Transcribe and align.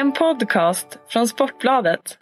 En 0.00 0.12
podcast 0.12 0.86
från 1.08 1.28
Sportbladet. 1.28 2.18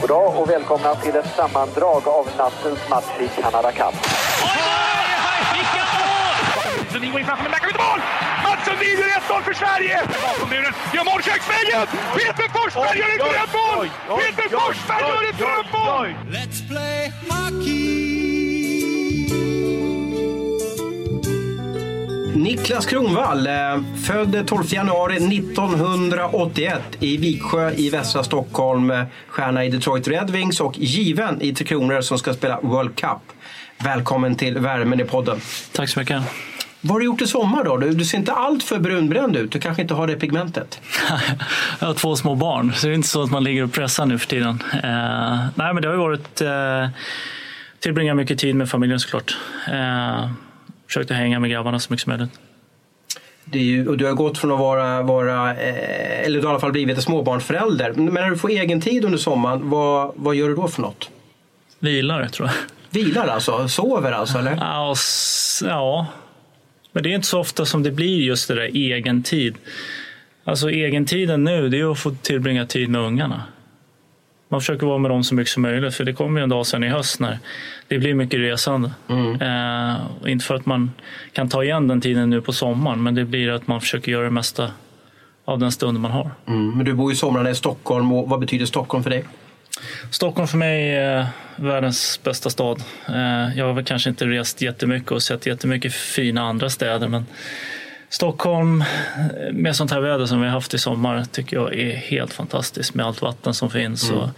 God 0.00 0.08
dag 0.08 0.40
och 0.40 0.50
välkomna 0.50 0.94
till 0.94 1.16
ett 1.16 1.34
sammandrag 1.36 2.08
av 2.08 2.26
nattens 2.38 2.88
match 2.90 3.12
i 3.20 3.42
Canada 3.42 3.72
Cup. 3.72 3.94
Sundin 6.92 7.10
går 7.12 7.20
in 7.20 7.26
framför, 7.26 7.42
men 7.42 7.52
där 7.52 7.58
kan 7.58 7.68
vi 7.68 7.72
inte 7.72 7.82
mål! 7.82 8.00
Mats 8.44 8.64
Sundin 8.68 8.98
gör 8.98 9.38
1-0 9.38 9.42
för 9.42 9.54
Sverige! 9.54 10.00
Bakom 10.22 10.48
muren, 10.50 10.72
gör 10.94 11.04
mål 11.04 11.22
köksvägen! 11.22 11.86
Peter 12.16 12.48
Forsberg 12.54 12.98
gör 12.98 13.08
ett 13.14 13.18
drömmål! 13.18 13.88
Peter 14.20 14.48
Forsberg 14.58 15.02
gör 15.10 15.30
ett 15.30 15.38
drömmål! 15.38 16.08
Let's 16.36 16.68
play 16.68 17.12
hockey. 17.30 17.85
Niklas 22.36 22.86
Kronvall, 22.86 23.46
eh, 23.46 23.52
född 24.04 24.46
12 24.46 24.64
januari 24.66 25.16
1981 25.20 26.82
i 27.00 27.16
Viksjö 27.16 27.70
i 27.76 27.90
västra 27.90 28.24
Stockholm. 28.24 28.90
eh, 28.90 29.02
Stjärna 29.28 29.64
i 29.64 29.68
Detroit 29.70 30.08
Red 30.08 30.30
Wings 30.30 30.60
och 30.60 30.78
given 30.78 31.42
i 31.42 31.54
Tre 31.54 31.66
Kronor 31.66 32.00
som 32.00 32.18
ska 32.18 32.34
spela 32.34 32.60
World 32.62 32.96
Cup. 32.96 33.18
Välkommen 33.84 34.34
till 34.34 34.58
Värmen 34.58 35.00
i 35.00 35.04
podden. 35.04 35.40
Tack 35.72 35.88
så 35.88 36.00
mycket. 36.00 36.22
Vad 36.80 36.90
har 36.92 36.98
du 37.00 37.06
gjort 37.06 37.22
i 37.22 37.26
sommar 37.26 37.64
då? 37.64 37.76
Du, 37.76 38.04
ser 38.04 38.18
inte 38.18 38.32
allt 38.32 38.62
för 38.62 38.78
brunbränd 38.78 39.36
ut. 39.36 39.52
Du 39.52 39.60
kanske 39.60 39.82
inte 39.82 39.94
har 39.94 40.06
det 40.06 40.16
pigmentet? 40.16 40.80
Jag 41.80 41.86
har 41.86 41.94
två 41.94 42.16
små 42.16 42.34
barn, 42.34 42.72
så 42.74 42.86
det 42.86 42.92
är 42.92 42.94
inte 42.94 43.08
så 43.08 43.22
att 43.22 43.30
man 43.30 43.44
ligger 43.44 43.64
och 43.64 43.72
pressar 43.72 44.06
nu 44.06 44.18
för 44.18 44.26
tiden. 44.28 44.62
Eh, 44.72 45.46
nej, 45.54 45.74
men 45.74 45.82
det 45.82 45.88
har 45.88 45.94
ju 45.94 46.00
varit 46.00 46.40
eh, 46.40 46.88
tillbringa 47.80 48.14
mycket 48.14 48.38
tid 48.38 48.54
med 48.54 48.70
familjen 48.70 49.00
såklart. 49.00 49.36
Eh, 49.68 50.30
försökt 50.86 51.10
att 51.10 51.16
hänga 51.16 51.40
med 51.40 51.50
grabbarna 51.50 51.78
så 51.78 51.92
mycket 51.92 52.04
som 52.04 52.10
möjligt. 52.10 52.40
Ju, 53.52 53.88
och 53.88 53.96
du 53.96 54.06
har 54.06 54.12
gått 54.12 54.38
från 54.38 54.52
att 54.52 54.58
vara, 54.58 55.02
vara 55.02 55.50
eh, 55.50 56.24
eller 56.26 56.40
du 56.40 56.46
har 56.46 56.52
i 56.52 56.52
alla 56.52 56.60
fall 56.60 56.72
blivit 56.72 56.96
en 56.96 57.02
småbarnsförälder. 57.02 57.92
Men 57.92 58.14
när 58.14 58.30
du 58.30 58.36
får 58.36 58.50
egen 58.50 58.80
tid 58.80 59.04
under 59.04 59.18
sommaren, 59.18 59.70
vad, 59.70 60.12
vad 60.16 60.34
gör 60.34 60.48
du 60.48 60.54
då 60.54 60.68
för 60.68 60.82
något? 60.82 61.10
Vilar, 61.78 62.28
tror 62.28 62.48
jag. 62.48 62.56
Vilar 62.90 63.26
alltså? 63.26 63.68
Sover 63.68 64.12
alltså 64.12 64.38
eller? 64.38 64.56
Ja, 64.56 64.94
ja, 65.64 66.06
men 66.92 67.02
det 67.02 67.10
är 67.10 67.14
inte 67.14 67.26
så 67.26 67.40
ofta 67.40 67.66
som 67.66 67.82
det 67.82 67.90
blir 67.90 68.22
just 68.22 68.48
det 68.48 68.54
där 68.54 68.70
egen 68.74 69.22
tid. 69.22 69.54
Alltså 70.44 70.70
egentiden 70.70 71.44
nu, 71.44 71.68
det 71.68 71.80
är 71.80 71.92
att 71.92 71.98
få 71.98 72.10
tillbringa 72.22 72.66
tid 72.66 72.88
med 72.88 73.00
ungarna. 73.00 73.42
Man 74.48 74.60
försöker 74.60 74.86
vara 74.86 74.98
med 74.98 75.10
dem 75.10 75.24
så 75.24 75.34
mycket 75.34 75.52
som 75.52 75.62
möjligt, 75.62 75.94
för 75.94 76.04
det 76.04 76.12
kommer 76.12 76.40
ju 76.40 76.42
en 76.42 76.48
dag 76.48 76.66
sen 76.66 76.84
i 76.84 76.88
höst 76.88 77.20
när 77.20 77.38
det 77.88 77.98
blir 77.98 78.14
mycket 78.14 78.40
resande. 78.40 78.90
Eh, 79.40 79.94
och 80.20 80.28
inte 80.28 80.44
för 80.44 80.54
att 80.54 80.66
man 80.66 80.90
kan 81.32 81.48
ta 81.48 81.64
igen 81.64 81.88
den 81.88 82.00
tiden 82.00 82.30
nu 82.30 82.40
på 82.40 82.52
sommaren, 82.52 83.02
men 83.02 83.14
det 83.14 83.24
blir 83.24 83.50
att 83.50 83.66
man 83.66 83.80
försöker 83.80 84.12
göra 84.12 84.24
det 84.24 84.30
mesta 84.30 84.70
av 85.44 85.58
den 85.58 85.72
stunden 85.72 86.02
man 86.02 86.10
har. 86.10 86.30
Mm, 86.46 86.76
men 86.76 86.84
du 86.86 86.92
bor 86.94 87.10
ju 87.12 87.16
somrarna 87.16 87.50
i 87.50 87.54
Stockholm 87.54 88.12
och 88.12 88.28
vad 88.28 88.40
betyder 88.40 88.66
Stockholm 88.66 89.02
för 89.02 89.10
dig? 89.10 89.24
Stockholm 90.10 90.48
för 90.48 90.58
mig 90.58 90.94
är 90.94 91.26
världens 91.56 92.20
bästa 92.24 92.50
stad. 92.50 92.82
Eh, 93.08 93.58
Jag 93.58 93.66
har 93.66 93.72
väl 93.72 93.84
kanske 93.84 94.10
inte 94.10 94.26
rest 94.26 94.62
jättemycket 94.62 95.10
och 95.10 95.22
sett 95.22 95.46
jättemycket 95.46 95.94
fina 95.94 96.42
andra 96.42 96.70
städer, 96.70 97.08
men 97.08 97.26
Stockholm 98.08 98.80
eh, 98.82 99.52
med 99.52 99.76
sånt 99.76 99.90
här 99.90 100.00
väder 100.00 100.26
som 100.26 100.40
vi 100.40 100.46
har 100.46 100.54
haft 100.54 100.74
i 100.74 100.78
sommar 100.78 101.24
tycker 101.32 101.56
jag 101.56 101.74
är 101.74 101.96
helt 101.96 102.32
fantastiskt 102.32 102.94
med 102.94 103.06
allt 103.06 103.22
vatten 103.22 103.54
som 103.54 103.70
finns. 103.70 104.10
Och 104.10 104.28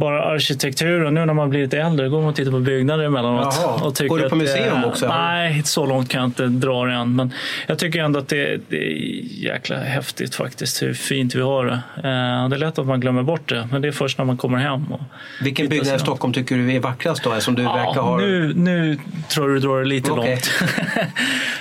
bara 0.00 0.22
arkitektur 0.24 1.04
och 1.04 1.12
nu 1.12 1.24
när 1.26 1.34
man 1.34 1.50
blir 1.50 1.62
lite 1.62 1.78
äldre 1.78 2.08
går 2.08 2.20
man 2.20 2.28
och 2.28 2.36
tittar 2.36 2.50
på 2.50 2.58
byggnader 2.60 3.04
emellanåt. 3.04 3.54
Jaha. 3.62 3.80
Och 3.86 3.94
tycker 3.94 4.08
Går 4.08 4.18
du 4.18 4.28
på 4.28 4.34
att, 4.34 4.40
museum 4.42 4.76
eh, 4.78 4.84
också? 4.88 5.08
Nej, 5.08 5.62
så 5.64 5.86
långt 5.86 6.08
kan 6.08 6.20
jag 6.20 6.28
inte 6.28 6.46
dra 6.46 6.84
det 6.84 6.92
än. 6.92 7.16
Men 7.16 7.32
jag 7.66 7.78
tycker 7.78 8.00
ändå 8.02 8.18
att 8.18 8.28
det, 8.28 8.60
det 8.68 8.76
är 8.76 8.96
jäkla 9.44 9.76
häftigt 9.76 10.34
faktiskt 10.34 10.82
hur 10.82 10.94
fint 10.94 11.34
vi 11.34 11.40
har 11.40 11.64
det. 11.66 11.72
Eh, 11.96 12.48
Det 12.48 12.56
är 12.56 12.58
lätt 12.58 12.78
att 12.78 12.86
man 12.86 13.00
glömmer 13.00 13.22
bort 13.22 13.48
det, 13.48 13.68
men 13.72 13.82
det 13.82 13.88
är 13.88 13.92
först 13.92 14.18
när 14.18 14.24
man 14.24 14.36
kommer 14.36 14.58
hem. 14.58 14.84
Vilken 15.42 15.68
byggnad 15.68 15.96
i. 15.96 15.98
Stockholm 15.98 16.32
tycker 16.34 16.54
du 16.56 16.72
är 16.72 16.80
vackrast 16.80 17.24
då? 17.24 17.40
Som 17.40 17.54
du 17.54 17.62
verkar 17.62 17.92
Ja, 17.94 18.02
ha... 18.02 18.16
nu, 18.18 18.52
nu 18.56 18.98
tror 19.28 19.48
du 19.48 19.58
drar 19.60 19.78
det 19.78 19.84
lite 19.86 20.10
Okej. 20.10 20.30
långt. 20.30 20.50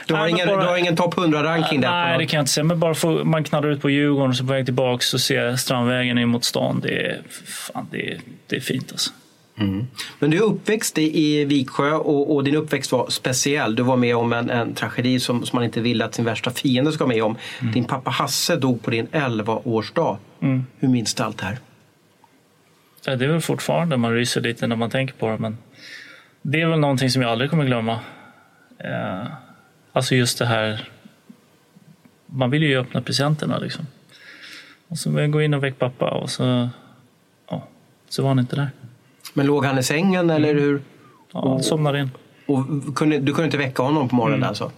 Du 0.07 0.13
har 0.15 0.21
Nej, 0.21 0.31
ingen, 0.31 0.47
bara- 0.47 0.61
du 0.61 0.67
har 0.67 0.77
ingen 0.77 0.95
topp 0.95 1.15
100-ranking 1.15 1.81
där? 1.81 1.91
Nej, 1.91 2.17
det 2.17 2.25
kan 2.25 2.37
jag 2.37 2.41
inte 2.41 2.51
säga. 2.51 2.63
Men 2.63 2.79
bara 2.79 2.93
få, 2.93 3.23
man 3.23 3.43
knallar 3.43 3.69
ut 3.69 3.81
på 3.81 3.89
Djurgården 3.89 4.29
och 4.29 4.35
så 4.35 4.43
på 4.45 4.53
väg 4.53 4.65
tillbaka 4.65 5.03
och 5.13 5.19
ser 5.21 5.55
Strandvägen 5.55 6.17
in 6.17 6.29
mot 6.29 6.43
stan. 6.45 6.79
Det 6.83 7.05
är, 7.05 7.17
fan, 7.45 7.87
det 7.91 8.11
är, 8.11 8.17
det 8.47 8.55
är 8.55 8.59
fint 8.59 8.91
alltså. 8.91 9.11
Men 10.19 10.31
du 10.31 10.37
är 10.37 10.41
uppväxt 10.41 10.97
i, 10.97 11.45
Viksjö 11.45 11.91
och, 11.91 12.35
och 12.35 12.43
din 12.43 12.55
uppväxt 12.55 12.91
var 12.91 13.09
speciell. 13.09 13.75
Du 13.75 13.83
var 13.83 13.97
med 13.97 14.15
om 14.15 14.33
en, 14.33 14.49
en 14.49 14.73
tragedi 14.73 15.19
som, 15.19 15.45
som 15.45 15.57
man 15.57 15.63
inte 15.63 15.81
ville 15.81 16.05
att 16.05 16.15
sin 16.15 16.25
värsta 16.25 16.51
fiende 16.51 16.91
ska 16.91 17.03
vara 17.03 17.15
med 17.15 17.23
om. 17.23 17.37
Din 17.73 17.85
pappa 17.85 18.09
Hasse 18.09 18.55
dog 18.55 18.83
på 18.83 18.91
din 18.91 19.07
11-årsdag. 19.07 20.17
Hur 20.79 20.87
minns 20.87 21.13
du 21.13 21.23
allt 21.23 21.37
det 21.37 21.45
här? 21.45 21.59
Ja, 23.05 23.15
Det 23.15 23.25
är 23.25 23.29
väl 23.29 23.41
fortfarande 23.41 23.97
man 23.97 24.13
ryser 24.13 24.41
lite 24.41 24.67
när 24.67 24.75
man 24.75 24.89
tänker 24.89 25.13
på 25.13 25.27
det. 25.27 25.37
Men 25.37 25.57
det 26.41 26.61
är 26.61 26.67
väl 26.67 26.79
någonting 26.79 27.09
som 27.09 27.21
jag 27.21 27.31
aldrig 27.31 27.49
kommer 27.49 27.65
glömma. 27.65 27.99
Eh, 28.77 29.27
alltså 29.93 30.15
just 30.15 30.39
det 30.39 30.45
här. 30.45 30.89
Man 32.25 32.49
vill 32.49 32.63
ju 32.63 32.79
öppna 32.79 33.01
presenterna 33.01 33.57
liksom. 33.57 33.87
Och 34.87 34.97
så 34.97 35.11
vill 35.11 35.31
jag 35.33 35.43
in 35.43 35.53
och 35.53 35.63
väcka 35.63 35.75
pappa 35.89 36.11
och 36.11 36.29
så, 36.29 36.69
så 38.09 38.21
var 38.21 38.29
han 38.29 38.39
inte 38.39 38.55
där. 38.55 38.69
Men 39.33 39.45
låg 39.45 39.65
han 39.65 39.77
i 39.79 39.83
sängen 39.83 40.29
eller 40.29 40.53
hur? 40.53 40.81
Ja, 41.33 41.49
han 41.49 41.63
somnade 41.63 41.99
in. 41.99 42.11
Och 42.47 42.95
kunde, 42.95 43.17
du 43.19 43.33
kunde 43.33 43.45
inte 43.45 43.57
väcka 43.57 43.83
honom 43.83 44.09
på 44.09 44.15
morgonen 44.15 44.43
alltså? 44.43 44.71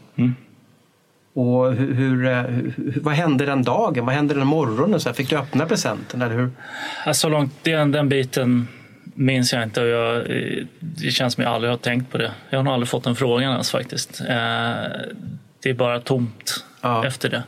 Och 1.33 1.73
hur, 1.73 1.93
hur, 1.93 2.25
eh, 2.25 2.41
hur, 2.41 2.99
vad 3.01 3.13
hände 3.13 3.45
den 3.45 3.63
dagen? 3.63 4.05
Vad 4.05 4.15
hände 4.15 4.33
den 4.33 4.47
morgonen? 4.47 4.99
Så 4.99 5.09
här, 5.09 5.13
fick 5.13 5.29
du 5.29 5.37
öppna 5.37 5.65
presenten? 5.65 6.21
Eller 6.21 6.35
hur? 6.35 6.51
Så 7.13 7.29
långt, 7.29 7.53
den, 7.63 7.91
den 7.91 8.09
biten 8.09 8.67
minns 9.13 9.53
jag 9.53 9.63
inte. 9.63 9.81
Och 9.81 9.87
jag, 9.87 10.15
eh, 10.17 10.63
det 10.79 11.11
känns 11.11 11.33
som 11.33 11.43
jag 11.43 11.53
aldrig 11.53 11.71
har 11.71 11.77
tänkt 11.77 12.11
på 12.11 12.17
det. 12.17 12.31
Jag 12.49 12.59
har 12.59 12.63
nog 12.63 12.73
aldrig 12.73 12.89
fått 12.89 13.03
den 13.03 13.15
frågan 13.15 13.51
ens 13.51 13.71
faktiskt. 13.71 14.21
Eh, 14.21 14.25
Det 15.63 15.69
är 15.69 15.73
bara 15.73 15.99
tomt 15.99 16.65
Ja. 16.81 17.05
efter 17.07 17.29
det. 17.29 17.43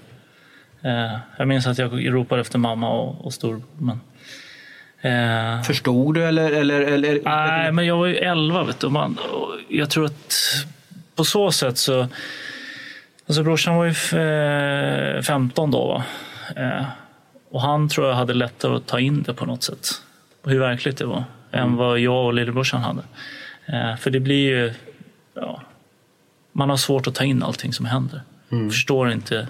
Eh, 0.89 1.17
Jag 1.37 1.47
minns 1.47 1.67
att 1.67 1.77
jag 1.77 2.13
ropade 2.13 2.41
efter 2.41 2.59
mamma 2.59 2.89
och, 2.89 3.25
och 3.25 3.33
stor. 3.33 3.61
Men, 3.77 3.99
eh, 5.03 5.61
Förstod 5.61 6.15
du 6.15 6.23
eller? 6.23 6.51
eller, 6.51 6.81
eller 6.81 7.21
nej, 7.25 7.71
men 7.71 7.85
jag 7.85 7.97
var 7.97 8.05
ju 8.05 8.15
11 8.15 8.63
vet 8.63 8.79
du. 8.79 8.89
Man, 8.89 9.17
jag 9.69 9.89
tror 9.89 10.05
att 10.05 10.33
på 11.15 11.23
så 11.23 11.51
sätt 11.51 11.77
så... 11.77 12.07
Alltså 13.27 13.43
brorsan 13.43 13.75
var 13.75 13.85
ju 13.85 13.91
eh, 15.17 15.21
15 15.21 15.71
då. 15.71 15.87
Va? 15.87 16.03
Eh, 16.63 16.85
Och 17.51 17.61
han 17.61 17.89
tror 17.89 18.07
jag 18.07 18.15
hade 18.15 18.33
lättare 18.33 18.75
att 18.75 18.87
ta 18.87 18.99
in 18.99 19.23
det 19.23 19.33
på 19.33 19.45
något 19.45 19.63
sätt. 19.63 19.87
Hur 20.45 20.59
verkligt 20.59 20.97
det 20.97 21.05
var. 21.05 21.23
Än 21.51 21.75
vad 21.75 21.99
jag 21.99 22.25
och 22.25 22.33
lillebrorsan 22.33 22.81
hade. 22.81 23.01
Eh, 23.65 23.95
För 23.97 24.09
det 24.09 24.19
blir 24.19 24.49
ju... 24.49 24.73
Ja, 25.35 25.61
man 26.51 26.69
har 26.69 26.77
svårt 26.77 27.07
att 27.07 27.15
ta 27.15 27.23
in 27.23 27.43
allting 27.43 27.73
som 27.73 27.85
händer. 27.85 28.21
Förstår 28.71 29.11
inte 29.11 29.47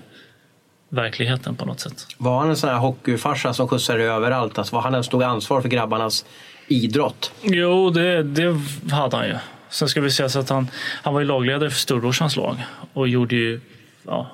verkligheten 0.94 1.56
på 1.56 1.66
något 1.66 1.80
sätt. 1.80 2.08
Var 2.18 2.40
han 2.40 2.50
en 2.50 2.58
sån 2.58 2.70
här 2.70 2.78
hockeyfarsa 2.78 3.54
som 3.54 3.68
skjutsade 3.68 4.04
överallt? 4.04 4.58
Alltså, 4.58 4.76
var 4.76 4.82
han 4.82 4.94
som 4.94 5.04
stod 5.04 5.24
ansvar 5.24 5.62
för 5.62 5.70
grabbarnas 5.70 6.26
idrott? 6.68 7.32
Jo, 7.42 7.90
det, 7.90 8.24
det 8.24 8.60
hade 8.92 9.18
han 9.18 9.28
ju. 9.28 9.36
Sen 9.70 9.88
ska 9.88 10.02
vi 10.02 10.12
säga 10.12 10.30
så 10.30 10.40
att 10.40 10.50
han, 10.50 10.68
han 11.04 11.14
var 11.14 11.22
ju 11.22 11.28
lagledare 11.28 11.70
för 11.70 11.78
storbrorsans 11.78 12.36
lag 12.36 12.58
och 12.94 13.08
gjorde 13.08 13.36
ju, 13.36 13.62
ja, 14.08 14.32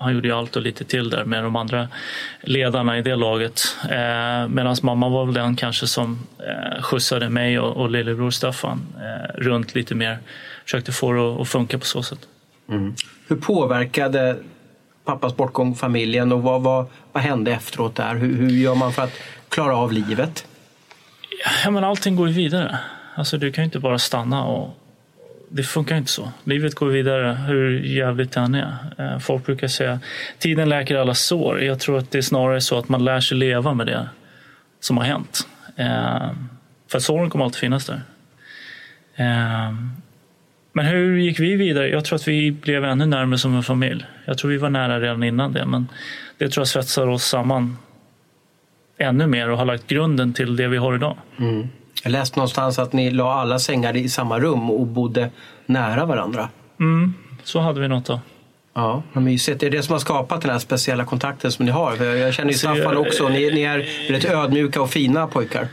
han 0.00 0.14
gjorde 0.14 0.28
ju 0.28 0.34
allt 0.34 0.56
och 0.56 0.62
lite 0.62 0.84
till 0.84 1.10
där 1.10 1.24
med 1.24 1.44
de 1.44 1.56
andra 1.56 1.88
ledarna 2.40 2.98
i 2.98 3.02
det 3.02 3.16
laget. 3.16 3.76
Eh, 3.82 4.48
Medan 4.48 4.76
mamma 4.82 5.08
var 5.08 5.24
väl 5.24 5.34
den 5.34 5.56
kanske 5.56 5.86
som 5.86 6.18
eh, 6.38 6.82
skjutsade 6.82 7.28
mig 7.28 7.58
och, 7.58 7.76
och 7.76 7.90
lillebror 7.90 8.30
Staffan 8.30 8.86
eh, 8.96 9.40
runt 9.40 9.74
lite 9.74 9.94
mer. 9.94 10.18
Försökte 10.64 10.92
få 10.92 11.12
det 11.12 11.34
att, 11.34 11.40
att 11.40 11.48
funka 11.48 11.78
på 11.78 11.84
så 11.84 12.02
sätt. 12.02 12.28
Hur 13.28 13.36
påverkade 13.36 14.36
pappas 15.04 15.36
bortgång 15.36 15.74
familjen 15.74 16.32
och 16.32 16.42
vad, 16.42 16.62
vad, 16.62 16.86
vad 17.12 17.22
hände 17.22 17.52
efteråt 17.52 17.94
där? 17.94 18.14
Hur, 18.14 18.36
hur 18.36 18.48
gör 18.50 18.74
man 18.74 18.92
för 18.92 19.02
att 19.02 19.18
klara 19.48 19.76
av 19.76 19.92
livet? 19.92 20.46
Ja, 21.64 21.70
men 21.70 21.84
allting 21.84 22.16
går 22.16 22.28
ju 22.28 22.34
vidare. 22.34 22.78
Alltså, 23.14 23.38
du 23.38 23.52
kan 23.52 23.62
ju 23.62 23.66
inte 23.66 23.78
bara 23.78 23.98
stanna 23.98 24.44
och 24.44 24.78
det 25.48 25.62
funkar 25.62 25.96
inte 25.96 26.10
så. 26.10 26.32
Livet 26.44 26.74
går 26.74 26.86
vidare 26.86 27.32
hur 27.32 27.80
jävligt 27.80 28.32
det 28.32 28.40
än 28.40 28.54
är. 28.54 28.76
Eh, 28.98 29.18
folk 29.18 29.46
brukar 29.46 29.68
säga 29.68 30.00
tiden 30.38 30.68
läker 30.68 30.96
alla 30.96 31.14
sår. 31.14 31.62
Jag 31.62 31.80
tror 31.80 31.98
att 31.98 32.10
det 32.10 32.18
är 32.18 32.22
snarare 32.22 32.60
så 32.60 32.78
att 32.78 32.88
man 32.88 33.04
lär 33.04 33.20
sig 33.20 33.38
leva 33.38 33.74
med 33.74 33.86
det 33.86 34.08
som 34.80 34.96
har 34.96 35.04
hänt. 35.04 35.46
Eh, 35.76 36.30
för 36.88 36.98
såren 36.98 37.30
kommer 37.30 37.44
alltid 37.44 37.60
finnas 37.60 37.86
där. 37.86 38.02
Eh, 39.14 39.72
men 40.72 40.86
hur 40.86 41.18
gick 41.18 41.40
vi 41.40 41.56
vidare? 41.56 41.88
Jag 41.88 42.04
tror 42.04 42.16
att 42.16 42.28
vi 42.28 42.52
blev 42.52 42.84
ännu 42.84 43.06
närmare 43.06 43.38
som 43.38 43.56
en 43.56 43.62
familj. 43.62 44.04
Jag 44.24 44.38
tror 44.38 44.50
vi 44.50 44.56
var 44.56 44.70
nära 44.70 45.00
redan 45.00 45.22
innan 45.22 45.52
det, 45.52 45.66
men 45.66 45.88
det 46.38 46.48
tror 46.48 46.60
jag 46.60 46.68
svetsar 46.68 47.06
oss 47.06 47.24
samman 47.24 47.76
ännu 48.98 49.26
mer 49.26 49.50
och 49.50 49.58
har 49.58 49.64
lagt 49.64 49.86
grunden 49.86 50.32
till 50.32 50.56
det 50.56 50.68
vi 50.68 50.76
har 50.76 50.94
idag. 50.94 51.16
Jag 52.04 52.10
läste 52.12 52.38
någonstans 52.38 52.78
att 52.78 52.92
ni 52.92 53.10
la 53.10 53.32
alla 53.34 53.58
sängar 53.58 53.96
i 53.96 54.08
samma 54.08 54.38
rum 54.40 54.70
och 54.70 54.86
bodde 54.86 55.30
nära 55.66 56.04
varandra. 56.04 56.48
Så 57.42 57.60
hade 57.60 57.80
vi 57.80 57.88
något 57.88 58.06
då. 58.06 58.20
Ja, 58.74 59.02
vad 59.12 59.24
mysigt. 59.24 59.60
Det 59.60 59.66
är 59.66 59.70
det 59.70 59.82
som 59.82 59.92
har 59.92 60.00
skapat 60.00 60.42
den 60.42 60.50
här 60.50 60.58
speciella 60.58 61.04
kontakten 61.04 61.52
som 61.52 61.66
ni 61.66 61.72
har. 61.72 62.04
Jag 62.04 62.34
känner 62.34 62.50
ju 62.50 62.54
Alltså, 62.54 62.74
Staffan 62.74 62.96
också. 62.96 63.28
Ni, 63.28 63.50
ni 63.50 63.62
är 63.62 64.08
väldigt 64.12 64.30
ödmjuka 64.30 64.82
och 64.82 64.90
fina 64.90 65.26
pojkar. 65.26 65.68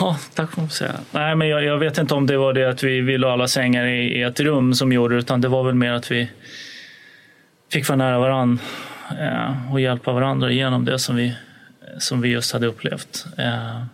Ja, 0.00 0.18
tack 0.34 0.50
får 0.50 0.60
man 0.60 0.70
säga. 0.70 0.94
Nej, 1.10 1.36
men 1.36 1.48
jag, 1.48 1.64
jag 1.64 1.78
vet 1.78 1.98
inte 1.98 2.14
om 2.14 2.26
det 2.26 2.36
var 2.36 2.52
det 2.52 2.70
att 2.70 2.82
vi 2.82 3.00
ville 3.00 3.26
ha 3.26 3.32
alla 3.32 3.48
sängar 3.48 3.86
i, 3.86 4.18
i 4.18 4.22
ett 4.22 4.40
rum 4.40 4.74
som 4.74 4.92
gjorde 4.92 5.14
det, 5.14 5.18
utan 5.18 5.40
det 5.40 5.48
var 5.48 5.64
väl 5.64 5.74
mer 5.74 5.92
att 5.92 6.10
vi 6.10 6.30
fick 7.72 7.88
vara 7.88 7.96
nära 7.96 8.18
varandra 8.18 8.62
eh, 9.20 9.72
och 9.72 9.80
hjälpa 9.80 10.12
varandra 10.12 10.50
igenom 10.50 10.84
det 10.84 10.98
som 10.98 11.16
vi, 11.16 11.34
som 11.98 12.20
vi 12.20 12.28
just 12.28 12.52
hade 12.52 12.66
upplevt. 12.66 13.26
Eh, 13.38 13.84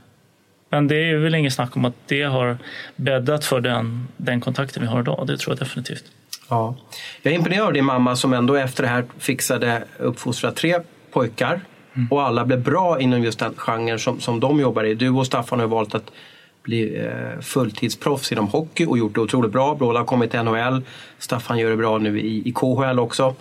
men 0.71 0.89
det 0.89 1.11
är 1.11 1.17
väl 1.17 1.35
inget 1.35 1.53
snack 1.53 1.77
om 1.77 1.85
att 1.85 1.95
det 2.07 2.23
har 2.23 2.59
bäddat 2.97 3.45
för 3.45 3.61
den, 3.61 4.09
den 4.17 4.41
kontakten 4.41 4.83
vi 4.83 4.89
har 4.89 5.01
idag. 5.01 5.25
Det 5.27 5.37
tror 5.37 5.53
jag 5.53 5.59
definitivt. 5.59 6.05
Ja. 6.49 6.77
Jag 7.23 7.33
är 7.33 7.37
imponerad 7.37 7.67
av 7.67 7.73
din 7.73 7.85
mamma 7.85 8.17
som 8.17 8.33
ändå 8.33 8.55
efter 8.55 8.83
det 8.83 8.89
här 8.89 9.05
fixade 9.19 9.85
uppfostra 9.99 10.53
tre 10.53 10.81
pojkar. 11.11 11.61
Mm. 11.95 12.09
Och 12.11 12.23
alla 12.23 12.45
blev 12.45 12.63
bra 12.63 13.01
inom 13.01 13.23
just 13.23 13.39
den 13.39 13.55
genren 13.57 13.99
som, 13.99 14.21
som 14.21 14.41
de 14.41 14.61
jobbar 14.61 14.85
i. 14.85 14.95
Du 14.95 15.11
och 15.11 15.27
Staffan 15.27 15.61
har 15.61 15.67
valt 15.67 15.95
att 15.95 16.11
bli 16.63 16.99
eh, 16.99 17.41
fulltidsproffs 17.41 18.33
inom 18.33 18.49
hockey 18.49 18.87
och 18.87 18.99
gjort 18.99 19.15
det 19.15 19.21
otroligt 19.21 19.53
bra. 19.53 19.75
Båda 19.75 19.99
har 19.99 20.07
kommit 20.07 20.31
till 20.31 20.43
NHL. 20.43 20.83
Staffan 21.19 21.59
gör 21.59 21.71
det 21.71 21.77
bra 21.77 21.99
nu 21.99 22.21
i, 22.21 22.49
i 22.49 22.53
KHL 22.53 22.99
också. 22.99 23.35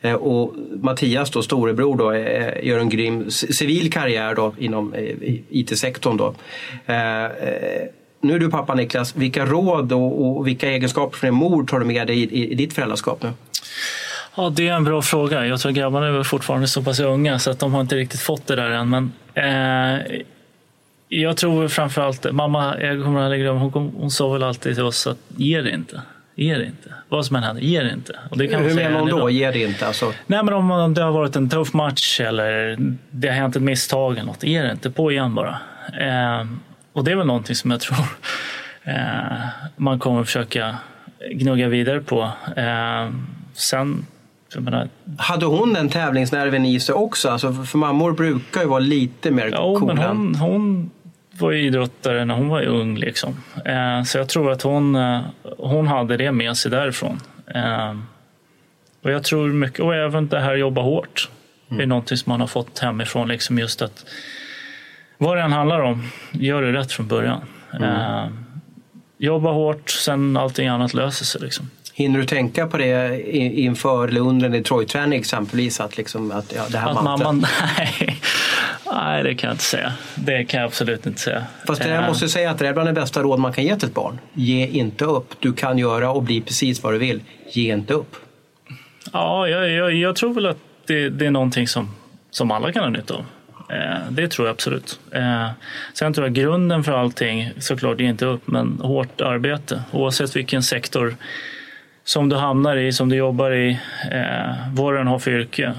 Eh, 0.00 0.14
och 0.14 0.54
Mattias, 0.82 1.30
då, 1.30 1.42
storebror, 1.42 1.96
då, 1.96 2.12
eh, 2.12 2.46
eh 2.46 2.66
gör 2.66 2.78
en 2.78 2.88
grym 2.88 3.30
civil 3.30 3.92
karriär 3.92 4.34
då, 4.34 4.54
inom 4.58 4.94
eh, 4.94 5.16
IT-sektorn. 5.50 6.16
Då. 6.16 6.34
Eh, 6.86 7.24
eh, 7.24 7.88
nu 8.20 8.34
är 8.34 8.38
du 8.38 8.50
pappa 8.50 8.74
Niklas. 8.74 9.16
Vilka 9.16 9.46
råd 9.46 9.92
och, 9.92 10.38
och 10.38 10.46
vilka 10.46 10.70
egenskaper 10.70 11.16
från 11.16 11.28
din 11.28 11.34
mor 11.34 11.64
tar 11.64 11.78
du 11.78 11.84
med 11.84 12.06
dig 12.06 12.18
i, 12.18 12.22
i, 12.22 12.52
i 12.52 12.54
ditt 12.54 12.72
föräldraskap 12.72 13.22
nu? 13.22 13.32
Ja, 14.34 14.50
det 14.50 14.68
är 14.68 14.72
en 14.72 14.84
bra 14.84 15.02
fråga. 15.02 15.46
Jag 15.46 15.60
tror 15.60 15.72
grabbarna 15.72 16.06
är 16.06 16.22
fortfarande 16.22 16.68
så 16.68 16.82
pass 16.82 17.00
unga 17.00 17.38
så 17.38 17.50
att 17.50 17.58
de 17.58 17.74
har 17.74 17.80
inte 17.80 17.96
riktigt 17.96 18.20
fått 18.20 18.46
det 18.46 18.56
där 18.56 18.70
än. 18.70 18.90
Men, 18.90 19.12
eh, 19.34 20.22
jag 21.08 21.36
tror 21.36 21.68
framförallt, 21.68 22.32
mamma, 22.32 22.80
jag 22.80 23.04
kommer 23.04 23.20
aldrig 23.20 23.40
glömma, 23.40 23.60
hon, 23.60 23.92
hon 23.96 24.10
sa 24.10 24.32
väl 24.32 24.42
alltid 24.42 24.74
till 24.74 24.84
oss 24.84 25.06
att 25.06 25.18
ge 25.36 25.60
det 25.60 25.70
inte. 25.70 26.00
Ge 26.34 26.54
det 26.54 26.64
inte. 26.64 26.94
Vad 27.08 27.26
som 27.26 27.36
än 27.36 27.42
händer, 27.42 27.62
ge 27.62 27.82
det 27.82 27.92
inte. 27.92 28.18
Och 28.30 28.38
det 28.38 28.48
kan 28.48 28.62
Hur 28.62 28.74
menar 28.74 29.00
hon 29.00 29.08
då? 29.08 29.30
Ge 29.30 29.50
det 29.50 29.62
inte? 29.62 29.86
Alltså, 29.86 30.12
Nej, 30.26 30.44
men 30.44 30.54
om, 30.54 30.94
det 30.94 31.02
har 31.02 31.12
varit 31.12 31.36
en 31.36 31.50
tuff 31.50 31.72
match 31.72 32.20
eller 32.20 32.76
det 33.10 33.28
har 33.28 33.34
hänt 33.34 33.56
ett 33.56 33.62
misstag 33.62 34.12
eller 34.12 34.26
något, 34.26 34.42
ge 34.42 34.62
det 34.62 34.72
inte. 34.72 34.90
På 34.90 35.12
igen 35.12 35.34
bara. 35.34 35.58
Eh, 36.00 36.46
och 36.92 37.04
det 37.04 37.12
är 37.12 37.16
väl 37.16 37.26
någonting 37.26 37.54
som 37.54 37.70
jag 37.70 37.80
tror 37.80 37.98
eh, 38.82 39.38
man 39.76 39.98
kommer 39.98 40.24
försöka 40.24 40.76
gnugga 41.30 41.68
vidare 41.68 42.00
på. 42.00 42.30
Eh, 42.56 43.10
sen, 43.54 44.06
menar, 44.58 44.88
hade 45.18 45.46
hon 45.46 45.72
den 45.72 45.88
tävlingsnerven 45.88 46.64
i 46.64 46.80
sig 46.80 46.94
också? 46.94 47.28
Alltså, 47.28 47.52
för, 47.52 47.78
mammor 47.78 48.12
brukar 48.12 48.60
ju 48.60 48.66
vara 48.66 48.80
lite 48.80 49.30
mer 49.30 49.50
Ja, 49.52 49.70
men 49.72 49.80
coola. 49.80 50.08
hon, 50.08 50.34
hon 50.34 50.90
var 51.30 51.52
idrottare 51.52 52.24
när 52.24 52.34
hon 52.34 52.48
var 52.48 52.62
ung. 52.62 52.96
Liksom. 52.96 53.36
Eh, 53.64 54.02
så 54.02 54.18
jag 54.18 54.28
tror 54.28 54.52
att 54.52 54.62
hon, 54.62 54.94
eh, 54.94 55.20
hon 55.58 55.88
hade 55.88 56.16
det 56.16 56.32
med 56.32 56.56
sig 56.56 56.70
därifrån. 56.70 57.20
Eh, 57.54 57.96
och 59.02 59.10
jag 59.10 59.24
tror 59.24 59.48
mycket, 59.48 59.80
och 59.80 59.94
även 59.94 60.28
det 60.28 60.40
här 60.40 60.54
jobba 60.54 60.82
hårt. 60.82 61.28
Det 61.68 61.82
är 61.82 61.86
någonting 61.86 62.16
som 62.16 62.30
man 62.30 62.40
har 62.40 62.46
fått 62.46 62.78
hemifrån. 62.78 63.28
Liksom 63.28 63.58
just 63.58 63.82
att 63.82 64.04
vad 65.18 65.36
det 65.36 65.42
än 65.42 65.52
handlar 65.52 65.80
om, 65.80 66.08
gör 66.30 66.62
det 66.62 66.72
rätt 66.72 66.92
från 66.92 67.08
början. 67.08 67.40
Eh, 67.80 68.26
jobba 69.18 69.52
hårt, 69.52 69.90
sen 69.90 70.36
allting 70.36 70.68
annat 70.68 70.94
löser 70.94 71.24
sig. 71.24 71.40
Liksom. 71.40 71.70
Hinner 72.00 72.18
du 72.20 72.26
tänka 72.26 72.66
på 72.66 72.76
det 72.78 73.30
inför 73.60 74.08
eller 74.08 74.20
under 74.20 74.46
en 74.46 74.52
Detroit-träning 74.52 75.18
exempelvis? 75.18 75.80
Att, 75.80 75.96
liksom, 75.96 76.30
att 76.32 76.52
ja, 76.56 76.62
det 76.70 76.78
här 76.78 76.90
Att 76.90 76.96
mantrat- 76.96 77.46
nej, 77.78 78.20
nej, 78.92 79.22
det 79.22 79.34
kan 79.34 79.48
jag 79.48 79.54
inte 79.54 79.64
säga. 79.64 79.92
Det 80.14 80.44
kan 80.44 80.60
jag 80.60 80.66
absolut 80.66 81.06
inte 81.06 81.20
säga. 81.20 81.44
Fast 81.66 81.82
det 81.82 81.88
där 81.88 82.02
Eh, 82.02 82.08
måste 82.08 82.24
jag 82.24 82.30
säga 82.30 82.50
att 82.50 82.58
det 82.58 82.68
är 82.68 82.72
bland 82.72 82.88
det 82.88 82.92
bästa 82.92 83.22
råd 83.22 83.38
man 83.38 83.52
kan 83.52 83.64
ge 83.64 83.76
till 83.76 83.88
ett 83.88 83.94
barn. 83.94 84.18
Ge 84.32 84.66
inte 84.66 85.04
upp. 85.04 85.34
Du 85.40 85.52
kan 85.52 85.78
göra 85.78 86.10
och 86.10 86.22
bli 86.22 86.40
precis 86.40 86.82
vad 86.82 86.92
du 86.92 86.98
vill. 86.98 87.20
Ge 87.52 87.72
inte 87.72 87.94
upp. 87.94 88.16
Ja, 89.12 89.48
jag, 89.48 89.70
jag, 89.70 89.94
jag 89.94 90.16
tror 90.16 90.34
väl 90.34 90.46
att 90.46 90.58
det, 90.86 91.08
det 91.08 91.26
är 91.26 91.30
någonting 91.30 91.68
som, 91.68 91.90
som 92.30 92.50
alla 92.50 92.72
kan 92.72 92.82
ha 92.82 92.90
nytta 92.90 93.14
av. 93.14 93.24
Eh, 93.70 94.10
det 94.10 94.28
tror 94.28 94.48
jag 94.48 94.54
absolut. 94.54 95.00
Eh, 95.12 95.48
sen 95.94 96.14
tror 96.14 96.26
jag 96.26 96.34
grunden 96.34 96.84
för 96.84 96.92
allting, 96.92 97.50
såklart, 97.58 98.00
ge 98.00 98.06
inte 98.06 98.26
upp, 98.26 98.42
men 98.46 98.78
hårt 98.82 99.20
arbete. 99.20 99.82
Oavsett 99.92 100.36
vilken 100.36 100.62
sektor 100.62 101.16
som 102.10 102.28
du 102.28 102.36
hamnar 102.36 102.76
i, 102.76 102.92
som 102.92 103.08
du 103.08 103.16
jobbar 103.16 103.50
i, 103.50 103.70
eh, 104.12 104.74
vad 104.74 104.94
du 104.94 105.00
än 105.00 105.06
har 105.06 105.18
för 105.18 105.30
yrke. 105.30 105.74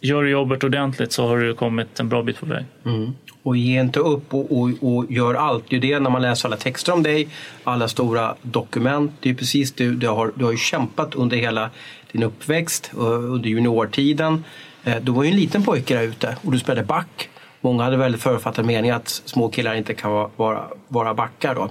Gör 0.00 0.22
du 0.22 0.30
jobbet 0.30 0.64
ordentligt 0.64 1.12
så 1.12 1.28
har 1.28 1.38
du 1.38 1.54
kommit 1.54 2.00
en 2.00 2.08
bra 2.08 2.22
bit 2.22 2.40
på 2.40 2.46
väg. 2.46 2.64
Mm. 2.84 3.12
Och 3.42 3.56
ge 3.56 3.80
inte 3.80 4.00
upp 4.00 4.34
och, 4.34 4.58
och, 4.58 4.70
och 4.80 5.12
gör 5.12 5.34
allt. 5.34 5.64
Det 5.68 5.76
är 5.76 5.80
ju 5.80 5.92
det 5.92 6.00
när 6.00 6.10
man 6.10 6.22
läser 6.22 6.48
alla 6.48 6.56
texter 6.56 6.92
om 6.92 7.02
dig, 7.02 7.28
alla 7.64 7.88
stora 7.88 8.34
dokument. 8.42 9.12
Det 9.20 9.30
är 9.30 9.34
precis 9.34 9.72
det 9.72 9.90
du 9.90 10.08
har, 10.08 10.32
du 10.34 10.44
har 10.44 10.52
ju 10.52 10.58
kämpat 10.58 11.14
under 11.14 11.36
hela 11.36 11.70
din 12.12 12.22
uppväxt, 12.22 12.90
och 12.94 13.12
under 13.12 13.48
juniortiden. 13.48 14.44
Eh, 14.84 14.96
du 15.02 15.12
var 15.12 15.24
ju 15.24 15.30
en 15.30 15.36
liten 15.36 15.62
pojke 15.62 15.94
där 15.94 16.02
ute 16.02 16.36
och 16.42 16.52
du 16.52 16.58
spelade 16.58 16.86
back. 16.86 17.28
Många 17.60 17.84
hade 17.84 17.96
väldigt 17.96 18.22
förutfattad 18.22 18.64
mening 18.64 18.90
att 18.90 19.08
små 19.08 19.48
killar 19.48 19.74
inte 19.74 19.94
kan 19.94 20.12
vara, 20.12 20.30
vara, 20.36 20.64
vara 20.88 21.14
backar. 21.14 21.54
Då. 21.54 21.70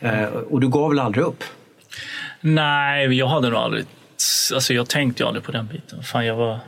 Mm. 0.00 0.30
Och 0.50 0.60
du 0.60 0.68
gav 0.68 0.90
väl 0.90 0.98
aldrig 0.98 1.24
upp? 1.24 1.44
Nej, 2.46 3.12
jag 3.12 3.26
hade 3.26 3.48
nog 3.50 3.58
aldrig... 3.58 3.84
Alltså 4.54 4.74
jag 4.74 4.88
tänkte 4.88 5.22
ju 5.22 5.26
aldrig 5.26 5.44
på 5.44 5.52
den 5.52 5.66
biten. 5.66 6.02
Fan, 6.02 6.26
jag 6.26 6.36
var, 6.36 6.58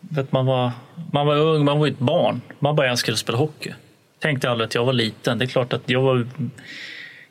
vet, 0.00 0.32
man, 0.32 0.46
var, 0.46 0.72
man 1.12 1.26
var 1.26 1.36
ung, 1.36 1.64
man 1.64 1.78
var 1.78 1.86
ett 1.86 1.98
barn. 1.98 2.40
Man 2.58 2.76
bara 2.76 2.90
älskade 2.90 3.12
att 3.12 3.18
spela 3.18 3.38
hockey. 3.38 3.72
Tänkte 4.18 4.50
aldrig 4.50 4.66
att 4.66 4.74
jag 4.74 4.84
var 4.84 4.92
liten. 4.92 5.38
Det 5.38 5.44
är 5.44 5.46
klart 5.46 5.72
att 5.72 5.90
jag 5.90 6.02
var 6.02 6.26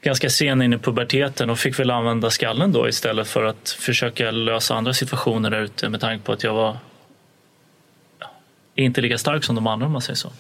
ganska 0.02 0.30
sen 0.30 0.62
in 0.62 0.74
i 0.74 0.78
puberteten 0.78 1.50
och 1.50 1.60
fick 1.60 1.80
väl 1.80 1.92
använda 1.92 2.30
skallen 2.30 2.72
då 2.72 2.90
istället 2.90 3.28
för 3.28 3.44
att 3.44 3.70
försöka 3.70 4.32
lösa 4.32 4.76
andra 4.76 4.94
situationer 4.94 5.50
där 5.50 5.62
ute 5.62 5.90
med 5.90 6.02
tanke 6.02 6.26
på 6.26 6.32
att 6.32 6.44
jag 6.44 6.54
var 6.54 6.78
inte 8.76 9.02
lika 9.02 9.18
stark 9.18 9.44
som 9.44 9.56
de 9.56 9.68
andra 9.68 9.86
om 9.86 9.92
man 9.92 10.02
säger 10.02 10.18
så. 10.18 10.32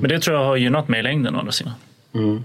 Men 0.00 0.08
det 0.08 0.20
tror 0.20 0.36
jag 0.36 0.44
har 0.44 0.56
gynnat 0.56 0.88
mig 0.88 1.00
i 1.00 1.02
längden 1.02 1.36
å 1.36 1.38
andra 1.38 1.52
sidan. 1.52 1.72
Eh, 2.14 2.40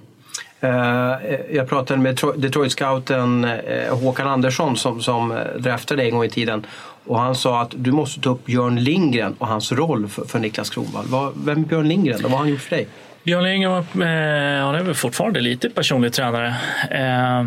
Eh, 0.60 1.16
jag 1.52 1.70
pratade 1.70 2.02
med 2.02 2.16
Detroit-scouten 2.36 3.46
eh, 3.46 3.98
Håkan 3.98 4.28
Andersson 4.28 4.78
som, 4.78 5.02
som 5.02 5.32
eh, 5.32 5.38
draftade 5.58 6.02
dig 6.02 6.10
en 6.10 6.16
gång 6.16 6.26
i 6.26 6.30
tiden. 6.30 6.66
Och 7.06 7.20
han 7.20 7.36
sa 7.36 7.62
att 7.62 7.74
du 7.76 7.92
måste 7.92 8.22
ta 8.22 8.30
upp 8.30 8.46
Björn 8.46 8.76
Lindgren 8.76 9.36
och 9.38 9.48
hans 9.48 9.72
roll 9.72 10.08
för, 10.08 10.26
för 10.26 10.40
Niklas 10.40 10.70
Kronwall. 10.70 11.32
Vem 11.36 11.64
är 11.64 11.68
Björn 11.68 11.88
Lindgren 11.88 12.16
och 12.16 12.22
vad 12.24 12.32
har 12.32 12.38
han 12.38 12.50
gjort 12.50 12.62
för 12.62 12.76
dig? 12.76 12.88
Björn 13.24 13.44
Lindgren 13.44 13.72
var, 13.72 13.80
eh, 13.80 14.66
han 14.66 14.76
är 14.76 14.84
väl 14.84 14.94
fortfarande 14.94 15.40
lite 15.42 15.70
personlig 15.70 16.14
tränare. 16.14 16.56
Eh, 16.92 17.46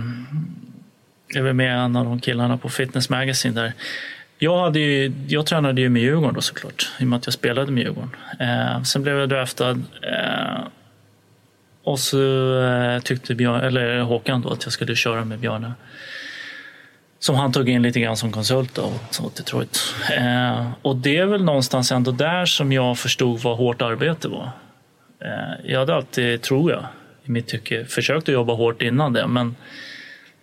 jag 1.28 1.36
är 1.36 1.42
väl 1.42 1.54
med 1.54 1.78
en 1.78 1.96
av 1.96 2.04
de 2.04 2.20
killarna 2.20 2.58
på 2.58 2.68
Fitness 2.68 3.10
Magazine 3.10 3.60
där. 3.60 3.72
Jag, 4.38 4.58
hade 4.58 4.78
ju, 4.78 5.12
jag 5.28 5.46
tränade 5.46 5.80
ju 5.80 5.88
med 5.88 6.02
Djurgården 6.02 6.34
då 6.34 6.40
såklart, 6.40 6.88
i 6.98 7.04
och 7.04 7.08
med 7.08 7.16
att 7.16 7.26
jag 7.26 7.34
spelade 7.34 7.72
med 7.72 7.82
Djurgården. 7.82 8.10
Eh, 8.40 8.82
sen 8.82 9.02
blev 9.02 9.18
jag 9.18 9.28
draftad 9.28 9.70
eh, 10.02 10.58
och 11.88 11.98
så 11.98 12.18
eh, 12.62 13.00
tyckte 13.00 13.34
Björn, 13.34 13.60
eller 13.60 14.00
Håkan 14.00 14.42
då 14.42 14.50
att 14.50 14.64
jag 14.64 14.72
skulle 14.72 14.96
köra 14.96 15.24
med 15.24 15.38
Björne. 15.38 15.72
Som 17.18 17.36
han 17.36 17.52
tog 17.52 17.68
in 17.68 17.82
lite 17.82 18.00
grann 18.00 18.16
som 18.16 18.32
konsult 18.32 18.74
då, 18.74 18.92
åt, 19.22 19.36
Detroit. 19.36 19.94
Eh, 20.16 20.70
och 20.82 20.96
det 20.96 21.16
är 21.16 21.26
väl 21.26 21.44
någonstans 21.44 21.92
ändå 21.92 22.10
där 22.10 22.46
som 22.46 22.72
jag 22.72 22.98
förstod 22.98 23.40
vad 23.40 23.56
hårt 23.56 23.82
arbete 23.82 24.28
var. 24.28 24.50
Eh, 25.24 25.70
Jag 25.70 25.78
hade 25.78 25.94
alltid, 25.94 26.42
tror 26.42 26.70
jag, 26.70 26.86
i 27.24 27.30
mitt 27.30 27.46
tycke 27.46 27.84
försökt 27.84 28.28
att 28.28 28.34
jobba 28.34 28.52
hårt 28.52 28.82
innan 28.82 29.12
det. 29.12 29.26
Men 29.26 29.56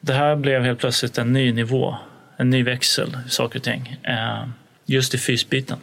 det 0.02 0.14
här 0.14 0.36
blev 0.36 0.64
helt 0.64 0.80
plötsligt 0.80 1.18
en 1.18 1.34
ny 1.34 1.52
nivå. 1.52 1.96
En 2.38 2.50
ny 2.50 2.64
växel 2.64 3.18
i 3.28 3.30
saker 3.30 3.60
och 3.60 3.64
ting. 3.64 3.98
Eh, 4.04 4.44
Just 4.86 5.14
i 5.14 5.18
fysbiten. 5.18 5.78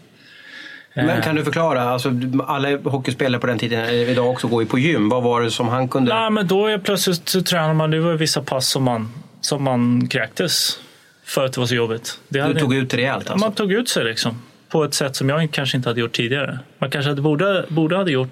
Men 0.95 1.23
kan 1.23 1.37
du 1.37 1.45
förklara, 1.45 1.83
alltså, 1.83 2.13
alla 2.47 2.77
hockeyspelare 2.77 3.41
på 3.41 3.47
den 3.47 3.59
tiden, 3.59 3.81
eller 3.81 4.09
idag 4.09 4.31
också, 4.31 4.49
går 4.49 4.63
ju 4.63 4.69
på 4.69 4.79
gym. 4.79 5.09
Vad 5.09 5.23
var 5.23 5.43
det 5.43 5.51
som 5.51 5.69
han 5.69 5.89
kunde... 5.89 6.15
Nej, 6.15 6.31
men 6.31 6.47
då 6.47 6.67
är 6.67 6.79
plötsligt 6.79 7.29
så 7.29 7.43
tränar 7.43 7.75
man. 7.75 7.91
Det 7.91 8.01
var 8.01 8.13
vissa 8.13 8.43
pass 8.43 8.69
som 8.69 8.83
man, 8.83 9.13
som 9.41 9.63
man 9.63 10.09
kräktes 10.09 10.79
för 11.25 11.45
att 11.45 11.53
det 11.53 11.61
var 11.61 11.67
så 11.67 11.75
jobbigt. 11.75 12.19
Det 12.29 12.43
Du 12.43 12.55
tog 12.55 12.75
ut 12.75 12.91
det 12.91 12.97
rejält 12.97 13.31
alltså? 13.31 13.47
Man 13.47 13.55
tog 13.55 13.73
ut 13.73 13.89
sig 13.89 14.05
liksom. 14.05 14.43
På 14.69 14.85
ett 14.85 14.95
sätt 14.95 15.17
som 15.17 15.29
jag 15.29 15.51
kanske 15.51 15.77
inte 15.77 15.89
hade 15.89 16.01
gjort 16.01 16.13
tidigare. 16.13 16.59
Man 16.79 16.91
kanske 16.91 17.11
hade, 17.11 17.23
borde, 17.23 17.65
borde, 17.69 17.97
hade 17.97 18.13
gjort, 18.13 18.31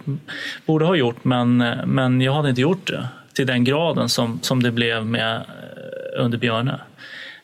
borde 0.67 0.85
ha 0.85 0.95
gjort, 0.95 1.25
men, 1.25 1.57
men 1.85 2.21
jag 2.21 2.33
hade 2.33 2.49
inte 2.49 2.61
gjort 2.61 2.87
det 2.87 3.09
till 3.33 3.47
den 3.47 3.64
graden 3.64 4.09
som, 4.09 4.38
som 4.43 4.62
det 4.62 4.71
blev 4.71 5.07
med 5.07 5.35
eh, 5.37 6.23
under 6.25 6.38
Björne. 6.38 6.81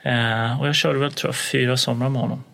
Eh, 0.03 0.61
och 0.61 0.69
jag 0.69 0.75
körde 0.75 0.99
väl 0.99 1.13
tror 1.13 1.29
jag, 1.29 1.37
fyra 1.37 1.77
somrar 1.77 2.09
med 2.09 2.21
honom. 2.21 2.45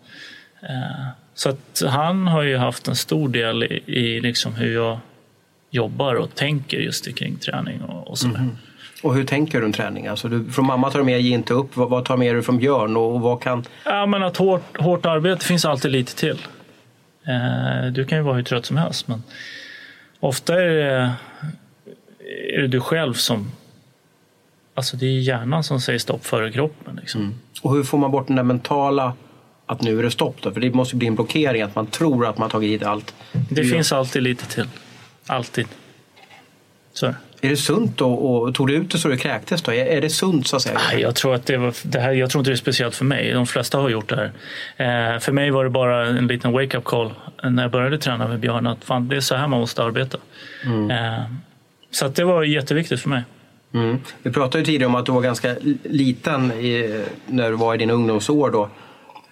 Eh, 0.61 1.07
så 1.33 1.49
att 1.49 1.83
han 1.87 2.27
har 2.27 2.41
ju 2.41 2.57
haft 2.57 2.87
en 2.87 2.95
stor 2.95 3.29
del 3.29 3.63
i, 3.63 3.83
i 3.85 4.21
liksom 4.21 4.55
hur 4.55 4.73
jag 4.73 4.99
jobbar 5.69 6.15
och 6.15 6.35
tänker 6.35 6.77
just 6.77 7.15
kring 7.15 7.35
träning 7.35 7.81
och, 7.81 8.07
och 8.07 8.17
sådär. 8.17 8.49
Och 9.03 9.15
hur 9.15 9.23
tänker 9.23 9.59
du 9.59 9.65
runt 9.65 9.75
träning? 9.75 10.07
Alltså 10.07 10.27
du, 10.27 10.51
från 10.51 10.65
mamma 10.65 10.91
tar 10.91 10.99
du 10.99 11.05
med 11.05 11.21
Ge 11.21 11.33
inte 11.33 11.53
upp. 11.53 11.77
Vad, 11.77 11.89
vad 11.89 12.05
tar 12.05 12.17
med 12.17 12.35
dig 12.35 12.41
från 12.41 12.57
Björn? 12.57 12.97
Och, 12.97 13.15
och 13.15 13.21
vad 13.21 13.41
kan... 13.41 13.63
Ja, 13.85 14.05
men 14.05 14.23
att 14.23 14.37
hårt, 14.37 14.77
hårt 14.77 15.05
arbete 15.05 15.45
finns 15.45 15.65
alltid 15.65 15.91
lite 15.91 16.15
till. 16.15 16.39
Eh, 17.27 17.91
du 17.91 18.05
kan 18.05 18.17
ju 18.17 18.23
vara 18.23 18.35
hur 18.35 18.43
trött 18.43 18.65
som 18.65 18.77
helst, 18.77 19.07
men 19.07 19.23
ofta 20.19 20.61
är 20.61 20.67
det, 20.67 21.13
är 22.55 22.61
det 22.61 22.67
du 22.67 22.79
själv 22.79 23.13
som... 23.13 23.51
Alltså 24.75 24.97
det 24.97 25.05
är 25.05 25.19
hjärnan 25.19 25.63
som 25.63 25.81
säger 25.81 25.99
stopp 25.99 26.25
före 26.25 26.51
kroppen. 26.51 26.95
Liksom. 27.01 27.39
Och 27.61 27.75
hur 27.75 27.83
får 27.83 27.97
man 27.97 28.11
bort 28.11 28.27
den 28.27 28.35
där 28.35 28.43
mentala 28.43 29.13
att 29.65 29.81
nu 29.81 29.99
är 29.99 30.03
det 30.03 30.11
stopp 30.11 30.41
då? 30.41 30.51
För 30.51 30.61
det 30.61 30.73
måste 30.73 30.95
bli 30.95 31.07
en 31.07 31.15
blockering 31.15 31.61
att 31.61 31.75
man 31.75 31.87
tror 31.87 32.25
att 32.25 32.37
man 32.37 32.49
tagit 32.49 32.69
hit 32.71 32.83
allt. 32.83 33.13
Det 33.31 33.61
Du- 33.61 33.69
finns 33.69 33.91
alltid 33.91 34.23
lite 34.23 34.45
till. 34.45 34.65
Alltid. 35.27 35.67
Så. 36.93 37.05
är 37.05 37.49
det. 37.49 37.57
Sunt 37.57 37.97
då? 37.97 38.13
Och 38.13 38.55
tog 38.55 38.67
du 38.67 38.73
ut 38.75 38.91
det 38.91 38.97
så 38.97 39.07
du 39.07 39.17
kräktes 39.17 39.61
då? 39.61 39.73
Är, 39.73 40.01
det 40.01 40.09
sunt 40.09 40.47
så 40.47 40.55
att 40.55 40.61
säga? 40.61 40.79
Nej, 40.91 41.01
Jag 41.01 41.15
tror, 41.15 41.35
att 41.35 41.45
det 41.45 41.57
var, 41.57 41.73
det 41.83 41.99
här, 41.99 42.11
jag 42.11 42.29
tror 42.29 42.39
inte 42.41 42.51
det 42.51 42.55
är 42.55 42.57
speciellt 42.57 42.95
för 42.95 43.05
mig. 43.05 43.31
De 43.31 43.45
flesta 43.45 43.77
har 43.77 43.89
gjort 43.89 44.09
det 44.09 44.31
här. 44.77 45.13
Eh, 45.13 45.19
för 45.19 45.31
mig 45.31 45.51
var 45.51 45.63
det 45.63 45.69
bara 45.69 46.07
en 46.07 46.27
liten 46.27 46.51
wake-up 46.51 46.83
call 46.83 47.13
när 47.43 47.63
jag 47.63 47.71
började 47.71 47.97
träna 47.97 48.27
med 48.27 48.39
Björn. 48.39 48.67
Att 48.67 48.83
fan, 48.83 49.07
det 49.07 49.15
är 49.15 49.19
så 49.21 49.35
här 49.35 49.47
man 49.47 49.59
måste 49.59 49.83
arbeta. 49.83 50.17
Eh, 50.91 51.23
så 51.91 52.07
det 52.07 52.23
var 52.23 52.43
jätteviktigt 52.43 53.01
för 53.01 53.09
mig. 53.09 53.23
Mm. 53.73 53.97
Vi 54.23 54.31
pratade 54.31 54.59
ju 54.59 54.65
tidigare 54.65 54.85
om 54.85 54.95
att 54.95 55.05
du 55.05 55.11
var 55.11 55.21
ganska 55.21 55.55
liten 55.83 56.51
i, 56.51 57.03
när 57.27 57.49
du 57.49 57.55
var 57.55 57.75
i 57.75 57.77
dina 57.77 57.93
ungdomsår. 57.93 58.51
Då. 58.51 58.69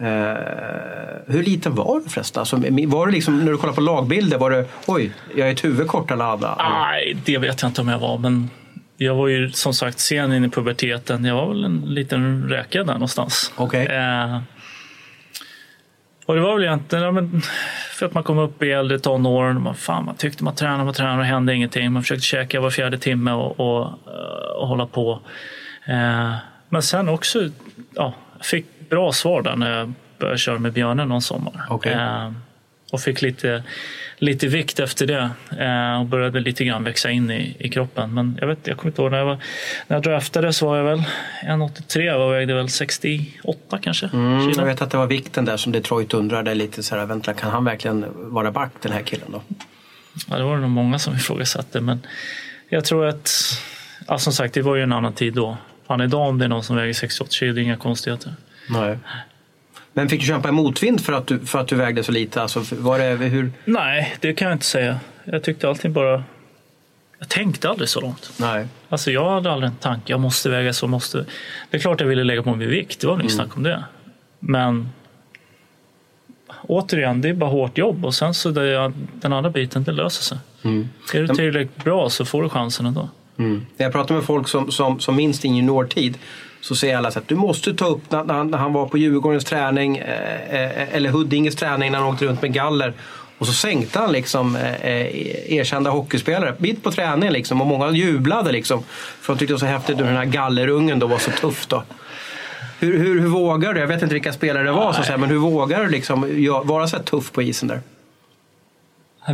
Eh, 0.02 1.34
hur 1.34 1.44
liten 1.44 1.76
var 1.76 2.00
du 2.00 2.10
förresten? 2.10 2.40
Alltså, 2.40 2.56
var 2.88 3.06
det 3.06 3.12
liksom, 3.12 3.40
när 3.40 3.52
du 3.52 3.58
kollar 3.58 3.74
på 3.74 3.82
lagbilder, 3.82 4.38
var 4.38 4.52
det 4.52 4.66
oj, 4.88 5.12
jag 5.36 5.48
är 5.48 5.52
ett 5.52 5.64
huvud 5.64 5.88
kortare 5.88 6.16
än 6.16 6.22
alla? 6.22 6.58
Nej, 6.60 7.18
det 7.26 7.38
vet 7.38 7.62
jag 7.62 7.70
inte 7.70 7.82
om 7.82 7.88
jag 7.88 8.00
var. 8.00 8.18
Men 8.18 8.50
jag 8.98 9.16
var 9.16 9.28
ju 9.28 9.52
som 9.52 9.74
sagt 9.74 10.00
sen 10.00 10.34
in 10.34 10.46
i 10.46 10.50
puberteten. 10.50 11.26
Jag 11.26 11.36
var 11.36 11.48
väl 11.48 11.64
en 11.64 11.82
liten 11.86 12.50
räka 12.50 12.84
där 12.84 12.94
någonstans. 12.94 13.54
Okej. 13.56 13.86
Eh, 13.86 14.40
och 16.26 16.36
det 16.36 16.42
var 16.42 16.56
väl 16.56 16.64
egentligen 16.64 17.06
ja, 17.06 17.12
men, 17.12 17.42
för 17.94 18.06
att 18.06 18.14
man 18.14 18.24
kom 18.24 18.38
upp 18.38 18.64
i 18.64 18.72
äldre 18.72 19.00
tonåren. 19.00 19.62
Man, 19.62 19.76
fan, 19.76 20.06
man 20.06 20.16
tyckte 20.16 20.44
man 20.44 20.56
tränade, 20.56 20.84
man 20.84 20.94
tränade 20.94 21.20
och 21.20 21.26
hände 21.26 21.56
ingenting. 21.56 21.92
Man 21.92 22.02
försökte 22.02 22.26
käka 22.26 22.62
var 22.62 22.70
fjärde 22.70 22.98
timme 22.98 23.32
och, 23.32 23.60
och, 23.60 23.86
eh, 23.86 24.62
och 24.62 24.68
hålla 24.68 24.86
på. 24.86 25.20
Eh, 25.86 26.34
men 26.70 26.82
sen 26.82 27.10
också, 27.10 27.50
ja, 27.96 28.14
fick 28.42 28.66
bra 28.92 29.12
svar 29.12 29.42
där 29.42 29.56
när 29.56 29.78
jag 29.78 29.94
började 30.20 30.38
köra 30.38 30.60
med 30.60 30.74
Björne 30.74 31.06
någon 31.06 31.22
sommar. 31.22 31.66
Okej. 31.70 31.94
Eh, 31.94 32.32
och 32.92 33.02
fick 33.02 33.22
lite, 33.22 33.64
lite 34.18 34.48
vikt 34.48 34.80
efter 34.80 35.08
det 35.08 35.30
eh, 35.60 36.00
och 36.00 36.06
började 36.06 36.40
lite 36.40 36.66
grann 36.66 36.84
växa 36.84 37.12
in 37.12 37.32
i, 37.32 37.56
i 37.60 37.70
kroppen. 37.70 38.14
Men 38.14 38.38
jag, 38.42 38.48
vet, 38.48 38.68
jag 38.68 38.78
kommer 38.78 38.92
inte 38.92 39.02
ihåg, 39.02 39.12
när 39.12 39.18
jag, 39.18 39.26
var, 39.26 39.38
när 39.88 39.98
jag 39.98 40.04
draftade 40.04 40.54
så 40.54 40.68
var 40.68 40.78
jag 40.78 40.84
väl 40.84 41.04
1,83 41.44 42.14
och 42.14 42.34
vägde 42.34 42.54
väl 42.54 42.70
68 42.70 43.78
kanske. 43.82 44.10
Mm, 44.14 44.50
jag 44.50 44.66
vet 44.66 44.82
att 44.82 44.92
det 44.92 44.98
var 44.98 45.08
vikten 45.08 45.46
där 45.46 45.58
som 45.58 45.72
Detroit 45.72 46.14
undrade 46.14 46.56
lite 46.56 46.84
så 46.84 46.96
här, 46.96 47.06
vänta, 47.06 47.34
kan 47.34 47.52
han 47.52 47.66
verkligen 47.66 48.06
vara 48.16 48.52
back 48.52 48.72
den 48.82 48.92
här 48.92 49.02
killen 49.02 49.28
då? 49.32 49.42
Ja, 50.30 50.38
det 50.38 50.44
var 50.44 50.56
det 50.56 50.62
nog 50.62 50.70
många 50.70 51.00
som 51.00 51.14
ifrågasatte. 51.16 51.82
Men 51.82 52.00
jag 52.70 52.86
tror 52.86 53.06
att, 53.06 53.32
ja, 54.08 54.18
som 54.18 54.34
sagt, 54.34 54.54
det 54.54 54.62
var 54.62 54.76
ju 54.76 54.84
en 54.84 54.94
annan 54.94 55.14
tid 55.14 55.34
då. 55.34 55.58
Fan, 55.88 56.02
idag 56.02 56.30
om 56.30 56.38
det 56.38 56.46
är 56.46 56.50
någon 56.50 56.64
som 56.64 56.76
väger 56.76 56.94
68 56.94 57.32
kilo, 57.32 57.54
det 57.54 57.62
är 57.62 57.64
inga 57.64 57.78
konstigheter. 57.78 58.34
Nej. 58.70 58.98
Men 59.94 60.10
fick 60.10 60.20
du 60.20 60.28
kämpa 60.28 60.50
i 60.50 60.52
motvind 60.52 61.02
för 61.02 61.14
att 61.14 61.28
du, 61.28 61.40
för 61.40 61.60
att 61.60 61.68
du 61.68 61.76
vägde 61.76 62.04
så 62.04 62.12
lite? 62.12 62.42
Alltså, 62.42 62.64
var 62.76 63.00
det, 63.00 63.06
hur? 63.06 63.52
Nej, 63.66 64.16
det 64.20 64.34
kan 64.34 64.48
jag 64.48 64.56
inte 64.56 64.66
säga. 64.66 65.00
Jag 65.26 65.44
tyckte 65.44 65.70
alltid 65.70 65.92
bara... 65.92 66.24
Jag 67.20 67.30
tänkte 67.30 67.70
aldrig 67.70 67.90
så 67.90 68.02
långt. 68.02 68.32
Nej. 68.38 68.68
Alltså 68.90 69.12
jag 69.12 69.30
hade 69.30 69.52
aldrig 69.52 69.72
en 69.72 69.78
tanke, 69.78 70.14
jag 70.14 70.20
måste 70.20 70.50
väga 70.50 70.74
så, 70.74 70.88
måste... 70.88 71.26
Det 71.70 71.78
är 71.78 71.82
klart 71.82 72.02
jag 72.02 72.08
ville 72.08 72.24
lägga 72.24 72.44
på 72.44 72.56
min 72.56 72.70
vikt, 72.70 73.00
det 73.02 73.08
var 73.08 73.20
inget 73.20 73.32
snack 73.32 73.58
om 73.58 73.64
det. 73.64 73.84
Men 74.40 74.90
återigen, 76.62 77.22
det 77.22 77.30
är 77.30 77.34
bara 77.34 77.50
hårt 77.50 77.78
jobb 77.78 78.06
och 78.06 78.16
sen 78.16 78.34
så 78.34 78.50
det, 78.50 78.94
den 79.14 79.34
andra 79.34 79.50
biten, 79.50 79.84
det 79.84 79.92
löser 79.92 80.24
sig. 80.24 80.38
Är 81.14 81.22
du 81.22 81.28
tillräckligt 81.28 81.84
bra 81.84 82.10
så 82.10 82.26
får 82.26 82.44
du 82.44 82.50
chansen 82.50 82.86
ändå. 82.86 83.10
Mm. 83.38 83.66
Jag 83.78 83.92
pratar 83.92 84.16
med 84.16 84.24
folk 84.24 84.48
som, 84.48 84.72
som, 84.72 85.00
som 85.00 85.16
minns 85.16 85.40
din 85.40 85.56
juniortid 85.56 86.18
så 86.62 86.76
säger 86.76 86.98
alla 86.98 87.08
att 87.10 87.28
du 87.28 87.36
måste 87.36 87.74
ta 87.74 87.86
upp 87.86 88.12
när, 88.12 88.34
han, 88.34 88.52
när 88.52 88.58
han 88.58 88.74
var 88.74 88.86
på 88.86 88.98
Djurgårdens 88.98 89.46
träning 89.46 89.98
eh, 89.98 90.56
eh, 90.56 90.96
eller 90.96 91.10
Huddinges 91.10 91.56
träning 91.56 91.92
när 91.92 92.00
han 92.00 92.08
åkte 92.08 92.26
runt 92.26 92.42
med 92.42 92.54
galler. 92.54 92.94
Och 93.38 93.48
så 93.48 93.54
sänkte 93.54 94.00
han 94.00 94.12
liksom 94.12 94.56
eh, 94.56 94.76
eh, 94.76 95.54
erkända 95.54 95.90
hockeyspelare 95.90 96.56
mitt 96.58 96.84
på 96.84 96.92
träningen 96.92 97.34
liksom, 97.34 97.62
och 97.62 97.68
många 97.68 97.92
jublade 97.92 98.52
liksom. 98.52 98.84
För 99.22 99.34
de 99.34 99.40
tyckte 99.40 99.52
det 99.52 99.56
var 99.56 99.60
så 99.60 99.66
häftigt 99.66 100.00
hur 100.00 100.04
den 100.04 100.16
här 100.16 100.26
gallerungen 100.26 101.00
då 101.00 101.08
var 101.08 101.18
så 101.18 101.32
tuff 101.32 101.68
då. 101.68 101.84
Hur, 102.80 102.98
hur, 102.98 103.22
hur 103.22 103.28
vågar 103.28 103.74
du? 103.74 103.80
Jag 103.80 103.88
vet 103.88 104.02
inte 104.02 104.14
vilka 104.14 104.34
spelare 104.34 104.64
det 104.64 104.72
var, 104.72 104.94
så 104.94 105.04
säga, 105.04 105.18
men 105.18 105.30
hur 105.30 105.38
vågar 105.38 105.84
du 105.84 105.90
liksom 105.90 106.22
vara 106.64 106.88
så 106.88 106.98
här 106.98 107.04
tuff 107.04 107.32
på 107.32 107.42
isen 107.42 107.68
där? 107.68 107.82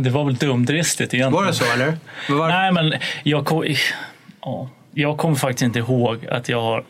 Det 0.02 0.10
var 0.10 0.24
väl 0.24 0.34
dumdristigt 0.34 1.14
egentligen. 1.14 1.32
Var 1.32 1.46
det 1.46 1.52
så 1.54 1.64
eller? 1.74 1.96
Var- 2.28 2.48
Nej, 2.48 2.72
men 2.72 2.92
jag, 3.22 3.44
kom, 3.44 3.64
ja, 4.40 4.68
jag 4.94 5.18
kommer 5.18 5.34
faktiskt 5.34 5.62
inte 5.62 5.78
ihåg 5.78 6.26
att 6.26 6.48
jag 6.48 6.60
har 6.62 6.84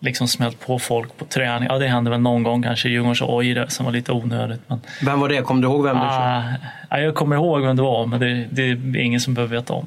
liksom 0.00 0.28
smält 0.28 0.66
på 0.66 0.78
folk 0.78 1.16
på 1.16 1.24
träning. 1.24 1.68
Ja, 1.72 1.78
det 1.78 1.86
hände 1.86 2.10
väl 2.10 2.20
någon 2.20 2.42
gång 2.42 2.62
kanske 2.62 2.88
Djurgårdens 2.88 3.22
oj 3.22 3.54
det 3.54 3.70
som 3.70 3.84
var 3.86 3.92
lite 3.92 4.12
onödigt. 4.12 4.60
Men, 4.66 4.80
Vem 5.02 5.20
var 5.20 5.28
det? 5.28 5.42
Kommer 5.42 5.62
du 5.62 5.68
ihåg 5.68 5.84
vem 5.84 5.96
du 5.96 6.02
ah, 6.02 6.42
ja, 6.90 6.98
jag 7.00 7.14
kommer 7.14 7.36
ihåg 7.36 7.62
vem 7.62 7.76
det 7.76 7.82
var, 7.82 8.06
men 8.06 8.20
det, 8.20 8.46
det 8.50 8.62
är 8.62 8.96
ingen 8.96 9.20
som 9.20 9.34
behöver 9.34 9.56
veta 9.56 9.72
om. 9.72 9.86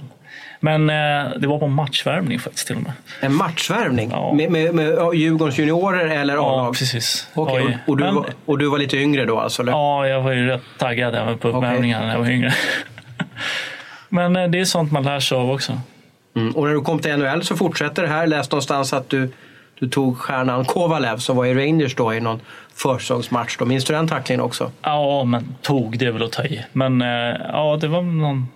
Men 0.62 0.90
eh, 0.90 1.32
det 1.40 1.48
var 1.48 1.60
på 1.60 1.68
matchvärmning 1.68 2.40
faktiskt 2.40 2.68
till 2.68 2.76
och 2.76 2.82
med. 2.84 2.92
En 3.22 3.34
matchvärvning? 3.34 4.10
Ja. 4.12 4.34
Med, 4.34 4.52
med, 4.52 4.76
med 4.76 4.88
ja, 4.98 5.14
Djurgårdens 5.14 5.58
juniorer 5.60 6.06
eller 6.08 6.36
Ja, 6.36 6.42
A-lag? 6.54 6.74
precis. 6.74 7.28
Okej, 7.34 7.64
Oj. 7.68 7.78
och, 7.88 7.98
du 7.98 8.04
Men- 8.04 8.16
var, 8.16 8.26
och 8.46 8.58
du 8.58 8.70
var 8.70 8.78
lite 8.78 8.98
yngre 8.98 9.26
då 9.26 9.40
alltså? 9.40 9.62
Eller? 9.62 9.72
Ja, 9.72 10.08
jag 10.08 10.22
var 10.22 10.32
ju 10.32 10.48
rätt 10.48 10.62
taggad 10.78 11.16
även 11.16 11.38
på 11.38 11.48
uppvärmningarna 11.48 12.06
när 12.06 12.14
jag 12.14 12.20
var 12.20 12.30
yngre. 12.30 12.54
Men 14.10 14.36
eh, 14.36 14.48
det 14.48 14.60
är 14.60 14.66
sånt 14.66 14.92
man 14.92 15.04
lär 15.04 15.20
sig 15.20 15.38
av 15.38 15.52
också. 15.52 15.80
Mm. 16.36 16.52
Och 16.56 16.68
när 16.68 16.74
du 16.74 16.82
kom 16.82 17.00
till 17.00 17.18
NHL 17.18 17.44
så 17.44 17.56
fortsätter 17.56 18.02
det 18.02 18.08
här. 18.10 18.28
Läste 18.28 18.56
någonstans 18.56 18.94
att 18.94 19.10
du, 19.10 19.32
du 19.80 19.90
tog 19.90 20.18
stjärnan 20.18 20.66
Kovalev 20.66 21.18
som 21.18 21.38
var 21.38 21.46
i 21.46 21.54
Rangers 21.54 21.96
då 21.96 22.14
i 22.14 22.20
någon 22.20 22.40
försäsongsmatch. 22.76 23.58
Då. 23.58 23.66
Minns 23.66 23.86
du 23.86 23.94
den 23.94 24.08
tacklingen 24.08 24.42
också? 24.42 24.72
Ja, 24.82 25.24
men 25.24 25.56
tog 25.62 25.98
det 25.98 26.06
är 26.06 26.12
väl 26.12 26.24
att 26.24 26.32
ta 26.32 26.44
i. 26.44 26.66
Men 26.74 27.02
eh, 27.02 27.08
ja, 27.50 27.78
det 27.82 27.88
var 27.88 28.02
någon... 28.02 28.48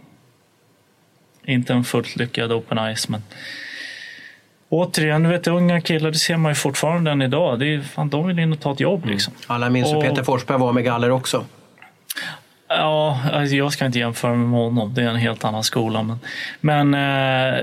Inte 1.46 1.74
en 1.74 1.84
fullt 1.84 2.15
lyckad 2.15 2.51
open 2.51 2.96
ice, 2.96 3.10
men... 3.10 3.24
Återigen, 4.70 5.24
du 5.24 5.30
vet, 5.30 5.48
unga 5.48 5.82
killar, 5.82 6.12
det 6.12 6.18
ser 6.18 6.38
man 6.38 6.51
ju 6.51 6.56
fortfarande 6.56 7.12
än 7.12 7.22
idag. 7.22 7.60
Det 7.60 7.74
är, 7.74 7.82
fan, 7.82 8.10
de 8.10 8.27
vill 8.27 8.39
in 8.39 8.53
och 8.53 8.60
ta 8.60 8.72
ett 8.72 8.80
jobb 8.80 9.06
liksom. 9.06 9.34
Alla 9.48 9.70
minns 9.70 9.89
hur 9.92 9.98
Och- 9.98 10.03
Peter 10.03 10.24
Forsberg 10.24 10.58
var 10.58 10.74
med 10.74 10.84
galler 10.84 11.10
också. 11.10 11.46
Ja, 12.68 13.20
alltså, 13.34 13.56
jag 13.56 13.74
ska 13.74 13.86
inte 13.86 14.00
jämföra 14.00 14.36
med 14.36 14.60
honom. 14.60 14.94
Det 14.94 15.01
är 15.01 15.08
en 15.08 15.15
helt 15.15 15.46
annan 15.46 15.63
skola. 15.63 16.03
Men, 16.03 16.20
men 16.62 16.94
eh, 16.94 17.60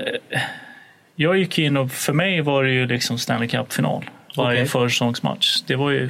jag 1.15 1.37
gick 1.37 1.59
in 1.59 1.77
och 1.77 1.91
för 1.91 2.13
mig 2.13 2.41
var 2.41 2.63
det 2.63 2.71
ju 2.71 2.87
liksom 2.87 3.17
Stanley 3.17 3.47
Cup-final. 3.47 4.03
Varje 4.37 4.59
Okej. 4.59 4.67
försäsongsmatch. 4.67 5.61
Det 5.67 5.75
var, 5.75 5.89
ju, 5.89 6.09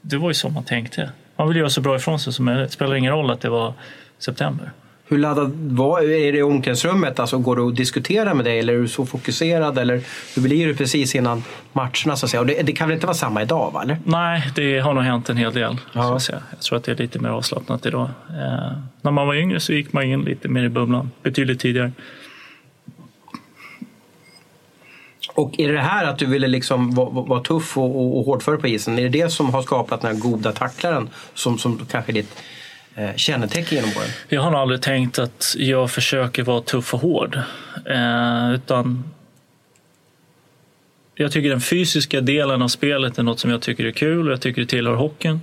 det 0.00 0.16
var 0.16 0.30
ju 0.30 0.34
så 0.34 0.48
man 0.48 0.64
tänkte. 0.64 1.10
Man 1.36 1.48
vill 1.48 1.56
göra 1.56 1.70
så 1.70 1.80
bra 1.80 1.96
ifrån 1.96 2.20
sig 2.20 2.32
som 2.32 2.44
möjligt. 2.44 2.66
Det 2.66 2.72
spelar 2.72 2.94
ingen 2.94 3.12
roll 3.12 3.30
att 3.30 3.40
det 3.40 3.48
var 3.48 3.74
september. 4.18 4.70
Hur 5.08 5.18
laddad 5.18 5.52
var, 5.54 6.00
är 6.00 6.32
det 6.32 6.38
i 6.38 6.42
omklädningsrummet? 6.42 7.20
Alltså, 7.20 7.38
går 7.38 7.56
du 7.56 7.68
att 7.68 7.76
diskutera 7.76 8.34
med 8.34 8.44
dig 8.44 8.58
eller 8.58 8.72
är 8.74 8.78
du 8.78 8.88
så 8.88 9.06
fokuserad? 9.06 9.78
Eller 9.78 10.00
hur 10.34 10.42
blir 10.42 10.66
du 10.66 10.74
precis 10.76 11.14
innan 11.14 11.44
matcherna? 11.72 12.16
Så 12.16 12.26
att 12.26 12.30
säga? 12.30 12.40
Och 12.40 12.46
det, 12.46 12.62
det 12.62 12.72
kan 12.72 12.88
väl 12.88 12.94
inte 12.94 13.06
vara 13.06 13.14
samma 13.14 13.42
idag? 13.42 13.70
Va? 13.74 13.82
Eller? 13.82 13.98
Nej, 14.04 14.42
det 14.54 14.78
har 14.78 14.94
nog 14.94 15.04
hänt 15.04 15.30
en 15.30 15.36
hel 15.36 15.52
del. 15.52 15.76
Ja. 15.92 16.18
Så. 16.18 16.32
Jag 16.32 16.60
tror 16.60 16.76
att 16.78 16.84
det 16.84 16.92
är 16.92 16.96
lite 16.96 17.18
mer 17.18 17.28
avslappnat 17.28 17.86
idag. 17.86 18.10
Eh, 18.28 18.72
när 19.02 19.10
man 19.10 19.26
var 19.26 19.34
yngre 19.34 19.60
så 19.60 19.72
gick 19.72 19.92
man 19.92 20.02
in 20.02 20.22
lite 20.22 20.48
mer 20.48 20.62
i 20.64 20.68
bubblan. 20.68 21.10
Betydligt 21.22 21.60
tidigare. 21.60 21.92
Och 25.34 25.60
är 25.60 25.68
det 25.68 25.74
det 25.74 25.80
här 25.80 26.04
att 26.04 26.18
du 26.18 26.26
ville 26.26 26.48
liksom 26.48 26.94
vara, 26.94 27.10
vara 27.10 27.40
tuff 27.40 27.78
och, 27.78 27.96
och, 27.96 28.18
och 28.18 28.24
hårdför 28.24 28.56
på 28.56 28.68
isen? 28.68 28.98
Är 28.98 29.02
det 29.02 29.22
det 29.22 29.30
som 29.30 29.54
har 29.54 29.62
skapat 29.62 30.00
den 30.00 30.14
här 30.14 30.22
goda 30.22 30.52
tacklaren 30.52 31.08
som, 31.34 31.58
som 31.58 31.86
kanske 31.90 32.12
ditt 32.12 32.42
eh, 32.94 33.14
kännetecken 33.16 33.78
genom 33.78 33.90
åren? 33.90 34.08
Jag 34.28 34.42
har 34.42 34.50
nog 34.50 34.60
aldrig 34.60 34.82
tänkt 34.82 35.18
att 35.18 35.54
jag 35.58 35.90
försöker 35.90 36.42
vara 36.42 36.60
tuff 36.60 36.94
och 36.94 37.00
hård. 37.00 37.38
Eh, 37.86 38.54
utan 38.54 39.04
jag 41.14 41.32
tycker 41.32 41.50
den 41.50 41.60
fysiska 41.60 42.20
delen 42.20 42.62
av 42.62 42.68
spelet 42.68 43.18
är 43.18 43.22
något 43.22 43.40
som 43.40 43.50
jag 43.50 43.62
tycker 43.62 43.84
är 43.84 43.90
kul 43.90 44.26
och 44.26 44.32
jag 44.32 44.40
tycker 44.40 44.60
det 44.60 44.68
tillhör 44.68 44.94
hockeyn. 44.94 45.40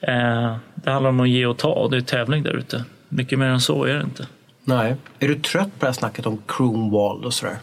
Eh, 0.00 0.56
det 0.74 0.90
handlar 0.90 1.10
om 1.10 1.20
att 1.20 1.28
ge 1.28 1.46
och 1.46 1.58
ta 1.58 1.72
och 1.72 1.90
det 1.90 1.96
är 1.96 2.00
tävling 2.00 2.42
där 2.42 2.56
ute. 2.56 2.84
Mycket 3.08 3.38
mer 3.38 3.46
än 3.46 3.60
så 3.60 3.84
är 3.84 3.94
det 3.94 4.02
inte. 4.02 4.26
Nej. 4.64 4.96
Är 5.18 5.28
du 5.28 5.34
trött 5.34 5.68
på 5.78 5.80
det 5.80 5.86
här 5.86 5.92
snacket 5.92 6.26
om 6.26 6.42
Kronwall 6.46 7.24
och 7.24 7.34
sådär? 7.34 7.56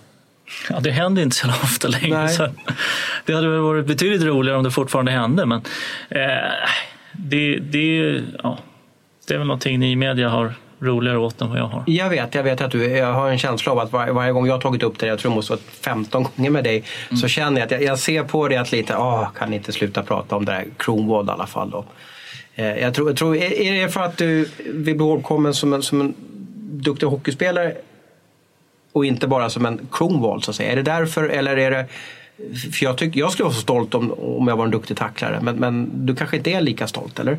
Ja, 0.70 0.79
det 0.79 0.91
händer 0.91 1.22
inte 1.22 1.36
så 1.36 1.48
ofta 1.48 1.88
längre. 1.88 2.29
Så 2.29 2.48
det 3.25 3.34
hade 3.34 3.48
väl 3.50 3.60
varit 3.60 3.86
betydligt 3.86 4.24
roligare 4.24 4.58
om 4.58 4.63
det 4.63 4.72
fortfarande 4.72 5.12
hände. 5.12 5.46
Men 5.46 5.62
eh, 6.10 6.22
det, 7.13 7.58
det, 7.60 8.22
ja, 8.43 8.58
det 9.27 9.34
är 9.34 9.38
väl 9.38 9.48
någonting 9.48 9.79
ni 9.79 9.91
i 9.91 9.96
media 9.96 10.29
har 10.29 10.53
roligare 10.79 11.17
åt 11.17 11.41
än 11.41 11.50
vad 11.50 11.60
jag 11.60 11.65
har. 11.67 11.84
Jag 11.88 12.10
vet, 12.10 12.36
jag 12.36 12.43
vet 12.43 12.62
att 12.62 12.72
du, 12.72 12.86
jag 12.88 13.13
har 13.13 13.29
en 13.29 13.38
känsla 13.38 13.72
av 13.72 13.79
att 13.79 13.91
var, 13.93 14.08
varje 14.08 14.31
gång 14.31 14.46
jag 14.48 14.53
har 14.53 14.62
tagit 14.62 14.84
upp 14.84 15.00
det, 15.00 15.08
jag 15.08 15.20
tror 15.20 15.31
det 15.31 15.36
måste 15.36 15.53
vara 15.53 15.62
15 15.81 16.24
gånger 16.24 16.50
med 16.50 16.63
dig, 16.63 16.84
Mm. 17.10 17.17
så 17.17 17.27
känner 17.27 17.60
jag 17.62 17.65
att 17.65 17.72
jag, 17.72 17.84
jag 17.84 18.00
ser 18.00 18.24
på 18.24 18.48
det 18.48 18.58
att 18.58 18.72
lite, 18.72 18.96
åh, 18.98 19.27
kan 19.39 19.53
inte 19.53 19.72
sluta 19.72 20.03
prata 20.03 20.36
om 20.36 20.46
det 20.46 20.51
där 20.51 20.65
Kronwall 20.77 21.27
i 21.27 21.29
alla 21.31 21.48
fall 21.48 21.70
då. 21.70 21.86
Eh, 22.55 22.65
jag 22.77 22.93
tror, 22.93 23.10
jag 23.10 23.17
tror, 23.17 23.36
är, 23.36 23.62
är 23.62 23.81
det 23.81 23.89
för 23.89 24.01
att 24.01 24.17
du 24.17 24.50
vill 24.65 24.96
bli 24.96 25.05
ihågkommen 25.05 25.53
som 25.53 25.74
en, 25.74 25.81
som 25.84 26.01
en 26.01 26.13
duktig 26.72 27.08
hockeyspelare 27.08 27.74
och 28.91 29.05
inte 29.05 29.27
bara 29.27 29.50
som 29.50 29.65
en 29.65 29.88
Kronwall 29.91 30.43
så 30.43 30.51
att 30.51 30.55
säga? 30.55 30.71
Är 30.71 30.75
det 30.75 30.83
därför 30.83 31.29
eller 31.29 31.57
är 31.57 31.71
det 31.71 31.86
för 32.74 32.83
jag, 32.86 32.98
tyck, 32.98 33.15
jag 33.15 33.31
skulle 33.31 33.43
vara 33.43 33.53
så 33.53 33.62
stolt 33.62 33.95
om, 33.95 34.12
om 34.12 34.48
jag 34.48 34.57
var 34.57 34.65
en 34.65 34.71
duktig 34.71 34.98
tacklare, 34.98 35.39
men, 35.41 35.55
men 35.55 36.05
du 36.05 36.15
kanske 36.15 36.38
inte 36.38 36.51
är 36.51 36.62
lika 36.62 36.88
stolt, 36.88 37.19
eller? 37.19 37.38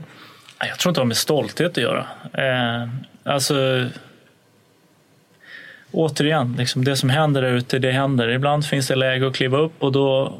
Jag 0.58 0.78
tror 0.78 0.90
inte 0.90 1.00
det 1.00 1.02
har 1.02 1.06
med 1.06 1.16
stolthet 1.16 1.70
att 1.70 1.82
göra. 1.82 2.06
Eh, 2.32 2.88
alltså, 3.24 3.86
återigen, 5.90 6.54
liksom 6.58 6.84
det 6.84 6.96
som 6.96 7.10
händer 7.10 7.42
där 7.42 7.52
ute, 7.52 7.78
det 7.78 7.92
händer. 7.92 8.28
Ibland 8.28 8.66
finns 8.66 8.88
det 8.88 8.96
läge 8.96 9.26
att 9.26 9.34
kliva 9.34 9.58
upp 9.58 9.82
och 9.82 9.92
då 9.92 10.34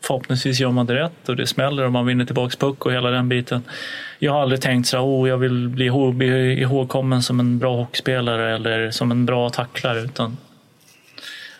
förhoppningsvis 0.00 0.60
gör 0.60 0.70
man 0.70 0.86
det 0.86 0.94
rätt 0.94 1.28
och 1.28 1.36
det 1.36 1.46
smäller 1.46 1.84
och 1.84 1.92
man 1.92 2.06
vinner 2.06 2.24
tillbaks 2.24 2.56
puck 2.56 2.86
och 2.86 2.92
hela 2.92 3.10
den 3.10 3.28
biten. 3.28 3.62
Jag 4.18 4.32
har 4.32 4.42
aldrig 4.42 4.60
tänkt 4.60 4.86
så 4.86 4.96
här, 4.96 5.04
oh, 5.04 5.28
jag 5.28 5.38
vill 5.38 5.68
bli 5.68 5.90
bli 6.14 6.60
ihågkommen 6.60 7.22
som 7.22 7.40
en 7.40 7.58
bra 7.58 7.76
hockeyspelare 7.76 8.54
eller 8.54 8.90
som 8.90 9.10
en 9.10 9.26
bra 9.26 9.50
tacklare. 9.50 10.00
Utan 10.00 10.36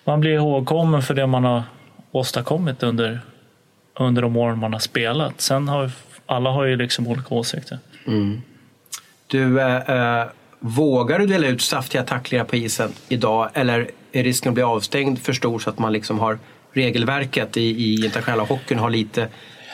man 0.04 0.20
blir 0.20 0.30
ihågkommen 0.30 1.02
för 1.02 1.14
det 1.14 1.26
man 1.26 1.44
har 1.44 1.62
åstadkommit 2.10 2.82
under, 2.82 3.20
under 3.98 4.22
de 4.22 4.36
år 4.36 4.54
man 4.54 4.72
har 4.72 4.80
spelat. 4.80 5.40
Sen 5.40 5.68
har 5.68 5.90
alla 6.26 6.50
har 6.50 6.64
ju 6.64 6.76
liksom 6.76 7.06
olika 7.06 7.34
åsikter. 7.34 7.78
Mm. 8.06 8.42
Du, 9.26 9.60
eh, 9.60 9.76
eh, 9.76 10.26
vågar 10.58 11.18
du 11.18 11.26
dela 11.26 11.46
ut 11.46 11.62
saftiga 11.62 12.02
tacklingar 12.02 12.44
på 12.44 12.56
isen 12.56 12.92
idag 13.08 13.50
eller 13.54 13.90
är 14.12 14.24
risken 14.24 14.50
att 14.50 14.54
bli 14.54 14.62
avstängd 14.62 15.18
för 15.18 15.32
stor 15.32 15.58
så 15.58 15.70
att 15.70 15.78
man 15.78 15.92
liksom 15.92 16.18
har 16.18 16.38
regelverket 16.72 17.56
i, 17.56 17.60
i 17.62 17.94
internationella 18.04 18.42
hockeyn 18.42 18.78
har 18.78 18.90
lite 18.90 19.28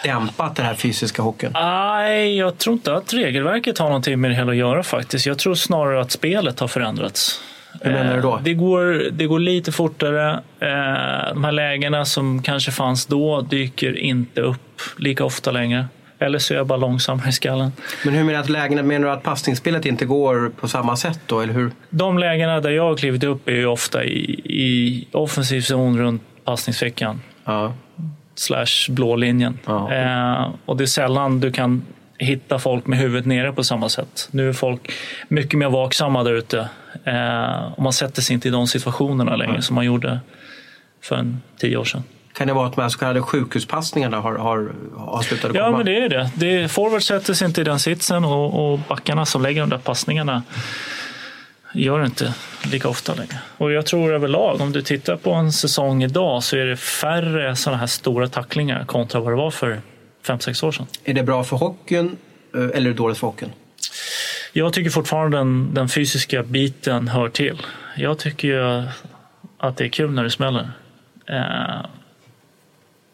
dämpat 0.05 0.57
den 0.57 0.67
här 0.67 0.75
fysiska 0.75 1.23
hockeyn? 1.23 1.51
Nej, 1.55 2.37
jag 2.39 2.59
tror 2.59 2.73
inte 2.75 2.95
att 2.95 3.13
regelverket 3.15 3.79
har 3.79 3.87
någonting 3.87 4.21
med 4.21 4.31
det 4.31 4.35
hela 4.35 4.51
att 4.51 4.57
göra 4.57 4.83
faktiskt. 4.83 5.27
Jag 5.27 5.39
tror 5.39 5.55
snarare 5.55 6.01
att 6.01 6.11
spelet 6.11 6.61
har 6.61 6.69
förändrats. 6.69 7.41
Hur 7.83 7.93
menar 7.93 8.17
du 8.17 8.23
då? 8.23 8.35
Eh, 8.37 8.43
Det 8.43 8.55
går, 8.55 9.07
det 9.13 9.27
går 9.27 9.39
lite 9.39 9.73
fortare. 9.73 10.31
Eh, 10.61 11.35
De 11.35 11.45
här 11.45 11.53
lägena 11.53 12.05
som 12.05 12.43
kanske 12.43 12.71
fanns 12.71 13.07
då 13.07 13.41
dyker 13.41 13.99
inte 13.99 14.41
upp 14.41 14.81
lika 14.99 15.25
ofta 15.25 15.51
längre. 15.51 15.87
Eller 16.19 16.39
så 16.39 16.55
är 16.55 16.59
jag 16.59 16.67
bara 16.67 16.77
långsammare 16.79 17.29
i 17.29 17.33
skallen. 17.33 17.73
Men 18.05 18.15
hur 18.15 18.25
menar 18.25 18.39
du 18.39 18.43
att 18.45 18.49
lägena, 18.49 18.83
menar 18.83 19.07
du 19.07 19.13
att 19.13 19.23
passningsspelet 19.23 19.87
inte 19.87 20.05
går 20.05 20.53
på 20.61 20.69
samma 20.69 20.97
sätt 20.97 21.21
då, 21.27 21.41
eller 21.41 21.53
hur? 21.53 21.71
De 21.91 22.19
lägena 22.19 22.61
där 22.61 22.71
jag 22.71 22.83
har 22.83 22.97
klivit 22.97 23.25
upp 23.25 23.49
är 23.49 23.53
ju 23.53 23.67
ofta 23.67 24.05
i, 24.05 24.19
i 24.45 25.07
offensiv 25.13 25.61
zon 25.61 25.99
runt 25.99 26.23
passningsfickan. 26.47 27.21
Ja. 27.45 27.73
slash 28.35 28.89
blå 28.91 29.17
linjen. 29.17 29.59
Ja. 29.67 29.93
Eh, 29.93 30.49
och 30.67 30.77
det 30.77 30.85
är 30.85 30.87
sällan 30.87 31.41
du 31.41 31.53
kan 31.53 31.83
hitta 32.19 32.59
folk 32.59 32.87
med 32.87 32.99
huvudet 32.99 33.27
nere 33.27 33.53
på 33.53 33.65
samma 33.65 33.89
sätt. 33.89 34.29
Nu 34.31 34.49
är 34.49 34.53
folk 34.53 34.93
mycket 35.29 35.59
mer 35.59 35.69
vaksamma 35.69 36.23
där 36.23 36.33
ute. 36.33 36.69
Eh, 37.05 37.73
och 37.77 37.83
man 37.83 37.93
sätter 37.93 38.23
sig 38.23 38.35
inte 38.35 38.49
i 38.49 38.51
de 38.51 38.67
situationerna 38.67 39.37
längre 39.37 39.63
som 39.63 39.75
man 39.75 39.85
gjorde 39.85 40.21
för 41.03 41.17
en 41.17 41.43
tio 41.59 41.77
år 41.77 41.85
sedan. 41.85 42.03
Kan 42.35 42.47
det 42.47 42.53
vara 42.53 42.67
att 42.67 42.75
de 42.77 42.83
här 42.83 42.89
så 42.89 42.99
kallade 42.99 43.23
sjukhuspassningarna 43.23 44.21
har, 44.21 44.35
har, 44.35 44.73
har 44.97 45.23
slutat 45.23 45.51
Ja, 45.55 45.65
komma? 45.65 45.77
men 45.77 45.87
det 45.87 46.05
är 46.05 46.09
det. 46.09 46.31
det 46.35 46.69
forward 46.69 47.03
sätter 47.03 47.35
sig 47.35 47.47
inte 47.47 47.61
i 47.61 47.65
den 47.65 47.79
sitsen 47.79 48.25
och, 48.25 48.73
och 48.73 48.79
backarna 48.79 49.27
som 49.27 49.43
lägger 49.43 49.61
de 49.61 49.71
där 49.71 49.79
passningarna 49.79 50.43
gör 51.77 51.99
det 51.99 52.07
inte 52.07 52.35
lika 52.73 52.89
ofta 52.89 53.15
längre. 53.15 53.39
Och 53.57 53.73
jag 53.73 53.87
tror 53.87 54.13
överlag, 54.15 54.61
om 54.61 54.73
du 54.73 54.83
tittar 54.83 55.17
på 55.17 55.33
en 55.33 55.53
säsong 55.53 56.05
idag 56.05 56.43
så 56.43 56.57
är 56.57 56.67
det 56.67 56.77
färre 56.77 57.57
sådana 57.57 57.79
här 57.79 57.87
stora 57.87 58.29
tacklingar 58.29 58.85
kontra 58.85 59.21
vad 59.21 59.33
det 59.33 59.37
var 59.37 59.51
för 59.51 59.81
fem 60.27 60.41
sex 60.41 60.63
år 60.63 60.73
sedan. 60.73 60.87
Är 61.05 61.15
det 61.15 61.23
bra 61.23 61.45
för 61.45 61.57
hockeyn 61.57 62.17
eh, 62.55 62.61
eller 62.61 62.81
är 62.81 62.81
det 62.81 62.93
dåligt 62.93 63.19
för 63.19 63.27
hockeyn? 63.27 63.53
Jag 64.53 64.73
tycker 64.73 64.91
fortfarande 64.91 65.37
den, 65.37 65.75
den 65.75 65.89
fysiska 65.89 66.43
biten 66.43 67.09
hör 67.09 67.29
till. 67.29 67.63
Jag 67.97 68.19
tycker 68.19 68.49
ju 68.49 68.85
att 69.59 69.77
det 69.77 69.85
är 69.85 69.89
kul 69.89 70.11
när 70.11 70.25
det 70.25 70.31
smäller. 70.31 70.71
Eh, 71.29 71.87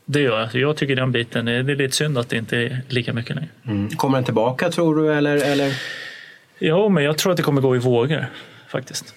det 0.05 0.21
gör 0.21 0.41
jag. 0.41 0.55
Jag 0.55 0.77
tycker 0.77 0.97
den 0.97 1.13
biten, 1.13 1.45
det 1.45 1.53
är 1.53 1.63
lite 1.63 1.97
synd 1.97 2.19
att 2.19 2.29
det 2.29 2.37
inte 2.37 2.57
är 2.57 2.81
lika 2.89 3.13
mycket 3.13 3.37
längre. 3.37 3.51
Mm. 3.67 3.91
Kommer 3.91 4.19
den 4.19 4.25
tillbaka 4.25 4.71
tror 4.71 4.97
du? 4.97 5.15
Eller, 5.15 5.37
eller? 5.37 5.75
Jo, 6.59 6.89
men 6.89 7.05
jag 7.05 7.19
tror 7.19 7.31
att 7.31 7.37
det 7.37 7.43
kommer 7.43 7.61
gå 7.61 7.77
i 7.77 7.79
vågor 7.79 8.27
faktiskt. 8.73 9.15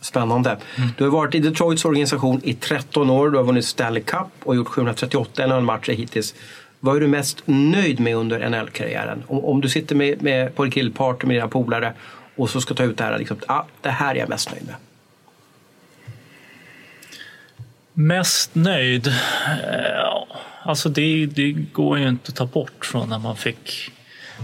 Spännande. 0.00 0.58
Du 0.98 1.04
har 1.04 1.10
varit 1.10 1.34
i 1.34 1.38
Detroits 1.38 1.84
organisation 1.84 2.40
i 2.44 2.54
13 2.54 3.10
år. 3.10 3.30
Du 3.30 3.36
har 3.36 3.44
vunnit 3.44 3.64
Stanley 3.64 4.02
Cup 4.02 4.28
och 4.42 4.56
gjort 4.56 4.68
738 4.68 5.46
NHL-matcher 5.46 5.92
hittills. 5.92 6.34
Vad 6.80 6.96
är 6.96 7.00
du 7.00 7.06
mest 7.06 7.42
nöjd 7.44 8.00
med 8.00 8.16
under 8.16 8.48
NHL-karriären? 8.48 9.22
Om, 9.26 9.44
om 9.44 9.60
du 9.60 9.68
sitter 9.68 9.94
med, 9.94 10.22
med, 10.22 10.54
på 10.54 10.64
en 10.64 10.70
killparty 10.70 11.26
med 11.26 11.36
dina 11.36 11.48
polare 11.48 11.92
och 12.36 12.50
så 12.50 12.60
ska 12.60 12.74
ta 12.74 12.84
ut 12.84 12.98
det 12.98 13.04
här. 13.04 13.18
Liksom, 13.18 13.36
ah, 13.46 13.62
det 13.80 13.90
här 13.90 14.14
är 14.14 14.18
jag 14.18 14.28
mest 14.28 14.50
nöjd 14.50 14.66
med. 14.66 14.74
Mest 17.92 18.54
nöjd? 18.54 19.06
Eh, 19.06 19.14
ja, 19.94 20.26
Alltså 20.66 20.88
det, 20.88 21.26
det 21.26 21.52
går 21.52 21.98
ju 21.98 22.08
inte 22.08 22.28
att 22.28 22.36
ta 22.36 22.46
bort 22.46 22.86
från 22.86 23.08
när 23.08 23.18
man 23.18 23.36
fick 23.36 23.90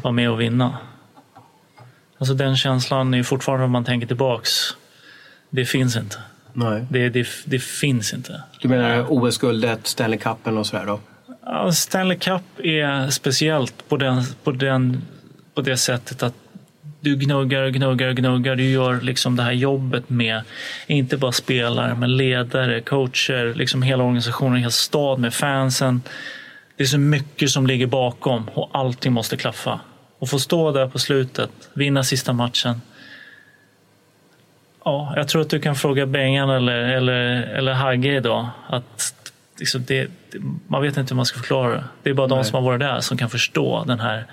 vara 0.03 0.13
med 0.13 0.31
och 0.31 0.41
vinna. 0.41 0.79
Alltså 2.21 2.35
den 2.35 2.57
känslan 2.57 3.15
är 3.15 3.23
fortfarande 3.23 3.65
om 3.65 3.71
man 3.71 3.85
tänker 3.85 4.07
tillbaks. 4.07 4.51
Det 5.51 5.65
finns 5.65 5.97
inte. 5.97 6.17
Nej. 6.53 6.87
Det, 6.91 7.09
det, 7.09 7.29
det 7.45 7.59
finns 7.59 8.15
inte. 8.15 8.43
Du 8.61 8.69
menar 8.69 9.07
OS-guldet, 9.09 9.87
Stanley 9.87 10.19
Cupen 10.19 10.59
och 10.59 10.67
sådär 10.67 10.87
då? 10.87 11.01
Ja, 11.45 11.73
Stanley 11.73 12.19
Cup 12.19 12.43
är 12.59 13.11
speciellt 13.11 13.89
på, 13.89 13.97
den, 13.97 14.23
på, 14.45 14.53
den, 14.53 15.03
på 15.55 15.61
det 15.61 15.77
sättet 15.77 16.23
att 16.23 16.35
du 17.01 17.17
gnuggar, 17.17 17.69
gnuggar, 17.69 18.13
gnuggar. 18.13 18.57
Du 18.57 18.71
gör 18.71 19.01
liksom 19.01 19.37
det 19.37 19.43
här 19.43 19.53
jobbet 19.53 20.11
med, 20.11 20.43
inte 20.87 21.17
bara 21.17 21.33
spelare, 21.33 21.95
men 21.95 22.17
ledare, 22.17 22.81
coacher, 22.81 23.55
liksom 23.55 23.83
hela 23.83 24.05
organisationen, 24.05 24.57
hela 24.57 24.71
stad 24.71 25.19
med 25.19 25.35
fansen. 25.35 26.03
Det 26.77 26.83
är 26.83 26.87
så 26.87 26.99
mycket 26.99 27.51
som 27.51 27.67
ligger 27.67 27.87
bakom 27.87 28.49
och 28.55 28.71
allting 28.73 29.13
måste 29.13 29.37
klaffa. 29.37 29.81
Och 30.21 30.29
få 30.29 30.39
stå 30.39 30.73
där 30.73 30.89
på 30.89 30.99
slutet, 30.99 31.51
vinna 31.73 32.05
sista 32.05 32.33
matchen. 32.33 32.81
Ja, 34.85 35.13
jag 35.17 35.29
tror 35.29 35.43
att 35.43 35.51
du 35.51 35.61
kan 35.61 35.77
fråga 35.77 36.07
Bengan 36.07 36.51
eller, 36.51 36.73
eller, 36.73 37.43
eller 37.43 37.73
Hagge 37.73 38.17
idag. 38.17 38.49
Att 38.69 39.15
liksom 39.59 39.85
det, 39.87 40.11
man 40.67 40.83
vet 40.83 40.97
inte 40.97 41.15
hur 41.15 41.17
man 41.17 41.27
ska 41.27 41.39
förklara 41.39 41.71
det. 41.71 41.85
Det 42.03 42.11
är 42.11 42.15
bara 42.15 42.27
de 42.27 42.39
Nej. 42.39 42.45
som 42.45 42.55
har 42.55 42.63
varit 42.63 42.81
där 42.81 43.01
som 43.01 43.17
kan 43.19 43.31
förstå 43.31 43.85
den 43.87 44.01
här 44.01 44.27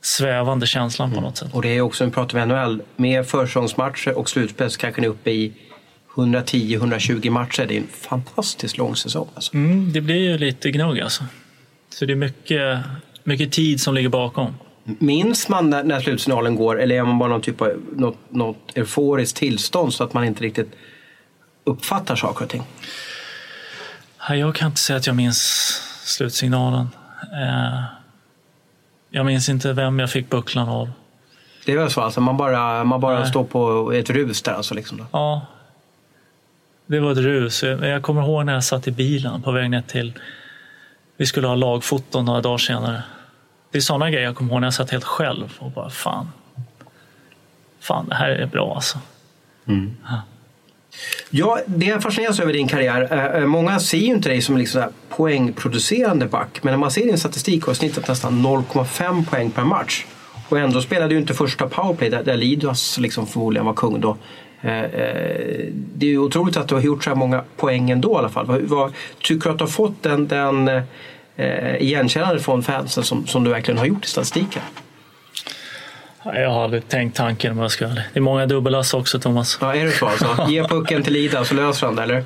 svävande 0.00 0.66
känslan 0.66 1.12
på 1.12 1.20
något 1.20 1.36
sätt. 1.36 1.48
Och 1.52 1.62
det 1.62 1.76
är 1.76 1.80
också, 1.80 2.04
nu 2.04 2.10
pratar 2.10 2.38
vi 2.38 2.46
NHL, 2.46 2.82
med 2.96 3.26
försäsongsmatcher 3.26 4.18
och 4.18 4.30
slutspel 4.30 4.70
så 4.70 4.78
kanske 4.78 5.00
ni 5.00 5.06
är 5.06 5.10
uppe 5.10 5.30
i 5.30 5.52
110-120 6.14 7.30
matcher. 7.30 7.66
Det 7.68 7.74
är 7.74 7.80
en 7.80 7.86
fantastiskt 7.86 8.78
lång 8.78 8.96
säsong. 8.96 9.28
Alltså. 9.34 9.54
Mm, 9.54 9.92
det 9.92 10.00
blir 10.00 10.30
ju 10.30 10.38
lite 10.38 10.70
gnugg 10.70 11.00
alltså. 11.00 11.24
Så 11.88 12.06
det 12.06 12.12
är 12.12 12.16
mycket, 12.16 12.78
mycket 13.24 13.52
tid 13.52 13.80
som 13.80 13.94
ligger 13.94 14.08
bakom. 14.08 14.54
Minns 14.84 15.48
man 15.48 15.70
när, 15.70 15.84
när 15.84 16.00
slutsignalen 16.00 16.56
går 16.56 16.80
eller 16.80 16.94
är 16.94 17.02
man 17.02 17.18
bara 17.18 17.28
någon 17.28 17.40
typ 17.42 17.60
av 17.60 17.68
något, 17.96 18.16
något 18.28 18.56
euforiskt 18.74 19.36
tillstånd 19.38 19.94
så 19.94 20.04
att 20.04 20.12
man 20.12 20.24
inte 20.24 20.44
riktigt 20.44 20.72
uppfattar 21.64 22.16
saker 22.16 22.44
och 22.44 22.50
ting? 22.50 22.62
Jag 24.28 24.54
kan 24.54 24.68
inte 24.68 24.80
säga 24.80 24.96
att 24.96 25.06
jag 25.06 25.16
minns 25.16 25.38
slutsignalen. 26.04 26.88
Eh, 27.22 27.82
Jag 29.10 29.26
minns 29.26 29.48
inte 29.48 29.72
vem 29.72 29.98
jag 29.98 30.10
fick 30.10 30.30
bucklan 30.30 30.68
av. 30.68 30.90
Det 31.66 31.72
är 31.72 31.76
väl 31.78 31.90
så 31.90 32.00
alltså, 32.00 32.20
man 32.20 32.36
bara, 32.36 32.84
man 32.84 33.00
bara 33.00 33.18
Nej. 33.20 33.28
står 33.28 33.44
på 33.44 33.92
ett 33.92 34.10
rus 34.10 34.42
där 34.42 34.52
alltså 34.52 34.74
liksom. 34.74 34.98
Då. 34.98 35.06
Ja, 35.12 35.46
det 36.86 37.00
var 37.00 37.12
ett 37.12 37.18
rus. 37.18 37.62
Jag 37.62 38.02
kommer 38.02 38.22
ihåg 38.22 38.46
när 38.46 38.52
jag 38.54 38.64
satt 38.64 38.88
i 38.88 38.90
bilen 38.90 39.42
på 39.42 39.52
väg 39.52 39.70
ner 39.70 39.82
till... 39.82 40.12
Vi 41.20 41.26
skulle 41.26 41.46
ha 41.46 41.54
lagfoton 41.54 42.24
några 42.24 42.40
dagar 42.40 42.58
senare. 42.58 43.02
Det 43.70 43.78
är 43.78 43.82
sådana 43.82 44.10
grejer 44.10 44.24
jag 44.24 44.36
kommer 44.36 44.52
ihåg 44.52 44.60
när 44.60 44.66
jag 44.66 44.74
satt 44.74 44.90
helt 44.90 45.04
själv 45.04 45.52
och 45.58 45.70
bara 45.70 45.90
fan. 45.90 46.28
Fan, 47.80 48.08
det 48.08 48.14
här 48.14 48.28
är 48.30 48.46
bra 48.46 48.74
alltså. 48.74 48.98
Ja, 51.30 51.60
det 51.66 51.86
jag 51.86 52.02
fascineras 52.02 52.40
över 52.40 52.52
din 52.52 52.68
karriär, 52.68 53.08
eh, 53.12 53.40
eh, 53.42 53.46
många 53.46 53.80
ser 53.80 53.98
ju 53.98 54.06
inte 54.06 54.28
dig 54.28 54.42
som 54.42 54.56
liksom 54.56 54.82
poängproducerande 55.08 56.26
back. 56.26 56.62
Men 56.62 56.72
när 56.72 56.78
man 56.78 56.90
ser 56.90 57.06
din 57.06 57.18
statistik 57.18 57.64
har 57.64 57.74
snittat 57.74 58.08
nästan 58.08 58.46
0,5 58.46 59.24
poäng 59.24 59.50
per 59.50 59.64
match. 59.64 60.06
Och 60.48 60.58
ändå 60.58 60.82
spelade 60.82 61.14
du 61.14 61.20
inte 61.20 61.34
första 61.34 61.68
powerplay 61.68 62.10
där, 62.10 62.22
där 62.22 62.36
Lidas 62.36 62.98
liksom 62.98 63.26
förmodligen 63.26 63.66
var 63.66 63.74
kung 63.74 64.00
då. 64.00 64.16
Eh, 64.62 64.84
eh, 64.84 65.66
Det 65.72 66.12
är 66.12 66.18
otroligt 66.18 66.56
att 66.56 66.68
du 66.68 66.74
har 66.74 66.82
gjort 66.82 67.04
så 67.04 67.10
här 67.10 67.16
många 67.16 67.44
poäng 67.56 67.90
ändå 67.90 68.12
i 68.12 68.16
alla 68.16 68.28
fall. 68.28 68.46
Vad, 68.46 68.60
vad, 68.60 68.92
tycker 69.22 69.44
du 69.44 69.50
att 69.50 69.58
du 69.58 69.64
har 69.64 69.70
fått 69.70 70.02
den, 70.02 70.28
den 70.28 70.68
eh, 71.36 71.76
igenkännande 71.76 72.40
från 72.40 72.62
fansen 72.62 73.04
som, 73.04 73.26
som 73.26 73.44
du 73.44 73.50
verkligen 73.50 73.78
har 73.78 73.86
gjort 73.86 74.04
i 74.04 74.08
statistiken? 74.08 74.62
Jag 76.24 76.50
har 76.50 76.64
aldrig 76.64 76.88
tänkt 76.88 77.16
tanken 77.16 77.52
om 77.52 77.58
jag 77.58 77.70
ska. 77.70 77.86
Det 77.86 78.04
är 78.12 78.20
många 78.20 78.46
dubbelass 78.46 78.94
också 78.94 79.20
Thomas. 79.20 79.58
Ja, 79.60 79.74
är 79.74 79.84
det 79.84 79.92
så 79.92 80.06
alltså? 80.06 80.36
Ge 80.48 80.64
pucken 80.64 81.02
till 81.02 81.16
Ida 81.16 81.44
så 81.44 81.54
löser 81.54 81.86
han 81.86 81.96
det, 81.96 82.02
eller? 82.02 82.24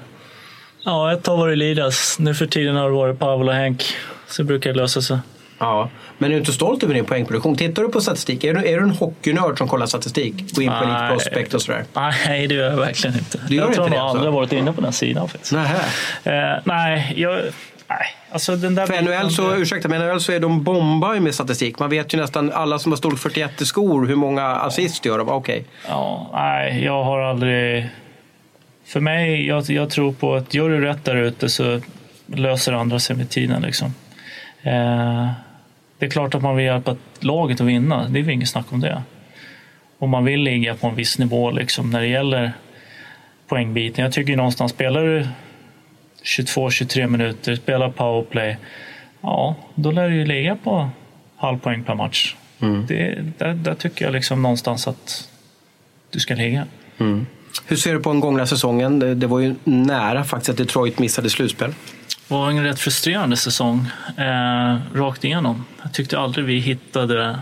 Ja, 0.84 1.12
ett 1.12 1.26
har 1.26 1.36
varit 1.36 1.58
Lidas. 1.58 2.18
Nu 2.18 2.34
för 2.34 2.46
tiden 2.46 2.76
har 2.76 2.88
det 2.88 2.94
varit 2.94 3.18
Pavel 3.18 3.48
och 3.48 3.54
Henk. 3.54 3.84
Så 4.26 4.44
brukar 4.44 4.72
det 4.72 4.76
lösa 4.76 5.02
sig. 5.02 5.18
Ja. 5.64 5.88
Men 6.18 6.30
är 6.30 6.34
du 6.34 6.38
inte 6.38 6.52
stolt 6.52 6.82
över 6.82 6.94
din 6.94 7.04
poängproduktion? 7.04 7.56
Tittar 7.56 7.82
du 7.82 7.88
på 7.88 8.00
statistik? 8.00 8.44
Är 8.44 8.54
du, 8.54 8.60
är 8.60 8.76
du 8.76 8.82
en 8.82 8.90
hockeynörd 8.90 9.58
som 9.58 9.68
kollar 9.68 9.86
statistik? 9.86 10.54
Gå 10.54 10.62
in 10.62 10.68
på 10.68 10.74
Nej. 10.74 10.84
Elite 10.84 11.08
Prospect 11.08 11.54
och 11.54 11.62
sådär? 11.62 11.84
Nej, 11.94 12.46
det 12.46 12.54
gör 12.54 12.70
jag 12.70 12.76
verkligen 12.76 13.18
inte. 13.18 13.40
Du 13.48 13.56
jag 13.56 13.72
tror 13.72 13.84
nog 13.84 13.92
det, 13.92 14.00
alltså? 14.00 14.16
aldrig 14.16 14.32
varit 14.32 14.52
inne 14.52 14.72
på 14.72 14.80
den 14.80 14.92
sidan 14.92 15.28
faktiskt. 15.28 15.52
Nähä. 15.52 15.76
Eh, 16.24 16.60
nej, 16.64 17.12
jag... 17.16 17.40
Nej, 17.88 18.06
alltså 18.30 18.56
den 18.56 18.74
där 18.74 18.86
För 18.86 19.02
NHL 19.02 19.30
så, 19.30 19.54
ursäkta, 19.54 19.88
men 19.88 20.08
NHL 20.08 20.20
så 20.20 20.32
är 20.32 20.40
de 20.40 20.62
bombar 20.62 21.14
ju 21.14 21.20
med 21.20 21.34
statistik. 21.34 21.78
Man 21.78 21.90
vet 21.90 22.14
ju 22.14 22.18
nästan 22.18 22.52
alla 22.52 22.78
som 22.78 22.92
har 22.92 22.96
storlek 22.96 23.20
41 23.20 23.62
i 23.62 23.66
skor 23.66 24.06
hur 24.06 24.16
många 24.16 24.46
assist 24.46 25.04
gör 25.04 25.18
de. 25.18 25.28
Okej. 25.28 25.64
Ja, 25.88 26.30
nej, 26.32 26.84
jag 26.84 27.04
har 27.04 27.20
aldrig... 27.20 27.88
För 28.86 29.00
mig, 29.00 29.46
jag, 29.46 29.70
jag 29.70 29.90
tror 29.90 30.12
på 30.12 30.34
att 30.34 30.54
gör 30.54 30.68
du 30.68 30.80
rätt 30.80 31.04
där 31.04 31.16
ute 31.16 31.48
så 31.48 31.80
löser 32.26 32.72
andra 32.72 32.98
sig 32.98 33.16
med 33.16 33.30
tiden. 33.30 33.62
Liksom. 33.62 33.94
Eh, 34.62 35.30
det 36.04 36.08
är 36.08 36.10
klart 36.10 36.34
att 36.34 36.42
man 36.42 36.56
vill 36.56 36.64
hjälpa 36.64 36.96
laget 37.20 37.60
att 37.60 37.66
vinna, 37.66 38.08
det 38.08 38.20
är 38.20 38.28
inget 38.28 38.48
snack 38.48 38.72
om 38.72 38.80
det. 38.80 39.02
Och 39.98 40.08
man 40.08 40.24
vill 40.24 40.40
ligga 40.40 40.74
på 40.74 40.86
en 40.86 40.94
viss 40.94 41.18
nivå 41.18 41.50
liksom, 41.50 41.90
när 41.90 42.00
det 42.00 42.06
gäller 42.06 42.52
poängbiten. 43.48 44.04
Jag 44.04 44.12
tycker 44.12 44.30
ju 44.30 44.36
någonstans, 44.36 44.72
spelar 44.72 45.02
du 45.02 45.26
22-23 46.24 47.06
minuter, 47.06 47.56
spelar 47.56 47.90
powerplay, 47.90 48.56
ja, 49.20 49.54
då 49.74 49.90
lär 49.90 50.08
du 50.08 50.14
ju 50.14 50.24
ligga 50.24 50.56
på 50.56 50.90
halv 51.36 51.58
poäng 51.58 51.84
per 51.84 51.94
match. 51.94 52.36
Det, 52.88 53.18
där, 53.38 53.54
där 53.54 53.74
tycker 53.74 54.04
jag 54.04 54.12
liksom 54.12 54.42
någonstans 54.42 54.88
att 54.88 55.28
du 56.10 56.20
ska 56.20 56.34
ligga. 56.34 56.66
Hur 57.66 57.76
ser 57.76 57.92
du 57.92 58.00
på 58.00 58.12
den 58.12 58.20
gångna 58.20 58.46
säsongen? 58.46 58.98
Det, 58.98 59.14
det 59.14 59.26
var 59.26 59.40
ju 59.40 59.54
nära 59.64 60.24
faktiskt 60.24 60.50
att 60.50 60.56
Detroit 60.56 60.98
missade 60.98 61.30
slutspel. 61.30 61.74
Var 62.28 62.50
en 62.50 62.62
rätt 62.62 62.80
frustrerande 62.80 63.36
säsong 63.36 63.90
eh, 64.18 64.76
rakt 64.94 65.24
igenom. 65.24 65.64
Jag 65.82 65.92
tyckte 65.92 66.18
aldrig 66.18 66.44
vi 66.44 66.58
hittade 66.58 67.38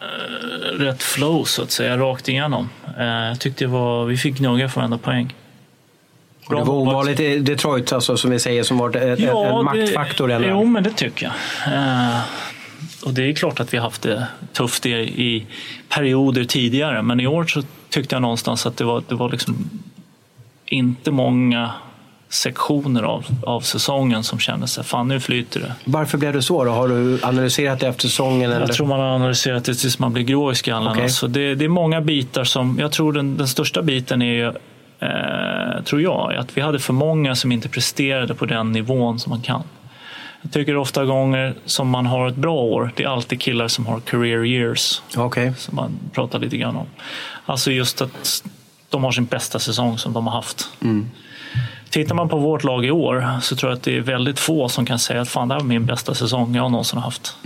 eh, 0.00 0.78
rätt 0.78 1.02
flow 1.02 1.44
så 1.44 1.62
att 1.62 1.70
säga 1.70 1.98
rakt 1.98 2.28
igenom. 2.28 2.68
Eh, 2.98 3.04
jag 3.04 3.40
tyckte 3.40 3.66
var, 3.66 4.04
vi 4.04 4.16
fick 4.16 4.38
gnugga 4.38 4.68
för 4.68 4.80
varenda 4.80 4.98
poäng. 4.98 5.34
Och 6.46 6.56
det 6.56 6.62
var 6.62 6.74
ovanligt 6.74 7.20
i 7.20 7.38
Detroit, 7.38 7.92
alltså, 7.92 8.16
som 8.16 8.30
vi 8.30 8.38
säger, 8.38 8.62
som 8.62 8.78
var 8.78 8.96
ett, 8.96 9.20
en 9.20 9.64
maktfaktor. 9.64 10.28
Det, 10.28 10.34
Eller? 10.34 10.48
jo, 10.48 10.64
men 10.64 10.82
det 10.82 10.90
tycker 10.90 11.26
jag. 11.26 11.74
Eh, 11.74 12.20
och 13.04 13.14
det 13.14 13.28
är 13.28 13.32
klart 13.32 13.60
att 13.60 13.74
vi 13.74 13.78
haft 13.78 14.02
det 14.02 14.26
tufft 14.52 14.86
i, 14.86 14.90
i 14.90 15.46
perioder 15.88 16.44
tidigare, 16.44 17.02
men 17.02 17.20
i 17.20 17.26
år 17.26 17.44
så 17.44 17.62
tyckte 17.88 18.14
jag 18.14 18.22
någonstans 18.22 18.66
att 18.66 18.76
det 18.76 18.84
var, 18.84 19.02
det 19.08 19.14
var 19.14 19.30
liksom 19.30 19.70
inte 20.66 21.10
många 21.10 21.70
sektioner 22.30 23.02
av, 23.02 23.26
av 23.42 23.60
säsongen 23.60 24.22
som 24.22 24.38
kändes 24.38 24.72
så 24.72 24.80
här, 24.80 24.86
fan 24.86 25.08
nu 25.08 25.20
flyter 25.20 25.60
det. 25.60 25.74
Varför 25.84 26.18
blev 26.18 26.32
det 26.32 26.42
så? 26.42 26.64
Då? 26.64 26.70
Har 26.70 26.88
du 26.88 27.18
analyserat 27.22 27.80
det 27.80 27.88
efter 27.88 28.08
säsongen? 28.08 28.50
Eller? 28.50 28.60
Jag 28.60 28.72
tror 28.72 28.86
man 28.86 29.00
har 29.00 29.06
analyserat 29.06 29.64
det 29.64 29.74
tills 29.74 29.98
man 29.98 30.12
blir 30.12 30.24
grå 30.24 30.52
i 30.52 30.54
skallen. 30.54 30.92
Okej. 30.92 31.02
Alltså 31.02 31.28
det, 31.28 31.54
det 31.54 31.64
är 31.64 31.68
många 31.68 32.00
bitar 32.00 32.44
som, 32.44 32.78
jag 32.78 32.92
tror 32.92 33.12
den, 33.12 33.36
den 33.36 33.48
största 33.48 33.82
biten 33.82 34.22
är 34.22 34.34
ju, 34.34 34.46
eh, 34.98 35.84
tror 35.84 36.02
jag, 36.02 36.34
att 36.34 36.56
vi 36.56 36.60
hade 36.60 36.78
för 36.78 36.92
många 36.92 37.34
som 37.34 37.52
inte 37.52 37.68
presterade 37.68 38.34
på 38.34 38.46
den 38.46 38.72
nivån 38.72 39.20
som 39.20 39.30
man 39.30 39.42
kan. 39.42 39.62
Jag 40.42 40.52
tycker 40.52 40.76
ofta 40.76 41.04
gånger 41.04 41.54
som 41.64 41.88
man 41.88 42.06
har 42.06 42.28
ett 42.28 42.36
bra 42.36 42.54
år, 42.54 42.92
det 42.96 43.02
är 43.02 43.08
alltid 43.08 43.40
killar 43.40 43.68
som 43.68 43.86
har 43.86 44.00
career 44.00 44.44
years, 44.44 45.02
Okej. 45.16 45.52
som 45.58 45.76
man 45.76 45.98
pratar 46.12 46.38
lite 46.38 46.56
grann 46.56 46.76
om. 46.76 46.86
Alltså 47.46 47.70
just 47.70 48.02
att 48.02 48.42
de 48.88 49.04
har 49.04 49.12
sin 49.12 49.24
bästa 49.24 49.58
säsong 49.58 49.98
som 49.98 50.12
de 50.12 50.26
har 50.26 50.34
haft. 50.34 50.68
Tittar 51.90 52.14
man 52.14 52.28
på 52.28 52.36
vårt 52.38 52.64
lag 52.64 52.84
i 52.84 52.90
år 52.90 53.28
så 53.42 53.56
tror 53.56 53.70
jag 53.72 53.76
att 53.76 53.82
det 53.82 53.96
är 53.96 54.00
väldigt 54.00 54.38
få 54.38 54.68
som 54.68 54.86
kan 54.86 54.98
säga 54.98 55.20
att 55.20 55.28
fan, 55.28 55.48
det 55.48 55.54
här 55.54 55.60
var 55.60 55.66
min 55.68 55.86
bästa 55.86 56.14
säsong 56.14 56.54
jag 56.54 56.70
någonsin 56.70 56.98
har 56.98 57.04
haft. 57.04 57.36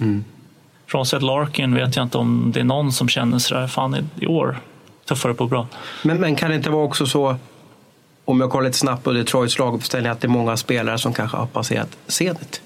Frånsett 0.87 1.23
Larkin 1.23 1.75
vet 1.75 1.97
jag 1.97 2.03
inte 2.03 2.19
om 2.19 2.51
det 2.55 2.61
är 2.61 2.65
någon 2.65 2.93
som 2.93 3.09
känner 3.09 3.39
sådär, 3.39 3.67
fan 3.67 4.07
i- 4.21 4.27
år 4.27 4.59
tuffare 5.09 5.35
på 5.35 5.47
bra. 5.47 5.67
Men, 6.03 6.21
men 6.21 6.37
kan 6.37 6.51
det 6.51 6.57
inte 6.57 6.71
vara 6.71 6.85
också 6.85 7.07
så, 7.07 7.37
om 8.25 8.41
jag 8.41 8.51
kollar 8.51 8.65
lite 8.67 8.79
snabbt 8.79 9.05
på 9.05 9.13
Detroits 9.13 9.59
laguppställning, 9.59 10.13
att 10.13 10.21
det 10.21 10.27
är 10.27 10.29
många 10.29 10.57
spelare 10.57 10.99
som 10.99 11.13
kanske 11.13 11.37
har 11.37 11.47
passerat 11.47 11.89
Zenit? 12.07 12.63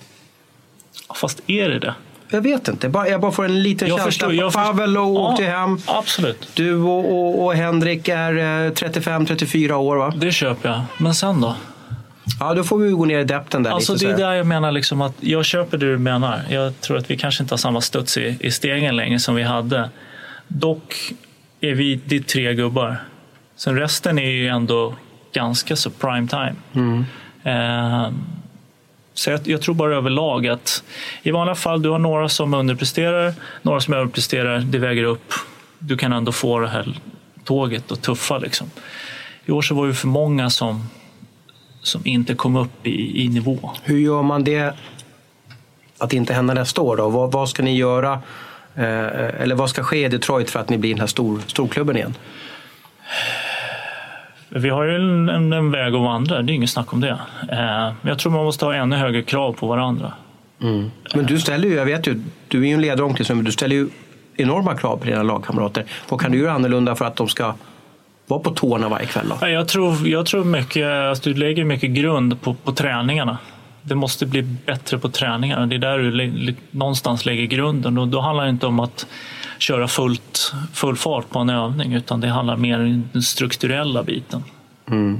Fast 1.15 1.41
är 1.47 1.69
det 1.69 1.79
det? 1.79 1.95
Jag 2.31 2.41
vet 2.41 2.69
inte, 2.69 2.91
jag 3.09 3.21
bara 3.21 3.33
får 3.33 3.45
en 3.45 3.63
liten 3.63 3.89
Jag 3.89 3.99
känsla. 3.99 4.29
förstår. 4.29 4.51
Pavel 4.51 4.99
och 4.99 5.07
åkte 5.07 5.43
Ja, 5.43 5.59
hem. 5.59 5.79
Absolut, 5.87 6.49
Du 6.55 6.75
och, 6.75 7.13
och, 7.13 7.45
och 7.45 7.55
Henrik 7.55 8.09
är 8.09 8.33
eh, 8.67 8.71
35-34 8.73 9.73
år 9.73 9.97
va? 9.97 10.13
det 10.17 10.33
köper 10.33 10.69
jag. 10.69 10.81
Men 10.99 11.15
sen 11.15 11.41
då? 11.41 11.55
Ja, 12.41 12.55
då 12.55 12.65
får 12.65 12.79
vi 12.79 12.91
gå 12.91 13.05
ner 13.05 13.19
i 13.19 13.25
depten 13.25 13.63
där 13.63 13.71
Alltså 13.71 13.93
lite. 13.93 14.07
det 14.07 14.13
är 14.13 14.17
där 14.17 14.33
jag 14.33 14.47
menar 14.47 14.73
liksom 14.73 15.01
att 15.01 15.15
jag 15.21 15.45
köper 15.45 15.79
det 15.79 15.87
du 15.87 15.99
menar. 15.99 16.43
Jag 16.49 16.81
tror 16.81 16.97
att 16.99 17.11
vi 17.11 17.17
kanske 17.17 17.43
inte 17.43 17.53
har 17.53 17.59
samma 17.59 17.81
studs 17.81 18.17
i, 18.19 18.37
i 18.41 18.51
stegen 18.51 18.97
längre 18.97 19.19
som 19.19 19.35
vi 19.35 19.43
hade. 19.43 19.91
Dock 20.49 21.13
är 21.61 21.75
vi 21.75 22.01
det 22.05 22.17
är 22.17 22.21
tre 22.21 22.55
gubbar. 22.55 22.97
Sen 23.57 23.77
resten 23.77 24.19
är 24.19 24.31
ju 24.31 24.49
ändå 24.49 24.95
ganska 25.33 25.77
så 25.77 25.91
prime 25.91 26.29
time. 26.29 26.55
Eh, 27.45 28.11
så 29.15 29.31
jag, 29.31 29.41
jag 29.49 29.63
tror 29.63 29.75
bara 29.75 29.97
överlag 29.97 30.47
att 30.47 30.83
i 31.23 31.31
vanliga 31.31 31.55
fall 31.55 31.83
du 31.83 31.89
har 31.89 31.99
några 31.99 32.29
som 32.29 32.55
underpresterar, 32.55 33.35
några 33.63 33.81
som 33.81 33.95
överpresterar, 33.95 34.59
det 34.59 34.79
väger 34.79 35.05
upp. 35.05 35.33
Du 35.79 35.97
kan 35.97 36.13
ändå 36.13 36.33
få 36.33 36.59
det 36.59 36.69
här 36.69 36.99
tåget 37.45 37.91
och 37.91 38.03
tuffa 38.03 38.39
liksom. 38.39 38.71
I 39.47 39.53
år 39.53 39.63
så 39.63 39.75
var 39.75 39.87
det 39.87 39.95
för 39.95 40.09
många 40.09 40.51
som, 40.51 40.89
som 41.89 42.01
inte 42.05 42.35
kom 42.35 42.57
upp 42.57 42.87
i, 42.87 43.25
i 43.25 43.29
nivå. 43.29 43.71
Hur 43.83 43.99
gör 43.99 44.23
man 44.23 44.45
det 44.45 44.75
att 45.99 46.13
inte 46.13 46.35
hända 46.35 46.55
nästa 46.55 46.81
år 46.81 46.97
då? 46.97 47.09
Vad, 47.09 47.33
vad 47.33 47.49
ska 47.49 47.63
ni 47.63 47.77
göra? 47.77 48.13
Eh, 48.75 49.43
eller 49.43 49.55
vad 49.55 49.71
ska 49.71 49.83
ske 49.83 50.05
i 50.05 50.09
Detroit 50.09 50.51
för 50.51 50.61
att 50.61 50.69
ni 50.69 50.79
blir 50.79 50.91
den 50.91 51.01
här 51.01 51.07
stor, 51.07 51.41
storklubben 51.47 51.97
igen? 51.97 52.15
Vi 54.49 54.69
har 54.69 54.85
ju 54.85 54.95
en, 54.97 55.29
en, 55.29 55.53
en 55.53 55.71
väg 55.71 55.95
att 55.95 56.01
vandra, 56.01 56.43
det 56.43 56.53
är 56.53 56.55
inget 56.55 56.71
snack 56.71 56.93
om 56.93 57.01
det. 57.01 57.09
Eh, 57.09 57.19
men 57.49 57.97
jag 58.03 58.19
tror 58.19 58.33
man 58.33 58.45
måste 58.45 58.65
ha 58.65 58.75
ännu 58.75 58.97
högre 58.97 59.23
krav 59.23 59.53
på 59.53 59.67
varandra. 59.67 60.13
Men 61.15 61.27
du 61.27 61.39
ställer 61.39 61.69
ju, 61.69 61.75
jag 61.75 61.85
vet 61.85 62.07
ju, 62.07 62.23
du 62.49 62.63
är 62.63 62.67
ju 62.67 62.75
en 62.75 62.81
ledare 62.81 63.03
omklädningsrummet, 63.03 63.47
du 63.47 63.53
ställer 63.53 63.77
ju 63.77 63.89
enorma 64.37 64.77
krav 64.77 64.97
på 64.97 65.05
dina 65.05 65.23
lagkamrater. 65.23 65.85
Vad 66.09 66.21
kan 66.21 66.33
du 66.33 66.39
göra 66.39 66.53
annorlunda 66.53 66.97
för 66.97 67.05
att 67.05 67.17
de 67.17 67.29
ska 67.29 67.55
vara 68.29 68.41
på 68.41 68.51
tårna 68.51 68.89
varje 68.89 69.07
kväll? 69.07 69.33
Då? 69.41 69.49
Jag 69.49 69.69
tror, 69.69 70.09
jag 70.09 70.27
tror 70.27 70.45
mycket, 70.45 70.87
alltså 70.87 71.31
du 71.31 71.35
lägger 71.35 71.65
mycket 71.65 71.91
grund 71.91 72.41
på, 72.41 72.55
på 72.55 72.73
träningarna. 72.73 73.39
Det 73.83 73.95
måste 73.95 74.27
bli 74.27 74.43
bättre 74.43 74.99
på 74.99 75.09
träningarna. 75.09 75.67
Det 75.67 75.75
är 75.75 75.79
där 75.79 75.99
du 75.99 76.11
lä- 76.11 76.55
någonstans 76.71 77.27
lägger 77.27 77.45
grunden. 77.45 77.99
Och 77.99 78.09
då 78.09 78.21
handlar 78.21 78.45
det 78.45 78.51
inte 78.51 78.67
om 78.67 78.81
att 78.81 79.07
köra 79.59 79.89
fullt, 79.89 80.53
full 80.73 80.97
fart 80.97 81.31
på 81.31 81.39
en 81.39 81.51
övning 81.51 81.93
utan 81.95 82.21
det 82.21 82.29
handlar 82.29 82.57
mer 82.57 82.79
om 82.81 83.09
den 83.13 83.23
strukturella 83.23 84.03
biten. 84.03 84.45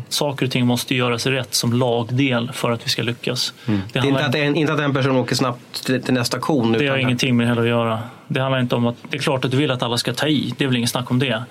Saker 0.09 0.47
och 0.47 0.53
ting 0.53 0.67
måste 0.67 0.95
göras 0.95 1.27
rätt 1.27 1.55
som 1.55 1.73
lagdel 1.73 2.51
för 2.53 2.71
att 2.71 2.87
vi 2.87 2.89
ska 2.89 3.03
lyckas. 3.03 3.55
Det, 3.67 3.73
Det 3.93 3.99
är 3.99 4.03
handlar 4.03 4.27
inte 4.27 4.39
att, 4.39 4.45
en, 4.45 4.57
inte 4.57 4.73
att 4.73 4.81
en 4.81 4.95
person 4.95 5.17
åker 5.17 5.35
snabbt 5.35 5.87
till, 5.87 6.03
till 6.03 6.15
nästa 6.15 6.39
kon. 6.39 6.73
Det 6.73 6.87
har 6.87 6.97
ingenting 6.97 7.37
med 7.37 7.47
det 7.47 7.49
heller 7.49 7.63
att 7.63 7.69
göra. 7.69 7.99
Det 8.29 8.41
handlar 8.41 8.61
inte 8.61 8.75
om 8.75 8.87
att 8.87 8.97
det 9.11 9.17
är 9.17 9.21
klart 9.21 9.45
att 9.45 9.51
du 9.51 9.57
vill 9.57 9.71
att 9.71 9.83
alla 9.83 9.97
ska 9.97 10.13
ta 10.13 10.27
i. 10.27 10.55
Det 10.59 10.65
är 10.65 10.69
väl 10.69 10.77
inget 10.77 10.91
snack 10.91 11.11
om 11.11 11.19
det. 11.19 11.43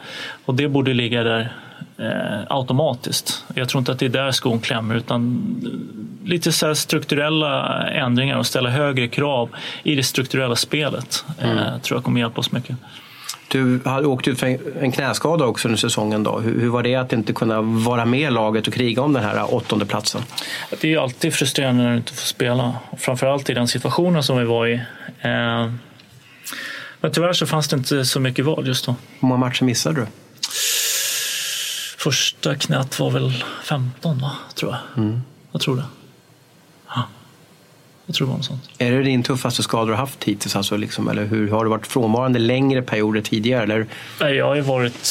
Och 0.46 0.56
det 0.56 0.68
borde 0.68 0.94
ligga 0.94 1.24
där 1.24 1.54
eh, 1.98 2.40
automatiskt. 2.50 3.46
Jag 3.54 3.70
tror 3.70 3.80
inte 3.80 3.92
att 3.92 4.00
det 4.00 4.06
är 4.06 4.10
där 4.10 4.32
skon 4.32 4.60
klämmer 4.60 4.96
utan 4.96 5.44
lite 6.26 6.52
så 6.52 6.76
strukturella 6.76 7.84
ändringar 7.88 8.38
och 8.38 8.46
ställa 8.46 8.70
högre 8.70 9.08
krav 9.08 9.50
i 9.84 9.96
det 9.96 10.04
strukturella 10.04 10.56
spelet 10.56 11.26
eh, 11.40 11.78
tror 11.82 11.98
jag 11.98 12.04
kommer 12.04 12.20
hjälpa 12.20 12.40
oss 12.40 12.52
mycket. 12.52 12.76
Du 13.48 13.80
hade 13.86 14.08
åkt 14.08 14.28
ut 14.28 14.40
för 14.40 14.58
en, 14.82 14.92
knäskada 14.92 15.46
också 15.46 15.68
under 15.68 15.78
säsongen. 15.78 16.24
Då. 16.24 16.40
Hur, 16.40 16.70
var 16.70 16.84
det 16.84 16.96
att 16.96 17.14
inte 17.14 17.34
kunna 17.34 17.62
vara 17.62 18.06
med 18.06 18.34
laget 18.34 18.68
och 18.68 18.74
kriga 18.74 19.02
om 19.02 19.14
den 19.14 19.24
här 19.24 19.54
åttonde 19.54 19.86
platsen? 19.86 20.22
Det 20.82 20.94
är 20.94 20.98
alltid 21.00 21.34
frustrerande 21.34 21.84
när 21.84 21.92
du 21.92 21.98
inte 21.98 22.14
får 22.14 22.26
spela. 22.26 22.76
Framförallt 22.98 23.50
i 23.50 23.54
den 23.54 23.68
situationen 23.68 24.24
som 24.24 24.38
vi 24.38 24.46
var 24.46 24.68
i. 24.68 24.74
Eh, 25.22 25.72
men 27.02 27.12
tyvärr 27.12 27.34
så 27.34 27.46
fanns 27.46 27.68
det 27.68 27.76
inte 27.76 28.06
så 28.06 28.20
mycket 28.20 28.46
val 28.46 28.68
just 28.68 28.86
då. 28.86 28.96
Hur 29.20 29.28
många 29.28 29.40
matcher 29.40 29.64
missade 29.64 30.02
du? 30.02 30.08
Första 31.98 32.56
knät 32.56 33.00
var 33.00 33.12
väl 33.12 33.44
15, 33.64 34.20
va? 34.20 34.32
tror 34.56 34.72
jag. 34.96 35.20
Jag 35.52 35.62
tror 35.62 35.76
det. 35.76 35.84
Ja. 38.08 38.10
Jag 38.10 38.16
tror 38.16 38.28
det 38.28 38.32
var 38.32 38.38
något 38.38 38.46
sånt. 38.46 38.70
Är 38.78 38.92
det 38.92 39.04
din 39.04 39.24
tuffaste 39.24 39.64
skada 39.64 39.86
du 39.86 39.92
har 39.92 39.98
haft 39.98 40.24
hittills? 40.24 40.56
Alltså 40.56 40.78
liksom, 40.78 41.08
eller 41.08 41.26
hur, 41.26 41.52
har 41.52 41.64
du 41.64 41.70
varit 41.70 41.88
frånvarande 41.88 42.40
längre 42.40 42.82
perioder 42.82 43.22
tidigare? 43.22 43.64
Eller? 43.64 43.86
Jag 44.20 44.48
har 44.48 44.56
ju 44.56 44.62
varit 44.62 45.10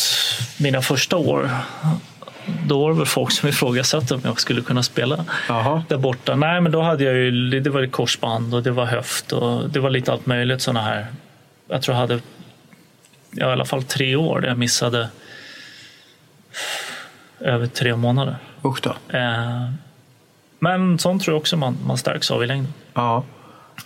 mina 0.60 0.82
första 0.82 1.16
år. 1.16 1.50
Då 2.66 2.80
var 2.80 2.90
det 2.90 2.96
väl 2.96 3.06
folk 3.06 3.32
som 3.32 3.48
ifrågasatte 3.48 4.14
om 4.14 4.20
jag 4.24 4.40
skulle 4.40 4.62
kunna 4.62 4.82
spela 4.82 5.24
Jaha. 5.48 5.82
där 5.88 5.98
borta. 5.98 6.36
Nej, 6.36 6.60
men 6.60 6.72
då 6.72 6.82
hade 6.82 7.04
jag 7.04 7.14
ju, 7.14 7.60
det 7.60 7.70
var 7.70 7.86
korsband 7.86 8.54
och 8.54 8.62
det 8.62 8.70
var 8.70 8.86
höft 8.86 9.32
och 9.32 9.70
det 9.70 9.80
var 9.80 9.90
lite 9.90 10.12
allt 10.12 10.26
möjligt 10.26 10.62
sådana 10.62 10.82
här. 10.82 11.06
Jag 11.68 11.82
tror 11.82 11.94
jag 11.94 12.00
hade 12.00 12.20
ja, 13.30 13.48
i 13.48 13.52
alla 13.52 13.64
fall 13.64 13.82
tre 13.82 14.16
år 14.16 14.40
där 14.40 14.48
jag 14.48 14.58
missade 14.58 15.08
över 17.40 17.66
tre 17.66 17.96
månader. 17.96 18.36
Usch 18.64 18.80
då. 18.82 19.16
Eh, 19.18 19.70
men 20.58 20.98
sånt 20.98 21.22
tror 21.22 21.34
jag 21.34 21.40
också 21.40 21.56
man, 21.56 21.76
man 21.86 21.98
stärks 21.98 22.30
av 22.30 22.42
i 22.44 22.46
längden. 22.46 22.72
Ja. 22.94 23.24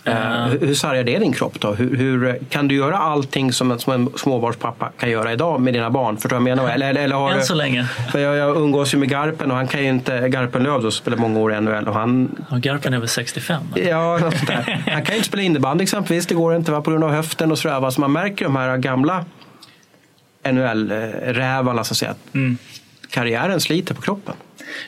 Eh, 0.03 0.13
hur- 0.45 0.59
hur 0.67 0.73
sargar 0.73 1.03
det 1.03 1.19
din 1.19 1.33
kropp 1.33 1.59
då? 1.59 1.73
Hur, 1.73 1.95
hur, 1.97 2.39
kan 2.49 2.67
du 2.67 2.75
göra 2.75 2.97
allting 2.97 3.53
som 3.53 3.71
en, 3.71 3.79
som 3.79 3.93
en 3.93 4.09
småbarnspappa 4.15 4.89
kan 4.99 5.09
göra 5.09 5.33
idag 5.33 5.61
med 5.61 5.73
dina 5.73 5.89
barn? 5.89 6.15
Förstår 6.17 6.29
du 6.29 6.35
jag 6.35 6.43
menar? 6.43 6.69
Eller, 6.69 6.89
eller, 6.89 7.01
eller 7.01 7.15
har 7.15 7.31
Än 7.31 7.37
du- 7.37 7.43
så 7.43 7.53
länge. 7.53 7.83
För 8.11 8.19
jag, 8.19 8.35
jag 8.37 8.57
umgås 8.57 8.93
ju 8.93 8.97
med 8.97 9.09
Garpen 9.09 9.51
och 9.51 9.57
han 9.57 9.67
kan 9.67 9.81
ju 9.83 9.89
inte, 9.89 10.29
Garpenlöv 10.29 10.73
då, 10.81 10.81
som 10.81 10.91
spelar 10.91 11.17
många 11.17 11.39
år 11.39 11.53
i 11.53 11.61
NHL 11.61 11.87
och 11.87 11.93
han 11.93 12.35
Ja, 12.51 12.57
Garpen 12.57 12.93
är 12.93 12.99
väl 12.99 13.07
65? 13.07 13.63
eller? 13.75 13.89
Ja, 13.89 14.17
något 14.17 14.37
sånt 14.37 14.47
där. 14.47 14.83
Han 14.91 15.01
kan 15.03 15.13
ju 15.13 15.17
inte 15.17 15.27
spela 15.27 15.43
innebandy 15.43 15.83
exempelvis. 15.83 16.27
Det 16.27 16.35
går 16.35 16.55
inte 16.55 16.71
va, 16.71 16.81
på 16.81 16.91
grund 16.91 17.03
av 17.03 17.11
höften 17.11 17.51
och 17.51 17.59
sådär. 17.59 17.79
va. 17.79 17.91
Så 17.91 18.01
man 18.01 18.11
märker 18.11 18.45
de 18.45 18.55
här 18.55 18.77
gamla 18.77 19.25
NHL-rävarna 20.51 21.83
så 21.83 21.93
att 21.93 21.97
säga. 21.97 22.15
Mm. 22.33 22.57
Karriären 23.09 23.61
sliter 23.61 23.93
på 23.93 24.01
kroppen. 24.01 24.35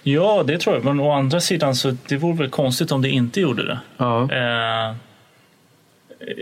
Ja, 0.03 0.43
det 0.47 0.57
tror 0.57 0.75
jag. 0.75 0.85
Men 0.85 0.99
å 0.99 1.11
andra 1.11 1.39
sidan 1.39 1.75
så 1.75 1.97
det 2.07 2.17
vore 2.17 2.35
väl 2.37 2.49
konstigt 2.49 2.91
om 2.91 3.01
det 3.01 3.09
inte 3.09 3.41
gjorde 3.41 3.65
det. 3.67 3.79
Ja. 3.97 4.31
Eh, 4.31 4.95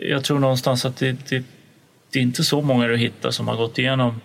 jag 0.09 0.23
tror 0.23 0.39
någonstans 0.39 0.85
att 0.85 0.97
det, 0.97 1.29
det, 1.29 1.43
det 2.11 2.19
är 2.19 2.23
inte 2.23 2.43
så 2.43 2.61
många 2.61 2.87
du 2.87 2.97
hittar 2.97 3.31
som 3.31 3.47
har 3.47 3.55
gått 3.55 3.77
igenom 3.79 4.21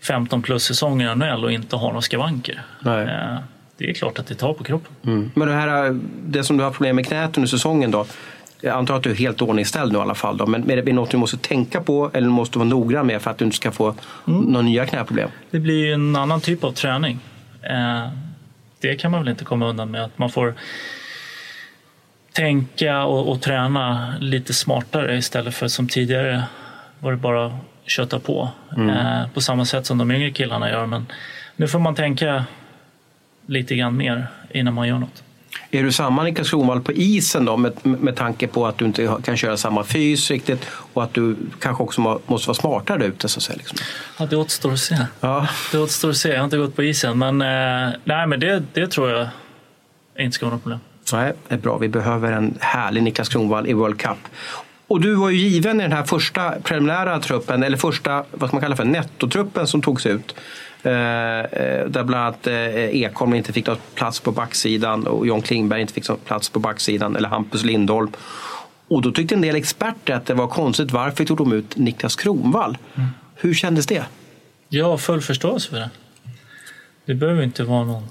15 0.00 0.42
plus 0.42 0.64
säsonger 0.64 1.12
i 1.12 1.14
NHL 1.16 1.44
och 1.44 1.52
inte 1.52 1.76
har 1.76 1.88
några 1.88 2.02
skavanker. 2.02 2.62
Eh, 2.86 3.36
det 3.78 3.90
är 3.90 3.94
klart 3.94 4.18
att 4.18 4.26
det 4.26 4.34
tar 4.34 4.52
på 4.54 4.64
kroppen. 4.64 4.92
Mm. 5.06 5.30
Men 5.34 5.48
det, 5.48 5.54
här, 5.54 6.00
det 6.26 6.44
som 6.44 6.56
du 6.56 6.64
har 6.64 6.70
problem 6.70 6.96
med 6.96 7.06
knät 7.06 7.36
under 7.36 7.48
säsongen 7.48 7.90
då. 7.90 8.06
Jag 8.60 8.76
antar 8.76 8.96
att 8.96 9.02
du 9.02 9.10
är 9.10 9.14
helt 9.14 9.42
ordningställd 9.42 9.92
nu 9.92 9.98
i 9.98 10.02
alla 10.02 10.14
fall. 10.14 10.36
Då. 10.36 10.46
Men 10.46 10.70
är 10.70 10.82
det 10.82 10.92
något 10.92 11.10
du 11.10 11.16
måste 11.16 11.36
tänka 11.36 11.80
på 11.80 12.10
eller 12.14 12.28
måste 12.28 12.58
vara 12.58 12.68
noggrann 12.68 13.06
med 13.06 13.22
för 13.22 13.30
att 13.30 13.38
du 13.38 13.44
inte 13.44 13.56
ska 13.56 13.70
få 13.70 13.94
Mm. 14.28 14.40
några 14.40 14.62
nya 14.62 14.86
knäproblem? 14.86 15.30
Det 15.50 15.58
blir 15.58 15.86
ju 15.86 15.92
en 15.92 16.16
annan 16.16 16.40
typ 16.40 16.64
av 16.64 16.72
träning. 16.72 17.18
Eh, 17.62 18.08
det 18.80 18.96
kan 18.96 19.10
man 19.10 19.20
väl 19.20 19.28
inte 19.28 19.44
komma 19.44 19.68
undan 19.68 19.90
med. 19.90 20.04
Att 20.04 20.18
man 20.18 20.30
får 20.30 20.54
tänka 22.32 23.04
och, 23.04 23.32
och 23.32 23.42
träna 23.42 24.14
lite 24.20 24.54
smartare 24.54 25.16
istället 25.16 25.54
för 25.54 25.68
som 25.68 25.88
tidigare 25.88 26.42
var 27.00 27.10
det 27.10 27.18
bara 27.18 27.58
kötta 27.86 28.20
på. 28.20 28.50
Eh, 28.76 29.28
på 29.34 29.40
samma 29.40 29.64
sätt 29.64 29.86
som 29.86 29.98
de 29.98 30.10
yngre 30.10 30.30
killarna 30.30 30.70
gör. 30.70 30.86
Men 30.86 31.06
nu 31.56 31.68
får 31.68 31.78
man 31.78 31.94
tänka 31.94 32.44
lite 33.46 33.76
grann 33.76 33.96
mer 33.96 34.26
innan 34.50 34.74
man 34.74 34.88
gör 34.88 34.98
något. 34.98 35.22
Är 35.70 35.82
du 35.82 35.92
samma 35.92 36.22
Niklas 36.22 36.50
Kronwall 36.50 36.80
på 36.80 36.92
isen 36.92 37.44
då 37.44 37.56
med, 37.56 37.72
med 37.82 38.16
tanke 38.16 38.46
på 38.46 38.66
att 38.66 38.78
du 38.78 38.84
inte 38.84 39.16
kan 39.24 39.36
köra 39.36 39.56
samma 39.56 39.84
fys 39.84 40.30
riktigt 40.30 40.66
och 40.70 41.04
att 41.04 41.14
du 41.14 41.36
kanske 41.60 41.82
också 41.82 42.00
må, 42.00 42.20
måste 42.26 42.48
vara 42.48 42.54
smartare 42.54 43.06
ute 43.06 43.28
så 43.28 43.38
att 43.38 43.42
säga? 43.42 43.56
Liksom. 43.56 43.78
Ja, 44.18 44.26
det 44.26 44.36
återstår 44.36 44.72
att 44.72 44.78
se. 44.78 44.96
Ja. 45.20 45.48
Det 45.72 45.78
återstår 45.78 46.10
att 46.10 46.16
se. 46.16 46.28
Jag 46.28 46.38
har 46.38 46.44
inte 46.44 46.56
gått 46.56 46.76
på 46.76 46.82
isen. 46.82 47.18
Men, 47.18 47.42
eh, 47.42 47.94
nej, 48.04 48.26
men 48.26 48.40
det, 48.40 48.62
det 48.72 48.86
tror 48.86 49.10
jag 49.10 49.28
inte 50.18 50.34
ska 50.34 50.46
vara 50.46 50.54
något 50.54 50.62
problem. 50.62 50.80
Nej, 51.12 51.32
det 51.48 51.54
är 51.54 51.58
bra. 51.58 51.78
Vi 51.78 51.88
behöver 51.88 52.32
en 52.32 52.58
härlig 52.60 53.02
Niklas 53.02 53.28
Kronwall 53.28 53.66
i 53.66 53.72
World 53.72 54.00
Cup. 54.00 54.18
Och 54.86 55.00
du 55.00 55.14
var 55.14 55.30
ju 55.30 55.38
given 55.38 55.80
i 55.80 55.82
den 55.82 55.92
här 55.92 56.04
första 56.04 56.54
preliminära 56.62 57.20
truppen, 57.20 57.62
eller 57.62 57.76
första 57.76 58.24
vad 58.30 58.52
man 58.52 58.62
kalla 58.62 58.76
för, 58.76 58.84
nettotruppen 58.84 59.66
som 59.66 59.82
togs 59.82 60.06
ut. 60.06 60.34
Eh, 60.82 60.92
eh, 60.92 61.86
där 61.86 62.04
bland 62.04 62.14
annat 62.14 62.46
eh, 62.46 62.74
Ekholm 62.74 63.34
inte 63.34 63.52
fick 63.52 63.66
någon 63.66 63.76
plats 63.94 64.20
på 64.20 64.32
backsidan 64.32 65.06
och 65.06 65.26
John 65.26 65.42
Klingberg 65.42 65.80
inte 65.80 65.92
fick 65.92 66.08
någon 66.08 66.18
plats 66.18 66.48
på 66.48 66.58
backsidan, 66.58 67.16
eller 67.16 67.28
Hampus 67.28 67.64
Lindholm. 67.64 68.12
Och 68.88 69.02
då 69.02 69.12
tyckte 69.12 69.34
en 69.34 69.40
del 69.40 69.56
experter 69.56 70.14
att 70.14 70.26
det 70.26 70.34
var 70.34 70.46
konstigt, 70.46 70.90
varför 70.90 71.24
tog 71.24 71.36
de 71.36 71.52
ut 71.52 71.76
Niklas 71.76 72.16
Kronwall? 72.16 72.78
Hur 73.34 73.54
kändes 73.54 73.86
det? 73.86 74.04
Jag 74.68 74.84
har 74.84 74.98
full 74.98 75.20
förståelse 75.20 75.70
för 75.70 75.76
det. 75.76 75.90
Det 77.04 77.14
behöver 77.14 77.42
inte 77.42 77.64
vara 77.64 78.02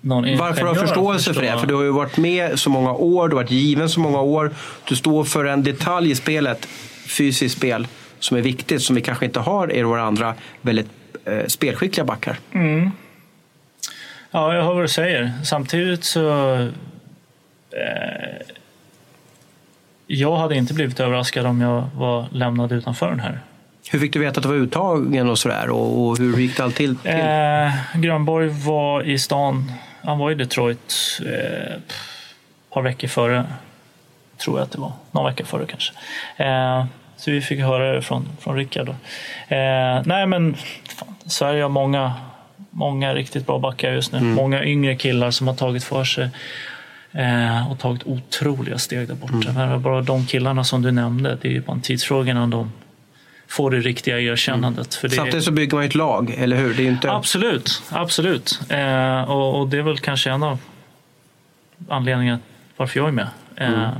någon, 0.00 0.38
Varför 0.38 0.62
har 0.62 0.74
du 0.74 0.80
förståelse 0.80 1.34
för 1.34 1.42
det? 1.42 1.58
För 1.58 1.66
du 1.66 1.74
har 1.74 1.82
ju 1.82 1.90
varit 1.90 2.16
med 2.16 2.58
så 2.58 2.70
många 2.70 2.92
år, 2.92 3.28
du 3.28 3.36
har 3.36 3.42
varit 3.42 3.50
given 3.50 3.88
så 3.88 4.00
många 4.00 4.20
år. 4.20 4.50
Du 4.88 4.96
står 4.96 5.24
för 5.24 5.44
en 5.44 5.62
detalj 5.62 6.10
i 6.10 6.14
spelet, 6.14 6.68
fysiskt 7.06 7.56
spel, 7.56 7.86
som 8.18 8.36
är 8.36 8.40
viktigt, 8.40 8.82
som 8.82 8.96
vi 8.96 9.02
kanske 9.02 9.24
inte 9.24 9.40
har 9.40 9.76
i 9.76 9.82
våra 9.82 10.02
andra 10.02 10.34
väldigt 10.62 10.90
eh, 11.28 11.46
spelskickliga 11.46 12.04
backar. 12.04 12.38
Ja, 14.30 14.54
jag 14.54 14.62
hör 14.64 14.74
vad 14.74 14.84
du 14.84 14.88
säger. 14.88 15.32
Samtidigt 15.44 16.04
så... 16.04 16.54
Eh, 17.70 18.46
jag 20.06 20.36
hade 20.36 20.54
inte 20.54 20.74
blivit 20.74 21.00
överraskad 21.00 21.46
om 21.46 21.60
jag 21.60 21.88
var 21.94 22.26
lämnad 22.32 22.72
utanför 22.72 23.10
den 23.10 23.20
här. 23.20 23.40
Hur 23.90 23.98
fick 23.98 24.12
du 24.12 24.18
veta 24.18 24.38
att 24.38 24.42
du 24.42 24.48
var 24.48 24.56
uttagen 24.56 25.28
och 25.30 25.38
sådär? 25.38 25.70
Och, 25.70 26.00
och 26.08 26.18
hur 26.18 26.36
gick 26.36 26.56
det 26.56 26.64
allt 26.64 26.76
till? 26.76 26.96
till? 26.96 27.10
Eh, 27.10 28.00
Grönborg 28.00 28.48
var 28.48 29.02
i 29.02 29.18
stan. 29.18 29.72
Han 30.02 30.18
var 30.18 30.30
i 30.30 30.34
Detroit 30.34 31.20
eh, 31.26 31.74
ett 31.76 31.94
par 32.70 32.82
veckor 32.82 33.08
före. 33.08 33.44
Tror 34.36 34.58
jag 34.58 34.64
att 34.64 34.72
det 34.72 34.78
var. 34.80 34.92
Någon 35.10 35.24
vecka 35.24 35.44
före 35.44 35.66
kanske. 35.66 35.92
Eh, 36.36 36.84
så 37.18 37.30
vi 37.30 37.40
fick 37.40 37.60
höra 37.60 37.92
det 37.92 38.02
från, 38.02 38.28
från 38.40 38.56
Rickard. 38.56 38.88
Eh, 38.88 38.96
nej 40.04 40.26
men 40.26 40.56
fan, 40.88 41.14
Sverige 41.26 41.62
har 41.62 41.68
många, 41.68 42.12
många 42.70 43.14
riktigt 43.14 43.46
bra 43.46 43.58
backar 43.58 43.92
just 43.92 44.12
nu. 44.12 44.20
Många 44.20 44.64
yngre 44.64 44.96
killar 44.96 45.30
som 45.30 45.48
har 45.48 45.54
tagit 45.54 45.84
för 45.84 46.04
sig. 46.04 46.28
Eh, 47.12 47.70
och 47.70 47.78
tagit 47.78 48.02
otroliga 48.06 48.78
steg 48.78 49.08
där 49.08 49.14
borta. 49.14 49.52
Men 49.52 49.82
bara 49.82 50.00
de 50.00 50.26
killarna 50.26 50.64
som 50.64 50.82
du 50.82 50.90
nämnde, 50.90 51.38
det 51.42 51.48
är 51.48 51.52
ju 51.52 51.60
bara 51.60 51.72
en 51.72 51.80
tidsfråga 51.80 52.30
innan 52.30 52.50
de 52.50 52.72
får 53.48 53.70
det 53.70 53.80
riktiga 53.80 54.20
erkännandet. 54.20 54.94
För 54.94 55.08
det, 55.08 55.14
Samtidigt 55.14 55.44
så 55.44 55.52
bygger 55.52 55.76
man 55.76 55.84
ett 55.84 55.94
lag, 55.94 56.34
eller 56.38 56.56
hur? 56.56 56.74
Det 56.74 56.82
är 56.82 56.88
inte... 56.88 57.12
Absolut, 57.12 57.82
absolut. 57.90 58.60
Eh, 58.68 59.22
och, 59.22 59.60
och 59.60 59.68
det 59.68 59.78
är 59.78 59.82
väl 59.82 59.98
kanske 59.98 60.30
en 60.30 60.42
av 60.42 60.58
anledningarna 61.88 62.38
varför 62.76 63.00
jag 63.00 63.08
är 63.08 63.12
med. 63.12 63.28
Eh, 63.56 63.90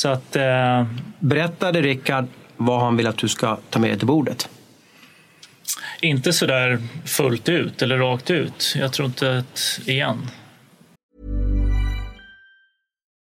Så 0.00 0.08
att, 0.08 0.36
eh, 0.36 0.86
Berättade 1.18 1.82
Rickard 1.82 2.26
vad 2.56 2.80
han 2.80 2.96
vill 2.96 3.06
att 3.06 3.18
du 3.18 3.28
ska 3.28 3.58
ta 3.70 3.78
med 3.78 3.90
dig 3.90 3.98
till 3.98 4.06
bordet? 4.06 4.48
inte 6.02 6.32
sådär 6.32 6.78
fullt 7.06 7.48
ut 7.48 7.82
eller 7.82 7.98
rakt 7.98 8.30
ut. 8.30 8.74
Jag 8.76 8.92
tror 8.92 9.06
inte 9.06 9.38
att, 9.38 9.80
igen, 9.86 10.30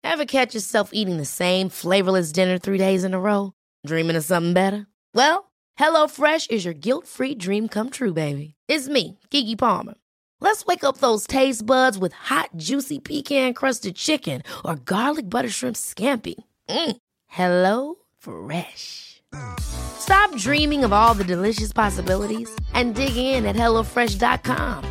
Ever 0.04 0.24
catch 0.24 0.54
yourself 0.54 0.88
eating 0.92 1.18
the 1.18 1.24
same 1.24 1.70
flavorless 1.70 2.32
dinner 2.32 2.58
three 2.58 2.78
days 2.78 3.04
in 3.04 3.14
a 3.14 3.18
row? 3.18 3.50
Dreaming 3.88 4.18
of 4.18 4.24
something 4.24 4.54
better? 4.54 4.86
Well, 5.14 5.44
HelloFresh 5.80 6.50
is 6.50 6.64
your 6.64 6.74
guilt-free 6.74 7.34
dream 7.34 7.68
come 7.68 7.90
true, 7.90 8.12
baby. 8.12 8.54
It's 8.68 8.88
me, 8.88 9.18
Kiki 9.30 9.56
Palmer. 9.56 9.94
Let's 10.40 10.66
wake 10.66 10.88
up 10.88 10.98
those 10.98 11.26
taste 11.26 11.66
buds 11.66 11.98
with 11.98 12.14
hot, 12.30 12.48
juicy 12.56 12.98
pecan-crusted 12.98 13.94
chicken 13.94 14.42
or 14.64 14.74
garlic 14.84 15.28
butter 15.28 15.50
shrimp 15.50 15.76
scampi. 15.76 16.34
Mm. 16.68 16.96
Hello 17.28 17.94
Fresh. 18.18 19.22
Stop 19.60 20.36
dreaming 20.36 20.84
of 20.84 20.92
all 20.92 21.14
the 21.14 21.24
delicious 21.24 21.72
possibilities 21.72 22.50
and 22.74 22.94
dig 22.94 23.16
in 23.16 23.46
at 23.46 23.56
HelloFresh.com. 23.56 24.84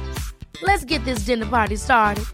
Let's 0.63 0.85
get 0.85 1.05
this 1.05 1.25
dinner 1.25 1.45
party 1.45 1.77
started. 1.77 2.25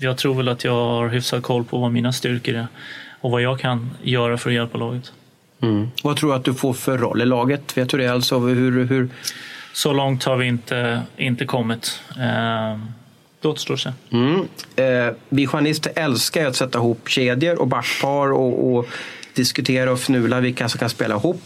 jag 0.00 0.18
tror 0.18 0.34
väl 0.34 0.48
att 0.48 0.64
jag 0.64 0.72
har 0.72 1.08
hyfsat 1.08 1.42
koll 1.42 1.64
på 1.64 1.78
vad 1.78 1.92
mina 1.92 2.12
styrkor 2.12 2.54
är 2.54 2.66
och 3.20 3.30
vad 3.30 3.42
jag 3.42 3.60
kan 3.60 3.90
göra 4.02 4.38
för 4.38 4.50
att 4.50 4.54
hjälpa 4.54 4.78
laget. 4.78 5.12
Vad 6.02 6.16
tror 6.16 6.30
du 6.30 6.36
att 6.36 6.44
du 6.44 6.54
får 6.54 6.72
för 6.72 6.98
roll 6.98 7.22
i 7.22 7.26
laget? 7.26 7.76
Vet 7.76 7.88
du 7.88 7.98
det? 7.98 8.08
Alltså, 8.08 8.38
hur, 8.38 8.84
hur... 8.84 9.08
Så 9.72 9.92
långt 9.92 10.24
har 10.24 10.36
vi 10.36 10.46
inte, 10.46 11.02
inte 11.16 11.44
kommit. 11.44 12.00
Eh, 12.18 12.78
det 13.40 13.48
återstår 13.48 13.74
att 13.74 13.80
se. 13.80 13.92
Mm. 14.10 14.48
Eh, 14.76 15.14
vi 15.28 15.46
journalister 15.46 15.92
älskar 15.96 16.46
att 16.46 16.56
sätta 16.56 16.78
ihop 16.78 17.08
kedjor 17.08 17.60
och 17.60 17.66
backpar 17.66 18.32
och, 18.32 18.76
och 18.76 18.86
diskutera 19.34 19.92
och 19.92 19.98
fnula 19.98 20.40
vilka 20.40 20.68
som 20.68 20.78
kan 20.78 20.90
spela 20.90 21.14
ihop. 21.14 21.42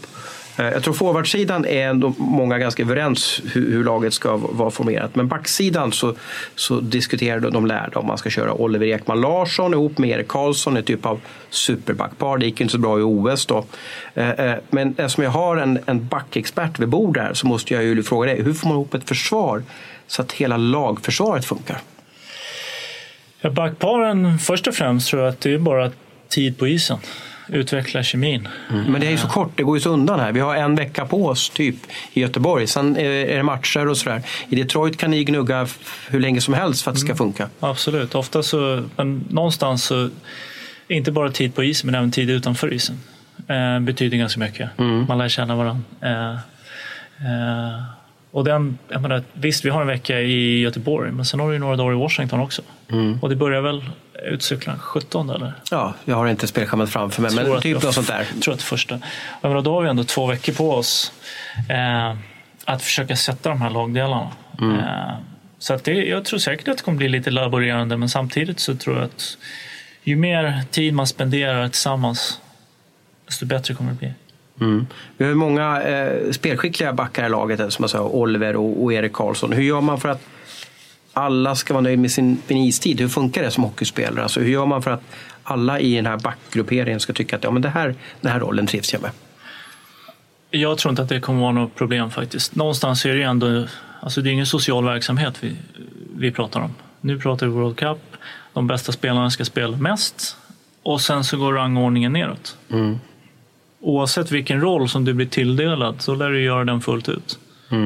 Eh, 0.57 0.65
jag 0.65 0.83
tror 0.83 0.93
forwardsidan 0.93 1.65
är 1.65 1.87
ändå 1.87 2.13
många 2.17 2.57
ganska 2.57 2.83
överens 2.83 3.41
hur, 3.53 3.71
hur 3.71 3.83
laget 3.83 4.13
ska 4.13 4.37
vara 4.37 4.71
formerat. 4.71 5.15
Men 5.15 5.27
backsidan 5.27 5.91
så, 5.91 6.15
så 6.55 6.79
diskuterar 6.79 7.39
de, 7.39 7.65
lärda 7.65 7.99
om 7.99 8.07
man 8.07 8.17
ska 8.17 8.29
köra 8.29 8.53
Oliver 8.53 8.87
Ekman 8.87 9.21
Larsson 9.21 9.73
ihop 9.73 9.97
med 9.97 10.09
Erik 10.09 10.27
Karlsson, 10.27 10.77
en 10.77 10.83
typ 10.83 11.05
av 11.05 11.19
superbackpar. 11.49 12.37
Det 12.37 12.45
gick 12.45 12.61
inte 12.61 12.71
så 12.71 12.77
bra 12.77 12.99
i 12.99 13.01
OS 13.01 13.45
då. 13.45 13.65
Eh, 14.13 14.29
eh, 14.29 14.55
Men 14.69 14.89
eftersom 14.97 15.23
jag 15.23 15.31
har 15.31 15.57
en, 15.57 15.79
en 15.85 16.07
backexpert 16.07 16.79
vid 16.79 16.89
bord 16.89 17.13
där 17.13 17.33
så 17.33 17.47
måste 17.47 17.73
jag 17.73 17.83
ju 17.83 18.03
fråga 18.03 18.33
dig, 18.33 18.43
hur 18.43 18.53
får 18.53 18.67
man 18.67 18.77
ihop 18.77 18.93
ett 18.93 19.07
försvar 19.07 19.63
så 20.07 20.21
att 20.21 20.31
hela 20.31 20.57
lagförsvaret 20.57 21.45
funkar? 21.45 21.79
Ja, 23.41 23.49
Backparen, 23.49 24.39
först 24.39 24.67
och 24.67 24.75
främst 24.75 25.07
tror 25.07 25.21
jag 25.21 25.29
att 25.29 25.41
det 25.41 25.53
är 25.53 25.57
bara 25.57 25.91
tid 26.29 26.57
på 26.57 26.67
isen. 26.67 26.97
Utveckla 27.47 28.03
kemin. 28.03 28.47
Men 28.69 29.01
det 29.01 29.07
är 29.07 29.11
ju 29.11 29.17
så 29.17 29.27
kort, 29.27 29.51
det 29.55 29.63
går 29.63 29.77
ju 29.77 29.81
så 29.81 29.89
undan 29.89 30.19
här. 30.19 30.31
Vi 30.31 30.39
har 30.39 30.55
en 30.55 30.75
vecka 30.75 31.05
på 31.05 31.27
oss 31.27 31.49
typ 31.49 31.75
i 32.13 32.21
Göteborg. 32.21 32.67
Sen 32.67 32.97
är 32.97 33.37
det 33.37 33.43
matcher 33.43 33.87
och 33.87 33.97
sådär. 33.97 34.21
I 34.49 34.55
Detroit 34.55 34.97
kan 34.97 35.11
ni 35.11 35.23
gnugga 35.23 35.67
hur 36.09 36.19
länge 36.19 36.41
som 36.41 36.53
helst 36.53 36.83
för 36.83 36.91
att 36.91 36.95
det 36.95 37.01
ska 37.01 37.15
funka. 37.15 37.49
Absolut. 37.59 38.15
Ofta 38.15 38.43
så, 38.43 38.83
men 38.95 39.25
någonstans 39.29 39.83
så 39.83 40.09
inte 40.87 41.11
bara 41.11 41.31
tid 41.31 41.55
på 41.55 41.63
isen, 41.63 41.85
men 41.87 41.95
även 41.95 42.11
tid 42.11 42.29
utanför 42.29 42.73
isen. 42.73 42.99
Eh, 43.47 43.79
betyder 43.79 44.17
ganska 44.17 44.39
mycket. 44.39 44.69
Man 45.07 45.17
lär 45.17 45.29
känna 45.29 45.55
varandra. 45.55 45.83
Eh, 46.01 46.33
eh, 47.27 47.83
och 48.33 48.43
den, 48.43 48.77
jag 48.89 49.01
menar, 49.01 49.23
visst, 49.33 49.65
vi 49.65 49.69
har 49.69 49.81
en 49.81 49.87
vecka 49.87 50.21
i 50.21 50.59
Göteborg, 50.59 51.11
men 51.11 51.25
sen 51.25 51.39
har 51.39 51.51
du 51.51 51.59
några 51.59 51.75
dagar 51.75 51.91
i 51.91 51.95
Washington 51.95 52.39
också. 52.39 52.61
Och 53.21 53.29
det 53.29 53.35
börjar 53.35 53.61
väl 53.61 53.83
utcykla 54.23 54.77
17 54.79 55.29
eller? 55.29 55.53
Ja, 55.71 55.93
jag 56.05 56.15
har 56.15 56.27
inte 56.27 56.47
spelschemat 56.47 56.89
framför 56.89 57.21
mig, 57.21 57.35
men 57.35 57.61
typ 57.61 57.83
något 57.83 57.93
sånt 57.93 58.07
där. 58.07 58.27
Jag 58.33 58.41
tror 58.41 58.53
att 58.53 58.59
det 58.59 58.65
första. 58.65 58.99
Jag 59.41 59.49
menar, 59.49 59.61
då 59.61 59.73
har 59.73 59.81
vi 59.81 59.89
ändå 59.89 60.03
två 60.03 60.25
veckor 60.25 60.53
på 60.53 60.71
oss 60.71 61.13
eh, 61.69 62.17
att 62.65 62.81
försöka 62.81 63.15
sätta 63.15 63.49
de 63.49 63.61
här 63.61 63.69
lagdelarna. 63.69 64.31
Mm. 64.61 64.79
Eh, 64.79 65.15
så 65.59 65.73
att 65.73 65.83
det, 65.83 65.93
jag 65.93 66.25
tror 66.25 66.39
säkert 66.39 66.67
att 66.67 66.77
det 66.77 66.83
kommer 66.83 66.97
bli 66.97 67.09
lite 67.09 67.31
laborerande, 67.31 67.97
men 67.97 68.09
samtidigt 68.09 68.59
så 68.59 68.75
tror 68.75 68.95
jag 68.95 69.05
att 69.05 69.37
ju 70.03 70.15
mer 70.15 70.61
tid 70.71 70.93
man 70.93 71.07
spenderar 71.07 71.67
tillsammans, 71.67 72.39
desto 73.25 73.45
bättre 73.45 73.73
kommer 73.73 73.91
det 73.91 73.97
bli. 73.97 74.13
Mm. 74.61 74.87
Vi 75.17 75.25
har 75.25 75.33
många 75.33 75.81
eh, 75.81 76.31
spelskickliga 76.31 76.93
backar 76.93 77.25
i 77.25 77.29
laget, 77.29 77.73
som 77.73 77.83
jag 77.83 77.89
sa, 77.89 78.01
Oliver 78.01 78.55
och, 78.55 78.83
och 78.83 78.93
Erik 78.93 79.13
Karlsson. 79.13 79.51
Hur 79.51 79.63
gör 79.63 79.81
man 79.81 79.99
för 79.99 80.09
att 80.09 80.21
alla 81.13 81.55
ska 81.55 81.73
vara 81.73 81.81
nöjda 81.81 82.01
med 82.01 82.11
sin, 82.11 82.37
sin 82.47 82.57
istid? 82.57 83.01
Hur 83.01 83.07
funkar 83.07 83.43
det 83.43 83.51
som 83.51 83.63
hockeyspelare? 83.63 84.23
Alltså, 84.23 84.39
hur 84.39 84.51
gör 84.51 84.65
man 84.65 84.81
för 84.81 84.91
att 84.91 85.03
alla 85.43 85.79
i 85.79 85.95
den 85.95 86.05
här 86.05 86.17
backgrupperingen 86.17 86.99
ska 86.99 87.13
tycka 87.13 87.35
att 87.35 87.43
ja, 87.43 87.51
men 87.51 87.61
det 87.61 87.69
här, 87.69 87.95
den 88.21 88.31
här 88.31 88.39
rollen 88.39 88.67
trivs 88.67 88.93
jag 88.93 89.01
med? 89.01 89.11
Jag 90.51 90.77
tror 90.77 90.89
inte 90.89 91.01
att 91.01 91.09
det 91.09 91.19
kommer 91.19 91.41
vara 91.41 91.51
något 91.51 91.75
problem 91.75 92.11
faktiskt. 92.11 92.55
Någonstans 92.55 93.05
är 93.05 93.15
det 93.15 93.23
ändå, 93.23 93.65
alltså 93.99 94.21
det 94.21 94.29
är 94.29 94.31
ingen 94.31 94.45
social 94.45 94.85
verksamhet 94.85 95.37
vi, 95.39 95.55
vi 96.15 96.31
pratar 96.31 96.59
om. 96.59 96.75
Nu 97.01 97.19
pratar 97.19 97.47
vi 97.47 97.51
World 97.51 97.77
Cup, 97.77 97.99
de 98.53 98.67
bästa 98.67 98.91
spelarna 98.91 99.29
ska 99.29 99.45
spela 99.45 99.77
mest 99.77 100.37
och 100.83 101.01
sen 101.01 101.23
så 101.23 101.37
går 101.37 101.53
rangordningen 101.53 102.13
neråt. 102.13 102.57
Oavsett 103.85 104.31
vilken 104.31 104.61
roll 104.61 104.89
som 104.89 105.05
du 105.05 105.13
blir 105.13 105.25
tilldelad 105.25 106.01
så 106.01 106.15
lär 106.15 106.29
du 106.29 106.41
göra 106.41 106.63
den 106.65 106.81
fullt 106.81 107.09
ut. 107.09 107.39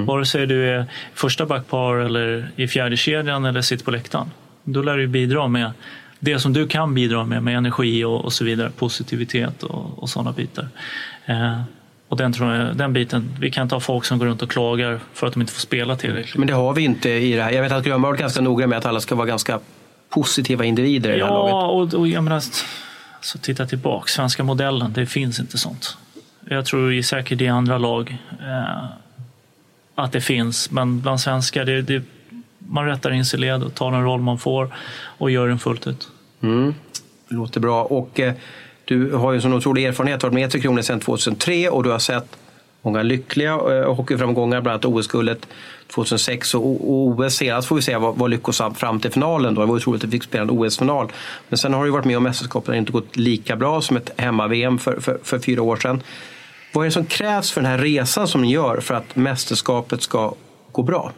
Vare 0.06 0.26
sig 0.26 0.48
du 0.48 0.70
är 0.70 0.86
första 1.14 1.46
backpar 1.46 1.96
eller 1.96 2.52
i 2.56 2.68
fjärde 2.68 2.98
kedjan 2.98 3.46
eller 3.46 3.62
sitter 3.62 3.86
på 3.86 3.92
läktaren. 3.92 4.32
Då 4.64 4.82
lär 4.82 4.98
du 4.98 5.08
bidra 5.08 5.48
med 5.48 5.72
det 6.20 6.40
som 6.40 6.54
du 6.54 6.68
kan 6.68 6.94
bidra 6.94 7.26
med, 7.26 7.44
med 7.44 7.58
energi 7.58 8.04
och, 8.04 8.26
och 8.26 8.34
så 8.34 8.44
vidare, 8.44 8.72
positivitet 8.78 9.64
och, 9.64 10.04
och 10.04 10.10
sådana 10.10 10.32
bitar. 10.32 10.68
Eh, 11.26 11.62
och 12.08 12.18
den, 12.18 12.34
tror 12.34 12.54
jag, 12.54 12.78
den 12.78 12.94
biten, 12.94 13.30
vi 13.40 13.52
kan 13.52 13.64
inte 13.64 13.76
ha 13.76 13.80
folk 13.80 14.06
som 14.06 14.20
går 14.20 14.26
runt 14.26 14.42
och 14.42 14.52
klagar 14.52 15.00
för 15.14 15.28
att 15.28 15.34
de 15.34 15.42
inte 15.42 15.54
får 15.54 15.62
spela 15.62 15.96
tillräckligt. 15.96 16.38
Men 16.38 16.48
det 16.48 16.54
har 16.54 16.74
vi 16.74 16.82
inte 16.82 17.10
i 17.10 17.34
det 17.34 17.44
här. 17.44 17.52
Jag 17.52 17.62
vet 17.62 17.72
att 17.72 17.88
har 17.88 18.00
varit 18.00 18.20
ganska 18.20 18.42
noga 18.42 18.68
med 18.68 18.78
att 18.78 18.86
alla 18.86 19.00
ska 19.00 19.16
vara 19.16 19.28
ganska 19.28 19.60
positiva 20.10 20.66
individer 20.66 21.10
i 21.10 21.20
det 21.20 21.26
här 21.26 21.32
laget. 21.32 21.52
Ja, 21.52 21.68
och, 21.68 21.94
och 21.94 22.08
jag 22.08 22.24
menar, 22.24 22.42
så 23.22 23.38
titta 23.38 23.66
tillbaka. 23.66 24.08
Svenska 24.08 24.44
modellen, 24.44 24.94
det 24.94 25.06
finns 25.06 25.40
inte 25.40 25.58
sånt. 25.58 25.98
Jag 26.50 26.66
tror 26.66 27.02
säkert 27.02 27.42
i 27.42 27.48
andra 27.48 27.78
lag 27.78 28.18
eh, 28.40 28.86
att 29.96 30.12
det 30.12 30.22
finns, 30.22 30.72
men 30.72 31.02
bland 31.02 31.22
svenskar, 31.22 31.66
det, 31.66 31.82
det, 31.82 32.04
man 32.58 32.86
rättar 32.86 33.12
in 33.12 33.26
sig 33.26 33.40
i 33.40 33.42
led 33.42 33.64
och 33.64 33.76
tar 33.76 33.92
den 33.92 34.04
roll 34.04 34.22
man 34.22 34.40
får 34.40 34.76
och 35.18 35.32
gör 35.32 35.48
den 35.48 35.60
fullt 35.60 35.88
ut. 35.88 36.08
Mm. 36.42 36.74
Det 37.30 37.36
låter 37.36 37.60
bra. 37.60 37.84
Och 37.84 38.20
eh, 38.20 38.34
du 38.86 39.12
har 39.14 39.32
ju 39.32 39.36
en 39.36 39.42
sån 39.42 39.54
otrolig 39.54 39.86
erfarenhet, 39.86 40.24
varit 40.24 40.34
med 40.34 40.48
i 40.48 40.52
Tre 40.52 40.62
Kronor 40.62 40.82
sedan 40.82 41.00
2003 41.00 41.70
och 41.70 41.84
du 41.84 41.90
har 41.90 42.00
sett 42.00 42.38
många 42.82 43.02
lyckliga 43.02 43.52
eh, 43.52 43.96
hockeyframgångar, 43.96 44.62
bland 44.62 44.86
annat 44.86 44.86
OS-guldet 44.86 45.48
2006 45.88 46.54
och, 46.54 46.66
och 46.66 47.08
OS 47.08 47.36
senast 47.36 47.68
får 47.68 47.76
vi 47.76 47.82
säga 47.82 48.00
var, 48.00 48.14
var 48.14 48.28
lyckosamt 48.28 48.80
fram 48.80 49.00
till 49.00 49.12
finalen. 49.12 49.56
Då. 49.56 49.62
Det 49.62 49.68
var 49.68 49.76
otroligt 49.76 50.04
att 50.04 50.08
vi 50.08 50.12
fick 50.12 50.24
spela 50.24 50.44
en 50.44 50.50
OS-final. 50.50 51.12
Men 51.50 51.58
sen 51.58 51.74
har 51.74 51.86
du 51.86 51.92
varit 51.92 52.06
med 52.06 52.18
om 52.18 52.24
mästerskap 52.24 52.66
där 52.66 52.72
det 52.72 52.80
inte 52.80 52.92
gått 52.92 53.16
lika 53.16 53.56
bra 53.56 53.82
som 53.82 53.98
ett 53.98 54.10
hemma-VM 54.18 54.80
för, 54.80 55.00
för, 55.00 55.20
för 55.24 55.40
fyra 55.40 55.62
år 55.62 55.76
sedan. 55.78 56.04
Vad 56.74 56.86
är 56.86 56.90
det 56.90 56.94
som 56.94 57.06
krävs 57.06 57.52
för 57.52 57.62
den 57.62 57.72
här 57.72 57.78
resan 57.78 58.28
som 58.28 58.42
ni 58.42 58.52
gör 58.52 58.80
för 58.80 58.94
att 58.94 59.16
mästerskapet 59.16 60.02
ska 60.02 60.34
gå 60.72 60.84
bra? 60.84 61.12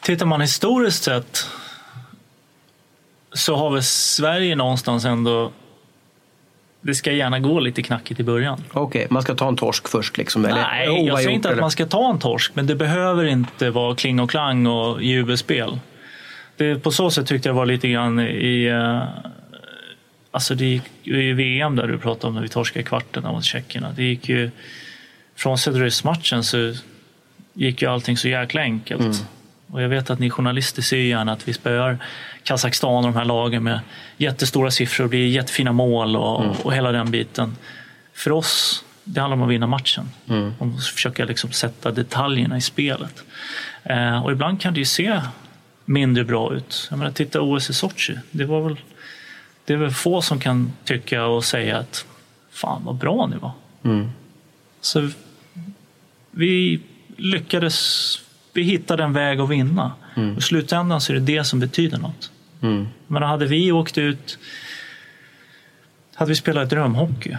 Tittar 0.00 0.26
man 0.26 0.40
historiskt 0.40 1.04
sett 1.04 1.46
så 3.32 3.56
har 3.56 3.70
väl 3.70 3.82
Sverige 3.82 4.56
någonstans 4.56 5.04
ändå 5.04 5.52
det 6.86 6.94
ska 6.94 7.12
gärna 7.12 7.38
gå 7.38 7.60
lite 7.60 7.82
knackigt 7.82 8.20
i 8.20 8.22
början. 8.22 8.64
Okej, 8.72 9.06
man 9.10 9.22
ska 9.22 9.34
ta 9.34 9.48
en 9.48 9.56
torsk 9.56 9.88
först 9.88 10.18
liksom? 10.18 10.44
Eller 10.44 10.62
Nej, 10.62 11.06
jag 11.06 11.18
säger 11.18 11.30
inte 11.30 11.48
att 11.48 11.52
eller? 11.52 11.60
man 11.60 11.70
ska 11.70 11.86
ta 11.86 12.10
en 12.10 12.18
torsk, 12.18 12.52
men 12.54 12.66
det 12.66 12.74
behöver 12.74 13.24
inte 13.24 13.70
vara 13.70 13.94
kling 13.94 14.20
och 14.20 14.30
klang 14.30 14.66
och 14.66 15.02
jubelspel. 15.02 15.78
Det, 16.56 16.82
på 16.82 16.90
så 16.90 17.10
sätt 17.10 17.26
tyckte 17.26 17.48
jag 17.48 17.54
var 17.54 17.66
lite 17.66 17.88
grann 17.88 18.20
i... 18.20 18.64
eh, 18.64 19.02
alltså 20.30 20.54
det 20.54 20.64
gick 20.64 20.82
ju 21.02 21.28
i 21.28 21.32
VM 21.32 21.76
där 21.76 21.86
du 21.86 21.98
pratade 21.98 22.26
om 22.28 22.34
när 22.34 22.42
vi 22.42 22.48
torskade 22.48 22.82
kvarten 22.82 23.22
mot 23.22 23.44
tjeckerna. 23.44 23.92
Det 23.96 24.02
gick 24.02 24.28
ju... 24.28 24.50
Frånsett 25.36 25.74
ryssmatchen 25.74 26.44
så 26.44 26.74
gick 27.52 27.82
ju 27.82 27.88
allting 27.88 28.16
så 28.16 28.28
jäkla 28.28 28.60
enkelt. 28.60 29.26
Och 29.70 29.82
jag 29.82 29.88
vet 29.88 30.10
att 30.10 30.18
ni 30.18 30.30
journalister 30.30 30.82
ser 30.82 30.96
ju 30.96 31.08
gärna 31.08 31.32
att 31.32 31.48
vi 31.48 31.52
spöar 31.52 31.98
Kazakstan 32.46 32.96
och 32.96 33.02
de 33.02 33.14
här 33.14 33.24
lagen 33.24 33.62
med 33.62 33.80
jättestora 34.16 34.70
siffror 34.70 35.04
och 35.04 35.10
blir 35.10 35.26
jättefina 35.28 35.72
mål 35.72 36.16
och, 36.16 36.66
och 36.66 36.74
hela 36.74 36.92
den 36.92 37.10
biten. 37.10 37.56
För 38.14 38.32
oss, 38.32 38.84
det 39.04 39.20
handlar 39.20 39.36
om 39.36 39.42
att 39.42 39.48
vinna 39.48 39.66
matchen. 39.66 40.10
Om 40.58 40.76
att 40.76 40.86
försöka 40.86 41.24
liksom 41.24 41.52
sätta 41.52 41.90
detaljerna 41.90 42.56
i 42.56 42.60
spelet. 42.60 43.24
Eh, 43.82 44.24
och 44.24 44.32
ibland 44.32 44.60
kan 44.60 44.74
det 44.74 44.80
ju 44.80 44.84
se 44.84 45.20
mindre 45.84 46.24
bra 46.24 46.54
ut. 46.54 46.86
Jag 46.90 46.98
menar, 46.98 47.12
titta 47.12 47.40
OS 47.40 47.70
i 47.70 47.74
Sochi. 47.74 48.18
Det, 48.30 48.44
var 48.44 48.60
väl, 48.60 48.76
det 49.64 49.72
är 49.72 49.76
väl 49.76 49.90
få 49.90 50.22
som 50.22 50.40
kan 50.40 50.72
tycka 50.84 51.24
och 51.24 51.44
säga 51.44 51.78
att 51.78 52.06
fan 52.50 52.82
vad 52.84 52.94
bra 52.94 53.26
ni 53.26 53.36
var. 53.36 53.52
Så 54.80 55.10
vi 56.30 56.80
lyckades, 57.16 58.18
vi 58.52 58.62
hittade 58.62 59.04
en 59.04 59.12
väg 59.12 59.40
att 59.40 59.48
vinna. 59.48 59.92
Och 60.14 60.38
I 60.38 60.42
slutändan 60.42 61.00
så 61.00 61.12
är 61.12 61.14
det 61.14 61.36
det 61.36 61.44
som 61.44 61.60
betyder 61.60 61.98
något. 61.98 62.30
Men 63.06 63.22
hade 63.22 63.46
vi 63.46 63.72
åkt 63.72 63.98
ut, 63.98 64.38
hade 66.14 66.28
vi 66.28 66.34
spelat 66.34 66.70
drömhockey. 66.70 67.36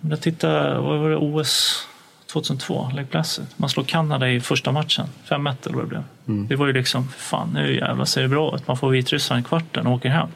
Men 0.00 0.18
titta, 0.18 0.80
vad 0.80 0.98
var 0.98 1.10
det, 1.10 1.16
OS 1.16 1.86
2002, 2.32 2.90
Lake 2.94 3.08
Placid. 3.08 3.46
Man 3.56 3.70
slår 3.70 3.84
Kanada 3.84 4.30
i 4.30 4.40
första 4.40 4.72
matchen, 4.72 5.06
5-1 5.28 5.56
eller 5.64 5.74
vad 5.74 5.84
det 5.84 5.88
blev. 5.88 6.02
Det 6.48 6.56
var 6.56 6.66
ju 6.66 6.72
liksom, 6.72 7.08
fan 7.08 7.50
nu 7.54 7.76
jävlar 7.76 8.04
ser 8.04 8.22
det 8.22 8.28
bra 8.28 8.56
ut. 8.56 8.68
Man 8.68 8.76
får 8.76 8.90
Vitryssland 8.90 9.40
i 9.40 9.44
kvarten 9.44 9.86
och 9.86 9.92
åker 9.92 10.08
hem. 10.08 10.28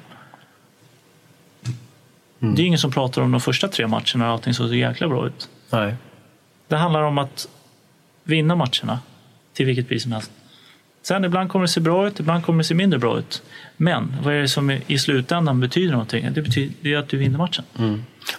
Det 2.39 2.63
är 2.63 2.67
ingen 2.67 2.79
som 2.79 2.93
pratar 2.93 3.23
om 3.23 3.33
de 3.33 3.41
första 3.41 3.69
tre 3.69 3.87
matcherna 3.87 4.05
när 4.15 4.27
allting 4.27 4.55
såg 4.55 4.69
så 4.69 4.75
jäkla 4.75 5.09
bra 5.09 5.27
ut. 5.27 5.49
Nej. 5.71 5.95
Det 6.69 6.77
handlar 6.77 7.03
om 7.03 7.19
att 7.19 7.49
vinna 8.25 8.57
matcherna 8.57 8.99
till 9.53 9.67
vilket 9.67 9.89
pris 9.89 10.03
som 10.03 10.13
helst. 10.13 10.31
Sen 11.07 11.25
ibland 11.25 11.51
kommer 11.51 11.63
det 11.63 11.69
se 11.69 11.81
bra 11.81 12.07
ut, 12.07 12.21
ibland 12.21 12.45
kommer 12.45 12.59
det 12.59 12.65
se 12.65 12.75
mindre 12.75 12.99
bra 12.99 13.19
ut. 13.19 13.43
Men 13.77 14.17
vad 14.23 14.35
är 14.35 14.41
det 14.41 14.49
som 14.49 14.79
i 14.87 14.99
slutändan 14.99 15.61
betyder 15.61 15.93
någonting? 15.93 16.29
Det 16.33 16.43
betyder 16.43 16.97
att 16.97 17.09
du 17.09 17.17
vinner 17.17 17.39
matchen. 17.39 17.65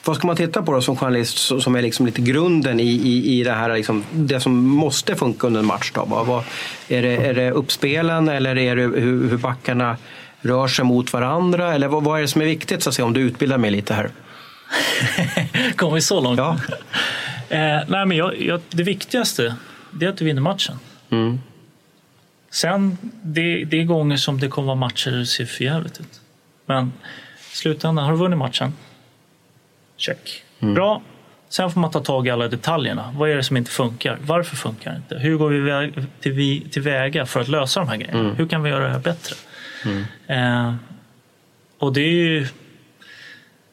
Vad 0.06 0.16
ska 0.16 0.28
man 0.28 0.36
titta 0.36 0.62
på 0.62 0.72
då 0.72 0.82
som 0.82 0.96
journalist 0.96 1.38
som 1.38 1.76
är 1.76 1.82
liksom 1.82 2.06
lite 2.06 2.22
grunden 2.22 2.80
i, 2.80 2.84
i, 2.84 3.40
i 3.40 3.44
det 3.44 3.52
här, 3.52 3.76
liksom, 3.76 4.04
det 4.12 4.40
som 4.40 4.64
måste 4.64 5.16
funka 5.16 5.48
under 5.48 5.60
en 5.60 5.66
match? 5.66 5.92
Då? 5.96 6.06
Vad, 6.06 6.26
vad, 6.26 6.44
är, 6.88 7.02
det, 7.02 7.16
är 7.16 7.34
det 7.34 7.52
uppspelen 7.52 8.30
eller 8.30 8.58
är 8.58 8.76
det 8.76 8.82
hur, 8.82 9.30
hur 9.30 9.38
backarna 9.38 9.98
rör 10.42 10.68
sig 10.68 10.86
mot 10.86 11.14
varandra? 11.14 11.74
Eller 11.74 11.88
vad, 11.88 12.04
vad 12.04 12.18
är 12.18 12.22
det 12.22 12.28
som 12.28 12.42
är 12.42 12.46
viktigt 12.46 12.84
så 12.84 12.90
att 12.90 12.96
säga, 12.96 13.06
om 13.06 13.14
du 13.14 13.22
utbildar 13.22 13.58
mig 13.58 13.72
lite 13.72 13.94
här? 13.94 14.10
Kommer 15.76 15.96
vi 15.96 16.02
så 16.02 16.22
långt? 16.22 16.38
Ja. 16.38 16.60
Eh, 17.50 17.80
nej, 17.88 18.06
men 18.06 18.12
jag, 18.12 18.42
jag, 18.42 18.62
det 18.70 18.84
viktigaste 18.84 19.56
är 20.02 20.08
att 20.08 20.18
du 20.18 20.26
vinner 20.26 20.42
matchen. 20.42 20.80
Mm. 21.10 21.40
Sen, 22.56 22.98
det, 23.24 23.64
det 23.66 23.82
är 23.82 23.84
gånger 23.84 24.18
som 24.18 24.40
det 24.40 24.48
kommer 24.48 24.66
vara 24.66 24.76
matcher 24.76 25.12
där 25.12 25.18
det 25.18 25.26
ser 25.26 25.46
för 25.46 25.64
jävligt 25.64 26.00
ut. 26.00 26.22
Men 26.66 26.94
i 27.52 27.56
slutändan, 27.56 28.06
har 28.06 28.12
du 28.12 28.18
vunnit 28.18 28.38
matchen? 28.40 28.74
Check. 29.98 30.44
Bra. 30.60 31.02
Sen 31.50 31.72
får 31.72 31.80
man 31.80 31.92
ta 31.92 32.00
tag 32.00 32.28
i 32.28 32.30
alla 32.30 32.48
detaljerna. 32.48 33.14
Vad 33.18 33.30
är 33.30 33.36
det 33.36 33.44
som 33.44 33.58
inte 33.58 33.72
funkar? 33.72 34.18
Varför 34.22 34.56
funkar 34.56 34.92
det 34.92 34.98
inte? 34.98 35.18
Hur 35.18 35.38
går 35.38 35.50
vi 35.50 35.60
väg- 35.60 35.94
till 36.22 36.32
vi- 36.32 36.68
tillväga 36.72 37.26
för 37.26 37.40
att 37.42 37.48
lösa 37.48 37.80
de 37.80 37.90
här 37.90 37.98
grejerna? 37.98 38.20
Hur 38.38 38.48
kan 38.48 38.64
vi 38.64 38.70
göra 38.70 38.84
det 38.84 38.92
här 38.92 39.00
bättre? 39.00 39.36
Eh, 40.28 40.76
och 41.80 41.94
det 41.94 42.02
är 42.02 42.12
ju 42.12 42.48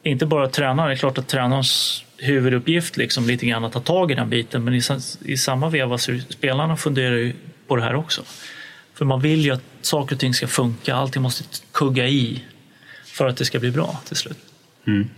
inte 0.03 0.25
bara 0.25 0.47
tränaren. 0.49 0.89
Det 0.89 0.93
är 0.95 0.97
klart 0.97 1.17
att 1.17 1.27
tränarens 1.27 2.03
huvuduppgift 2.17 2.97
liksom 2.97 3.27
lite 3.27 3.45
grann 3.45 3.65
att 3.65 3.73
ta 3.73 3.79
tag 3.79 4.11
i 4.11 4.15
den 4.15 4.29
biten. 4.29 4.63
Men 4.63 4.73
i, 4.73 4.81
i 5.25 5.37
samma 5.37 5.69
veva 5.69 5.97
så 5.97 6.19
spelarna 6.29 6.77
funderar 6.77 7.15
ju 7.15 7.33
på 7.67 7.75
det 7.75 7.81
här 7.83 7.95
också. 7.95 8.21
För 8.93 9.05
man 9.05 9.21
vill 9.21 9.45
ju 9.45 9.51
att 9.51 9.63
saker 9.81 10.15
och 10.15 10.19
ting 10.19 10.33
ska 10.33 10.47
funka. 10.47 10.95
Allting 10.95 11.21
måste 11.21 11.43
kugga 11.71 12.07
i 12.07 12.43
för 13.05 13.27
att 13.27 13.37
det 13.37 13.45
ska 13.45 13.59
bli 13.59 13.71
bra 13.71 14.01
till 14.07 14.17
slut. 14.17 14.37
Mm. 14.87 15.09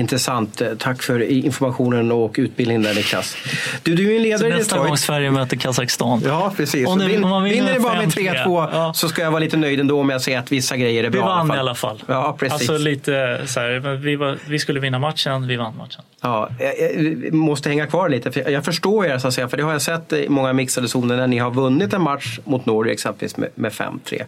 Intressant. 0.00 0.62
Tack 0.78 1.02
för 1.02 1.22
informationen 1.22 2.12
och 2.12 2.34
utbildningen 2.38 2.82
där 2.82 2.94
Niklas. 2.94 3.36
Du, 3.82 3.94
du 3.94 4.12
är 4.12 4.16
en 4.16 4.22
ledare 4.22 4.48
i 4.48 4.50
Nästa 4.50 4.76
gång 4.76 4.84
Detroit. 4.84 5.00
Sverige 5.00 5.30
möter 5.30 5.56
Kazakstan. 5.56 6.22
Ja, 6.26 6.52
precis. 6.56 6.88
Om 6.88 6.98
ni- 6.98 7.06
Vin, 7.06 7.24
om 7.24 7.30
man 7.30 7.44
vinner 7.44 7.72
ni 7.72 7.78
bara 7.80 7.94
med 7.94 8.08
5-3, 8.08 8.44
3-2 8.44 8.68
ja. 8.72 8.92
så 8.94 9.08
ska 9.08 9.22
jag 9.22 9.30
vara 9.30 9.40
lite 9.40 9.56
nöjd 9.56 9.80
ändå 9.80 10.00
om 10.00 10.10
jag 10.10 10.22
ser 10.22 10.38
att 10.38 10.52
vissa 10.52 10.76
grejer 10.76 11.04
är 11.04 11.10
Vi 11.10 11.18
bra. 11.18 11.26
vann 11.26 11.54
i 11.54 11.58
alla 11.58 11.74
fall. 11.74 12.02
Ja, 12.06 12.36
precis. 12.38 12.52
Alltså 12.52 12.78
lite 12.84 13.40
så 13.46 13.60
här, 13.60 13.96
vi, 13.96 14.16
var, 14.16 14.38
vi 14.48 14.58
skulle 14.58 14.80
vinna 14.80 14.98
matchen, 14.98 15.46
vi 15.46 15.56
vann 15.56 15.76
matchen. 15.76 16.02
Ja, 16.20 16.48
jag, 16.58 17.02
jag 17.24 17.32
måste 17.34 17.68
hänga 17.68 17.86
kvar 17.86 18.08
lite. 18.08 18.32
För 18.32 18.50
jag 18.50 18.64
förstår 18.64 19.06
er, 19.06 19.18
så 19.18 19.28
att 19.28 19.34
säga, 19.34 19.48
för 19.48 19.56
det 19.56 19.62
har 19.62 19.72
jag 19.72 19.82
sett 19.82 20.12
i 20.12 20.28
många 20.28 20.52
mixade 20.52 20.88
zoner 20.88 21.16
när 21.16 21.26
ni 21.26 21.38
har 21.38 21.50
vunnit 21.50 21.92
en 21.92 22.02
match 22.02 22.38
mot 22.44 22.66
Norge 22.66 22.92
exempelvis 22.92 23.36
med, 23.36 23.48
med 23.54 23.72
5-3. 23.72 24.22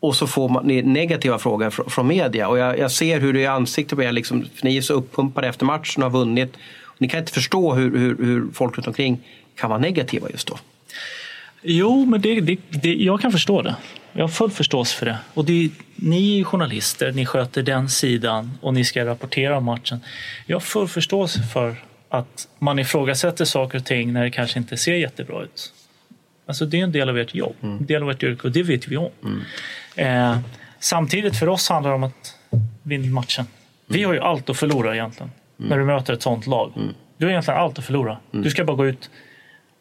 Och 0.00 0.16
så 0.16 0.26
får 0.26 0.48
man 0.48 0.66
negativa 0.66 1.38
frågor 1.38 1.70
från, 1.70 2.06
media. 2.06 2.48
Och 2.48 2.58
jag, 2.58 2.78
jag 2.78 2.90
ser 2.90 3.20
hur 3.20 3.32
det 3.32 3.38
är 3.38 3.42
i 3.42 3.46
ansiktet 3.46 3.96
på 3.96 4.02
er. 4.02 4.12
Liksom, 4.12 4.44
för 4.54 4.64
ni 4.64 4.76
är 4.76 4.82
så 4.82 4.94
uppumpade 4.94 5.48
efter 5.48 5.66
matchen 5.66 6.02
och 6.02 6.10
har 6.10 6.18
vunnit. 6.18 6.56
Ni 6.98 7.08
kan 7.08 7.20
inte 7.20 7.32
förstå 7.32 7.74
hur, 7.74 7.98
hur, 7.98 8.16
hur 8.18 8.46
folk 8.52 8.76
runt 8.76 8.86
omkring 8.86 9.20
kan 9.54 9.70
vara 9.70 9.80
negativa 9.80 10.30
just 10.30 10.48
då. 10.48 10.58
Jo, 11.62 12.04
men 12.04 12.20
det, 12.20 12.40
det, 12.40 12.58
det, 12.70 12.94
jag 12.94 13.20
kan 13.20 13.32
förstå 13.32 13.62
det. 13.62 13.76
Jag 14.12 14.22
har 14.22 14.28
full 14.28 14.50
förståelse 14.50 14.96
för 14.96 15.06
det. 15.06 15.18
Och 15.34 15.44
det, 15.44 15.70
ni 15.96 16.40
är 16.40 16.44
journalister, 16.44 17.12
ni 17.12 17.26
sköter 17.26 17.62
den 17.62 17.88
sidan 17.88 18.58
och 18.60 18.74
ni 18.74 18.84
ska 18.84 19.04
rapportera 19.04 19.58
om 19.58 19.64
matchen. 19.64 20.00
Jag 20.46 20.56
har 20.56 20.60
full 20.60 20.88
förståelse 20.88 21.42
för 21.42 21.76
att 22.08 22.48
man 22.58 22.78
ifrågasätter 22.78 23.44
saker 23.44 23.78
och 23.78 23.84
ting 23.84 24.12
när 24.12 24.24
det 24.24 24.30
kanske 24.30 24.58
inte 24.58 24.76
ser 24.76 24.94
jättebra 24.94 25.42
ut. 25.42 25.72
Alltså 26.46 26.66
det 26.66 26.80
är 26.80 26.84
en 26.84 26.92
del 26.92 27.08
av 27.08 27.18
ert 27.18 27.34
jobb, 27.34 27.56
en 27.62 27.86
del 27.86 28.02
av 28.02 28.10
ert 28.10 28.22
yrke 28.22 28.46
och 28.46 28.52
det 28.52 28.62
vet 28.62 28.88
vi 28.88 28.96
om. 28.96 29.10
Eh, 29.96 30.38
samtidigt 30.78 31.38
för 31.38 31.48
oss 31.48 31.68
handlar 31.68 31.90
det 31.90 31.96
om 31.96 32.02
att 32.02 32.34
vinna 32.82 33.14
matchen. 33.14 33.46
Vi 33.86 34.02
har 34.02 34.12
ju 34.12 34.20
allt 34.20 34.50
att 34.50 34.56
förlora 34.56 34.94
egentligen 34.94 35.30
när 35.56 35.78
du 35.78 35.84
möter 35.84 36.12
ett 36.12 36.22
sånt 36.22 36.46
lag. 36.46 36.72
Du 37.16 37.24
har 37.24 37.30
egentligen 37.30 37.60
allt 37.60 37.78
att 37.78 37.84
förlora. 37.84 38.18
Du 38.30 38.50
ska 38.50 38.64
bara 38.64 38.76
gå 38.76 38.86
ut 38.86 39.10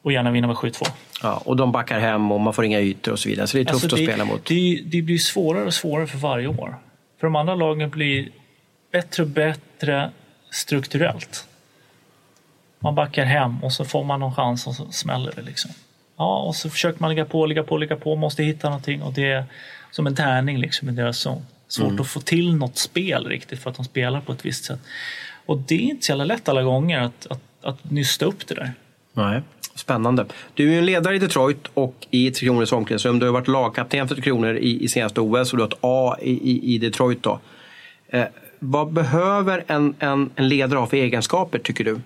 och 0.01 0.11
gärna 0.11 0.31
vinna 0.31 0.47
med 0.47 0.55
7-2. 0.55 0.87
Ja, 1.23 1.41
och 1.45 1.55
de 1.55 1.71
backar 1.71 1.99
hem 1.99 2.31
och 2.31 2.41
man 2.41 2.53
får 2.53 2.65
inga 2.65 2.79
ytor 2.79 3.11
och 3.11 3.19
så 3.19 3.29
vidare. 3.29 3.47
Så 3.47 3.57
det 3.57 3.61
är 3.61 3.65
tufft 3.65 3.83
Alltså, 3.83 3.95
att 3.95 3.99
det, 3.99 4.05
spela 4.05 4.25
mot. 4.25 4.45
Det, 4.45 4.81
det 4.85 5.01
blir 5.01 5.17
svårare 5.17 5.65
och 5.65 5.73
svårare 5.73 6.07
för 6.07 6.17
varje 6.17 6.47
år. 6.47 6.75
För 7.19 7.27
de 7.27 7.35
andra 7.35 7.55
lagen 7.55 7.89
blir 7.89 8.29
bättre 8.91 9.23
och 9.23 9.29
bättre 9.29 10.11
strukturellt. 10.51 11.47
Man 12.79 12.95
backar 12.95 13.25
hem 13.25 13.63
och 13.63 13.73
så 13.73 13.85
får 13.85 14.03
man 14.03 14.19
någon 14.19 14.35
chans 14.35 14.67
och 14.67 14.75
så 14.75 14.91
smäller 14.91 15.31
det. 15.35 15.41
Liksom. 15.41 15.71
Ja, 16.17 16.39
och 16.39 16.55
så 16.55 16.69
försöker 16.69 17.01
man 17.01 17.09
ligga 17.09 17.25
på, 17.25 17.45
ligga 17.45 17.63
på, 17.63 17.77
ligga 17.77 17.95
på, 17.95 18.15
måste 18.15 18.43
hitta 18.43 18.69
någonting 18.69 19.01
och 19.01 19.13
det 19.13 19.45
som 19.91 20.07
en 20.07 20.15
tärning 20.15 20.57
liksom 20.57 20.89
i 20.89 20.91
deras 20.91 21.17
zon. 21.17 21.45
Svårt 21.67 21.87
Mm. 21.87 22.01
att 22.01 22.07
få 22.07 22.19
till 22.19 22.55
något 22.55 22.77
spel 22.77 23.25
riktigt 23.25 23.59
för 23.59 23.69
att 23.69 23.75
de 23.75 23.85
spelar 23.85 24.21
på 24.21 24.31
ett 24.31 24.45
visst 24.45 24.65
sätt. 24.65 24.79
Och 25.45 25.57
det 25.57 25.75
är 25.75 25.79
inte 25.79 26.05
så 26.05 26.11
jävla 26.11 26.23
lätt 26.25 26.49
alla 26.49 26.63
gånger 26.63 26.99
att, 26.99 27.27
att, 27.27 27.41
att 27.61 27.91
nysta 27.91 28.25
upp 28.25 28.47
det 28.47 28.55
där. 28.55 28.73
Nej. 29.13 29.41
Spännande. 29.75 30.25
Du 30.53 30.67
är 30.67 30.71
ju 30.71 30.77
en 30.79 30.85
ledare 30.85 31.15
i 31.15 31.19
Detroit 31.19 31.67
och 31.73 32.07
i 32.11 32.31
Tre 32.31 32.47
Kronors 32.47 32.73
omklädningsrum. 32.73 33.19
Du 33.19 33.25
har 33.25 33.33
varit 33.33 33.47
lagkapten 33.47 34.07
för 34.07 34.15
Tre 34.15 34.23
Kronor 34.23 34.55
i, 34.55 34.83
i 34.83 34.87
senaste 34.87 35.21
OS 35.21 35.53
och 35.53 35.57
du 35.57 35.63
har 35.63 35.69
ett 35.69 35.77
A 35.81 36.15
i, 36.21 36.31
i, 36.31 36.73
i 36.75 36.77
Detroit. 36.77 37.23
Då. 37.23 37.39
Eh, 38.07 38.25
vad 38.59 38.93
behöver 38.93 39.63
en, 39.67 39.95
en, 39.99 40.29
en 40.35 40.47
ledare 40.47 40.79
ha 40.79 40.87
för 40.87 40.97
egenskaper, 40.97 41.59
tycker 41.59 41.83
du? 41.83 41.99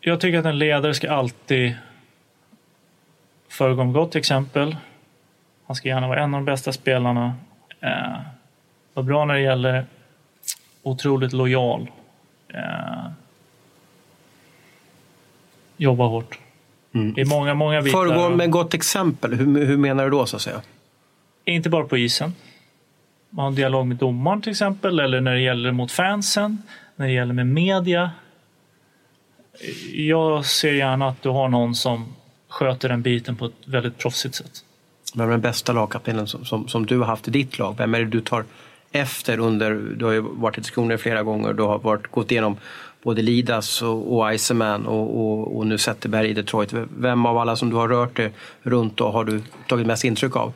Jag 0.00 0.20
tycker 0.20 0.38
att 0.38 0.44
en 0.44 0.58
ledare 0.58 0.94
ska 0.94 1.10
alltid 1.10 1.74
föregå 3.52 3.84
med 3.84 3.94
gott 3.94 4.16
exempel. 4.16 4.76
Han 5.66 5.76
ska 5.76 5.88
gärna 5.88 6.08
vara 6.08 6.22
en 6.22 6.34
av 6.34 6.40
de 6.40 6.44
bästa 6.44 6.72
spelarna. 6.72 7.34
Eh, 7.80 8.20
vara 8.94 9.06
bra 9.06 9.24
när 9.24 9.34
det 9.34 9.40
gäller. 9.40 9.86
Otroligt 10.82 11.32
lojal. 11.32 11.90
Eh, 12.48 13.10
jobba 15.76 16.06
hårt. 16.06 16.38
Det 16.92 17.20
är 17.20 17.24
många, 17.24 17.54
många 17.54 17.82
bitar. 17.82 17.98
Föregå 17.98 18.28
med 18.28 18.50
gott 18.50 18.74
exempel. 18.74 19.34
Hur, 19.34 19.66
hur 19.66 19.76
menar 19.76 20.04
du 20.04 20.10
då, 20.10 20.26
så 20.26 20.36
att 20.36 20.42
säga? 20.42 20.62
Inte 21.44 21.70
bara 21.70 21.84
på 21.84 21.98
isen. 21.98 22.34
Man 23.30 23.42
har 23.42 23.48
en 23.48 23.54
dialog 23.54 23.86
med 23.86 23.96
domaren 23.96 24.42
till 24.42 24.50
exempel, 24.50 25.00
eller 25.00 25.20
när 25.20 25.32
det 25.32 25.40
gäller 25.40 25.72
mot 25.72 25.92
fansen, 25.92 26.62
när 26.96 27.06
det 27.06 27.12
gäller 27.12 27.34
med 27.34 27.46
media. 27.46 28.10
Jag 29.92 30.46
ser 30.46 30.72
gärna 30.72 31.08
att 31.08 31.22
du 31.22 31.28
har 31.28 31.48
någon 31.48 31.74
som 31.74 32.14
sköter 32.52 32.88
den 32.88 33.02
biten 33.02 33.36
på 33.36 33.46
ett 33.46 33.52
väldigt 33.64 33.98
proffsigt 33.98 34.34
sätt. 34.34 34.64
Vem 35.14 35.26
är 35.26 35.30
den 35.30 35.40
bästa 35.40 35.72
lagkaptenen 35.72 36.26
som, 36.26 36.44
som, 36.44 36.68
som 36.68 36.86
du 36.86 36.98
har 36.98 37.06
haft 37.06 37.28
i 37.28 37.30
ditt 37.30 37.58
lag? 37.58 37.74
Vem 37.78 37.94
är 37.94 37.98
det 37.98 38.06
du 38.06 38.20
tar 38.20 38.44
efter 38.92 39.38
under... 39.38 39.74
Du 39.74 40.04
har 40.04 40.12
ju 40.12 40.20
varit 40.20 40.58
i 40.58 40.70
Kronor 40.70 40.96
flera 40.96 41.22
gånger. 41.22 41.52
Du 41.52 41.62
har 41.62 41.78
varit, 41.78 42.06
gått 42.06 42.30
igenom 42.30 42.56
både 43.02 43.22
Lidas 43.22 43.82
och, 43.82 44.16
och 44.16 44.34
Iceman 44.34 44.86
och, 44.86 45.20
och, 45.20 45.56
och 45.56 45.66
nu 45.66 45.78
Zetterberg 45.78 46.28
i 46.28 46.32
Detroit. 46.32 46.74
Vem 46.98 47.26
av 47.26 47.38
alla 47.38 47.56
som 47.56 47.70
du 47.70 47.76
har 47.76 47.88
rört 47.88 48.16
dig 48.16 48.32
runt 48.62 48.96
då 48.96 49.10
har 49.10 49.24
du 49.24 49.42
tagit 49.68 49.86
mest 49.86 50.04
intryck 50.04 50.36
av? 50.36 50.52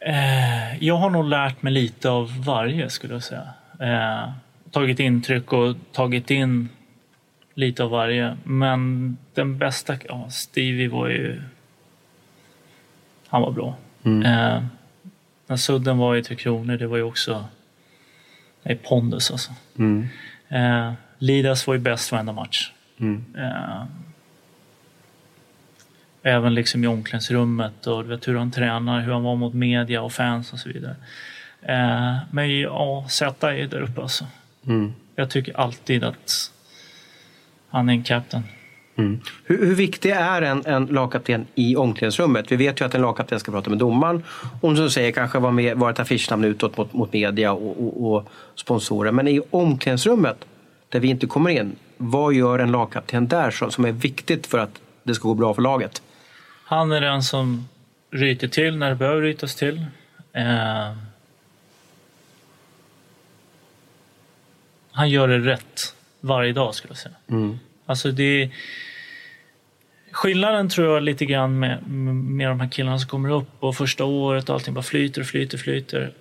Eh, 0.00 0.84
jag 0.84 0.96
har 0.96 1.10
nog 1.10 1.24
lärt 1.24 1.62
mig 1.62 1.72
lite 1.72 2.10
av 2.10 2.44
varje 2.44 2.90
skulle 2.90 3.14
jag 3.14 3.22
säga. 3.22 3.48
Eh, 3.80 4.30
tagit 4.70 5.00
intryck 5.00 5.52
och 5.52 5.76
tagit 5.92 6.30
in 6.30 6.68
lite 7.60 7.84
av 7.84 7.90
varje. 7.90 8.36
Men 8.44 9.16
den 9.34 9.58
bästa, 9.58 9.96
ja, 10.08 10.30
Stevie 10.30 10.88
var 10.88 11.08
ju... 11.08 11.42
Han 13.26 13.42
var 13.42 13.50
bra. 13.50 13.76
Eh, 14.24 14.62
när 15.46 15.56
Sudden 15.56 15.98
var 15.98 16.16
i 16.16 16.22
Tre 16.22 16.36
Kronor, 16.36 16.76
det 16.76 16.86
var 16.86 16.96
ju 16.96 17.02
också... 17.02 17.44
Nej, 18.62 18.76
pondus 18.76 19.30
alltså. 19.30 19.50
Eh, 20.48 20.92
Lidas 21.18 21.66
var 21.66 21.74
ju 21.74 21.80
bäst 21.80 22.12
varenda 22.12 22.32
match. 22.32 22.72
Eh, 23.36 23.84
även 26.22 26.54
liksom 26.54 26.84
i 26.84 26.86
omklädningsrummet 26.86 27.86
och 27.86 28.02
du 28.02 28.08
vet 28.08 28.28
hur 28.28 28.36
han 28.36 28.50
tränar, 28.50 29.00
hur 29.00 29.12
han 29.12 29.22
var 29.22 29.36
mot 29.36 29.54
media 29.54 30.02
och 30.02 30.12
fans 30.12 30.52
och 30.52 30.58
så 30.58 30.68
vidare. 30.68 30.96
Eh, 31.62 32.16
men 32.30 32.60
ja, 32.60 33.06
Z 33.08 33.50
är 33.50 33.66
där 33.66 33.80
uppe 33.80 34.00
alltså. 34.02 34.26
Jag 35.16 35.30
tycker 35.30 35.60
alltid 35.60 36.04
att 36.04 36.52
han 37.70 37.88
är 37.88 37.92
en 37.92 38.02
captain. 38.02 38.42
Hur, 39.44 39.66
hur 39.66 39.74
viktig 39.74 40.10
är 40.10 40.42
en, 40.42 40.66
en 40.66 40.86
lagkapten 40.86 41.46
i 41.54 41.76
omklädningsrummet? 41.76 42.52
Vi 42.52 42.56
vet 42.56 42.80
ju 42.80 42.84
att 42.84 42.94
en 42.94 43.02
lagkapten 43.02 43.40
ska 43.40 43.52
prata 43.52 43.70
med 43.70 43.78
domaren. 43.78 44.24
Och 44.60 44.76
som 44.76 44.90
säger, 44.90 45.12
kanske 45.12 45.38
vara, 45.38 45.52
med, 45.52 45.76
vara 45.76 45.90
ett 45.90 46.00
affischnamn 46.00 46.44
utåt 46.44 46.76
mot, 46.76 46.92
mot 46.92 47.12
media 47.12 47.52
och, 47.52 47.86
och, 47.86 48.12
och 48.14 48.28
sponsorer. 48.54 49.12
Men 49.12 49.28
i 49.28 49.40
omklädningsrummet, 49.50 50.44
där 50.88 51.00
vi 51.00 51.08
inte 51.08 51.26
kommer 51.26 51.50
in, 51.50 51.76
vad 51.96 52.34
gör 52.34 52.58
en 52.58 52.72
lagkapten 52.72 53.28
där 53.28 53.50
som, 53.50 53.70
som 53.70 53.84
är 53.84 53.92
viktigt 53.92 54.46
för 54.46 54.58
att 54.58 54.80
det 55.02 55.14
ska 55.14 55.28
gå 55.28 55.34
bra 55.34 55.54
för 55.54 55.62
laget? 55.62 56.02
Han 56.64 56.92
är 56.92 57.00
den 57.00 57.22
som 57.22 57.68
ryter 58.10 58.48
till 58.48 58.76
när 58.76 58.88
det 58.88 58.96
behöver 58.96 59.22
rytas 59.22 59.54
till. 59.54 59.84
Eh, 60.32 60.96
han 64.92 65.10
gör 65.10 65.28
det 65.28 65.38
rätt 65.38 65.94
varje 66.20 66.52
dag 66.52 66.74
skulle 66.74 66.90
jag 66.90 66.98
säga. 66.98 67.14
Alltså 67.86 68.10
det 68.10 68.50
Skillnaden 70.12 70.68
tror 70.68 70.94
jag 70.94 71.02
lite 71.02 71.24
grann 71.24 71.58
med, 71.58 71.86
med 71.86 72.48
de 72.48 72.60
här 72.60 72.68
killarna 72.68 72.98
som 72.98 73.08
kommer 73.08 73.30
upp 73.30 73.48
och 73.60 73.76
första 73.76 74.04
året 74.04 74.48
och 74.48 74.54
allting 74.54 74.74
bara 74.74 74.82
flyter, 74.82 75.22
flyter, 75.22 75.58
flyter 75.58 76.12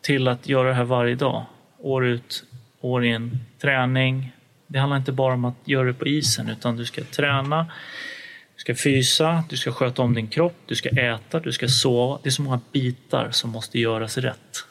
till 0.00 0.28
att 0.28 0.48
göra 0.48 0.68
det 0.68 0.74
här 0.74 0.84
varje 0.84 1.14
dag. 1.14 1.44
År 1.78 2.06
ut, 2.06 2.44
år 2.80 3.04
in. 3.04 3.38
Träning. 3.60 4.32
Det 4.66 4.78
handlar 4.78 4.96
inte 4.96 5.12
bara 5.12 5.34
om 5.34 5.44
att 5.44 5.56
göra 5.64 5.86
det 5.86 5.94
på 5.94 6.06
isen 6.06 6.48
utan 6.48 6.76
du 6.76 6.84
ska 6.84 7.02
träna, 7.04 7.66
du 8.56 8.60
ska 8.60 8.74
fysa, 8.74 9.44
du 9.48 9.56
ska 9.56 9.72
sköta 9.72 10.02
om 10.02 10.14
din 10.14 10.28
kropp, 10.28 10.56
du 10.66 10.74
ska 10.74 10.88
äta, 10.88 11.40
du 11.40 11.52
ska 11.52 11.68
sova. 11.68 12.18
Det 12.22 12.28
är 12.28 12.30
så 12.30 12.42
många 12.42 12.60
bitar 12.72 13.30
som 13.30 13.50
måste 13.50 13.78
göras 13.78 14.18
rätt. 14.18 14.64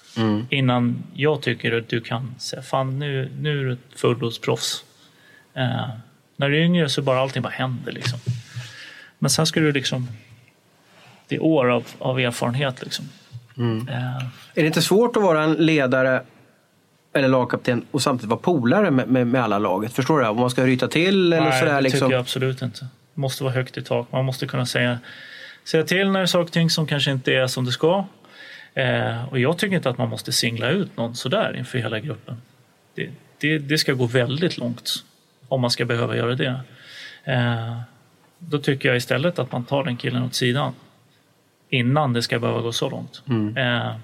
Innan 0.50 1.04
jag 1.14 1.42
tycker 1.42 1.78
att 1.78 1.90
du 1.90 2.02
kan 2.02 2.36
säga 2.40 2.62
fan 2.62 3.00
nu, 3.00 3.32
nu 3.40 3.60
är 3.60 3.64
du 3.64 3.74
ett 3.74 3.80
fullblodsproffs. 4.00 4.84
Eh, 5.54 5.88
när 6.38 6.50
du 6.50 6.58
är 6.58 6.62
yngre 6.62 6.90
så 6.90 7.02
bara 7.02 7.20
allting 7.20 7.42
bara 7.42 7.50
händer 7.50 7.92
liksom. 7.92 8.20
Men 9.20 9.30
sen 9.30 9.46
ska 9.46 9.60
du 9.60 9.72
liksom... 9.72 10.08
Det 11.28 11.36
är 11.36 11.44
år 11.44 11.70
av, 11.72 11.84
av 12.00 12.20
erfarenhet 12.20 12.82
liksom. 12.84 13.06
Eh, 13.90 14.18
Är 14.54 14.62
det 14.62 14.66
inte 14.66 14.82
svårt 14.82 15.18
att 15.18 15.24
vara 15.24 15.44
en 15.44 15.54
ledare 15.54 16.24
eller 17.14 17.28
lagkapten 17.28 17.86
och 17.92 18.02
samtidigt 18.02 18.30
vara 18.30 18.40
polare 18.40 18.92
med, 18.92 19.08
med, 19.08 19.28
med 19.28 19.44
alla 19.44 19.60
laget? 19.60 19.94
Förstår 19.94 20.20
du? 20.20 20.28
Om 20.28 20.38
man 20.40 20.50
ska 20.50 20.66
ryta 20.66 20.88
till 20.88 21.34
eller 21.34 21.50
nej, 21.50 21.60
sådär. 21.60 21.74
det 21.76 21.82
Liksom. 21.82 22.00
tycker 22.00 22.12
jag 22.14 22.22
absolut 22.22 22.62
inte. 22.62 22.80
Det 23.14 23.22
måste 23.22 23.44
vara 23.44 23.54
högt 23.54 23.78
i 23.78 23.82
tak. 23.82 24.12
Man 24.12 24.26
måste 24.26 24.48
kunna 24.48 24.66
säga, 24.66 25.00
säga 25.64 25.84
till 25.84 26.10
när 26.12 26.20
det 26.20 26.24
är 26.24 26.26
saker 26.26 26.44
och 26.46 26.52
ting 26.52 26.70
som 26.70 26.88
kanske 26.88 27.12
inte 27.12 27.34
är 27.34 27.48
som 27.48 27.66
det 27.66 27.72
ska. 27.72 28.06
Eh, 28.74 29.26
och 29.30 29.40
jag 29.40 29.58
tycker 29.58 29.76
inte 29.76 29.90
att 29.90 29.98
man 29.98 30.10
måste 30.10 30.32
singla 30.32 30.70
ut 30.70 30.98
någon 30.98 31.16
sådär 31.16 31.56
inför 31.58 31.78
hela 31.78 32.00
gruppen. 32.00 32.42
Det, 32.96 33.10
det, 33.38 33.58
det 33.58 33.78
ska 33.78 33.94
gå 33.94 34.06
väldigt 34.06 34.58
långt 34.58 35.04
om 35.48 35.62
man 35.62 35.70
ska 35.70 35.86
behöva 35.86 36.18
göra 36.18 36.36
det. 36.36 36.62
Eh, 37.24 37.80
då 38.40 38.60
tycker 38.60 38.90
jag 38.90 38.98
istället 38.98 39.40
att 39.40 39.52
man 39.52 39.66
tar 39.66 39.84
den 39.84 39.98
killen 39.98 40.24
åt 40.24 40.36
sidan 40.36 40.74
innan 41.70 42.14
det 42.14 42.22
ska 42.22 42.40
behöva 42.40 42.62
gå 42.62 42.72
så 42.72 42.90
långt. 42.90 43.22
Eh, 43.58 43.96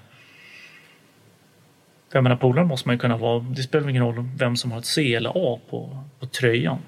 För 2.10 2.18
jag 2.18 2.22
menar, 2.22 2.36
polare 2.36 2.64
måste 2.64 2.88
man 2.88 2.94
ju 2.94 2.98
kunna 2.98 3.16
vara. 3.16 3.40
Det 3.40 3.62
spelar 3.62 3.88
ingen 3.88 4.02
roll 4.04 4.28
vem 4.36 4.56
som 4.56 4.72
har 4.72 4.78
ett 4.78 4.86
C 4.86 5.14
eller 5.14 5.30
A 5.34 5.58
på, 5.70 6.04
på 6.20 6.26
tröjan. 6.26 6.78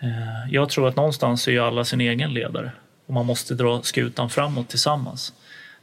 Eh, 0.00 0.50
jag 0.52 0.68
tror 0.68 0.88
att 0.88 0.96
någonstans 0.96 1.48
är 1.48 1.52
ju 1.52 1.58
alla 1.60 1.84
sin 1.84 2.00
egen 2.00 2.34
ledare 2.34 2.70
och 3.06 3.14
man 3.14 3.26
måste 3.26 3.54
dra 3.54 3.82
skutan 3.82 4.30
framåt 4.30 4.68
tillsammans. 4.68 5.32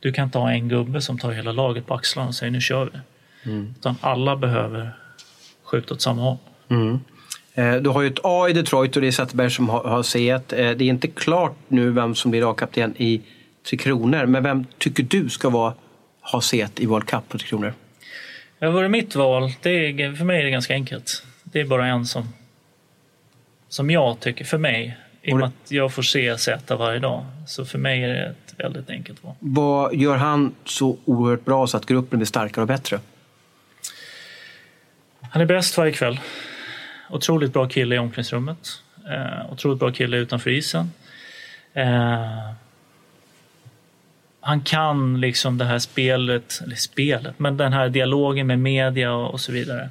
Du 0.04 0.12
kan 0.12 0.26
inte 0.26 0.38
ha 0.38 0.52
en 0.52 0.70
gubbe 0.70 1.02
som 1.02 1.20
tar 1.20 1.32
hela 1.32 1.52
laget 1.52 1.86
på 1.88 1.94
axlarna 1.94 2.28
och 2.28 2.36
säger 2.36 2.52
nu 2.52 2.62
kör 2.62 2.90
vi. 2.94 3.00
Utan 3.80 3.96
alla 4.02 4.36
behöver 4.36 4.92
skjuta 5.64 5.94
åt 5.94 6.02
samma 6.02 6.22
håll. 6.22 6.38
Eh, 7.54 7.74
Du 7.76 7.90
har 7.90 8.02
ju 8.02 8.08
ett 8.08 8.20
A 8.24 8.50
i 8.50 8.54
Detroit 8.54 8.96
och 8.96 9.02
det 9.02 9.08
är 9.08 9.12
Zetterberg 9.12 9.50
som 9.52 9.70
har, 9.70 10.04
C1. 10.04 10.34
Eh, 10.34 10.72
Det 10.78 10.84
är 10.86 10.90
inte 10.90 11.08
klart 11.08 11.56
nu 11.68 11.92
vem 11.92 12.16
som 12.16 12.32
blir 12.32 12.42
lagkapten 12.42 12.94
i 12.98 13.22
Tre 13.70 13.78
Kronor. 13.78 14.26
Men 14.26 14.44
vem 14.44 14.66
tycker 14.78 15.04
du 15.04 15.30
ska 15.30 15.50
vara, 15.50 15.74
ha 16.32 16.40
C1 16.40 16.70
i 16.82 16.86
World 16.86 17.06
Cup 17.08 17.30
på 17.30 17.38
Tre 17.38 17.48
Kronor? 17.48 17.74
Det 18.60 18.70
var 18.70 18.88
mitt 18.88 19.16
val. 19.16 19.52
Det 19.62 19.70
är, 19.70 20.16
för 20.16 20.26
mig 20.26 20.40
är 20.40 20.44
det 20.44 20.52
ganska 20.52 20.74
enkelt. 20.74 21.24
Det 21.44 21.60
är 21.60 21.66
bara 21.66 21.88
en 21.88 22.06
som, 22.06 22.30
som 23.70 23.90
jag 23.92 24.20
tycker, 24.20 24.46
för 24.46 24.58
mig, 24.58 24.98
i 25.22 25.34
och 25.34 25.38
med 25.38 25.48
att 25.48 25.72
jag 25.72 25.94
får 25.94 26.02
se 26.02 26.38
Z 26.38 26.76
varje 26.76 27.00
dag. 27.00 27.26
Så 27.48 27.66
för 27.66 27.78
mig 27.78 28.04
är 28.04 28.08
det 28.10 28.36
väldigt 28.58 28.90
enkelt. 28.90 29.20
Vad 29.40 29.96
gör 29.96 30.18
han 30.18 30.56
så 30.66 30.98
oerhört 31.06 31.46
bra 31.46 31.68
så 31.68 31.78
att 31.78 31.86
gruppen 31.86 32.20
blir 32.20 32.28
starkare 32.28 32.62
och 32.62 32.68
bättre? 32.68 33.00
Han 35.22 35.42
är 35.42 35.46
bäst 35.46 35.78
varje 35.78 35.92
kväll. 35.92 36.20
Otroligt 37.10 37.54
bra 37.54 37.68
kille 37.68 37.96
i 37.96 38.00
omklädningsrummet. 38.00 38.82
Eh, 39.10 39.52
otroligt 39.54 39.80
bra 39.80 39.92
kille 39.92 40.18
utanför 40.18 40.50
isen. 40.50 40.92
Eh, 41.74 42.52
han 44.40 44.62
kan 44.62 45.22
liksom 45.22 45.58
det 45.58 45.66
här 45.66 45.80
spelet, 45.80 46.62
eller 46.64 46.76
spelet, 46.76 47.40
men 47.40 47.58
den 47.58 47.74
här 47.74 47.90
dialogen 47.90 48.48
med 48.48 48.60
media 48.60 49.14
och, 49.14 49.32
och 49.32 49.42
så 49.42 49.52
vidare. 49.52 49.90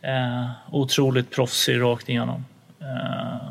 Eh, 0.00 0.50
otroligt 0.70 1.30
proffsig 1.30 1.80
rakt 1.80 2.08
igenom. 2.08 2.44
Eh, 2.80 3.50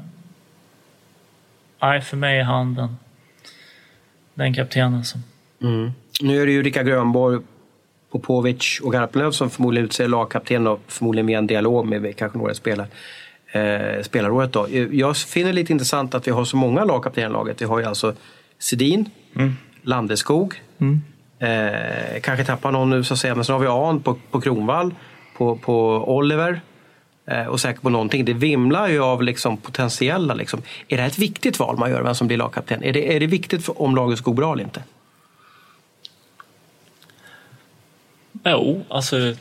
nej, 1.81 2.01
för 2.01 2.17
mig 2.17 2.39
är 2.39 2.43
han 2.43 2.75
den, 2.75 2.97
den 4.35 4.53
kaptenen 4.53 5.05
som... 5.05 5.23
Nu 6.21 6.41
är 6.41 6.45
det 6.45 6.51
ju 6.51 6.63
Rickard 6.63 6.85
Grönborg, 6.85 7.39
Popovic 8.11 8.79
och 8.83 8.93
Garpenlöv 8.93 9.31
som 9.31 9.49
förmodligen 9.49 9.85
utser 9.85 10.07
lagkapten 10.07 10.67
och 10.67 10.79
förmodligen 10.87 11.27
via 11.27 11.37
en 11.37 11.47
dialog 11.47 11.87
med 11.87 12.17
kanske 12.17 12.37
några 12.37 12.53
spelare. 12.53 12.87
Eh, 13.51 14.03
spelarrådet 14.03 14.53
då. 14.53 14.67
Jag 14.91 15.17
finner 15.17 15.47
det 15.47 15.53
lite 15.53 15.73
intressant 15.73 16.15
att 16.15 16.27
vi 16.27 16.31
har 16.31 16.45
så 16.45 16.57
många 16.57 16.83
lagkaptener 16.83 17.29
i 17.29 17.31
laget. 17.31 17.61
Vi 17.61 17.65
har 17.65 17.79
ju 17.79 17.85
alltså 17.85 18.13
Sedin, 18.59 19.09
Landeskog, 19.81 20.61
eh, 21.39 22.21
kanske 22.21 22.45
tappar 22.45 22.71
någon 22.71 22.89
nu 22.89 23.03
så 23.03 23.13
att 23.13 23.19
säga, 23.19 23.35
men 23.35 23.45
sen 23.45 23.53
har 23.53 23.59
vi 23.59 23.67
Ahn 23.67 23.99
på, 23.99 24.17
på 24.31 24.41
Kronvall, 24.41 24.93
på, 25.37 25.55
på 25.55 26.03
Oliver 26.15 26.51
eh, 26.51 26.59
Eh, 27.27 27.45
och 27.45 27.59
säker 27.59 27.81
på 27.81 27.89
någonting. 27.89 28.25
Det 28.25 28.33
vimlar 28.33 28.87
ju 28.87 29.03
av 29.03 29.23
liksom 29.23 29.57
potentiella. 29.57 30.33
Liksom. 30.33 30.61
Är 30.87 30.97
det 30.97 31.01
här 31.01 31.09
ett 31.09 31.19
viktigt 31.19 31.59
val 31.59 31.77
man 31.77 31.91
gör, 31.91 32.01
vem 32.01 32.15
som 32.15 32.27
blir 32.27 32.37
lagkapten? 32.37 32.83
Är 32.83 32.93
det, 32.93 33.15
är 33.15 33.19
det 33.19 33.27
viktigt 33.27 33.65
för, 33.65 33.81
om 33.81 33.95
laget 33.95 34.19
ska 34.19 34.31
gå 34.31 34.35
bra 34.35 34.53
eller 34.53 34.63
inte? 34.63 34.83
Jo, 38.43 38.85
alltså 38.89 39.33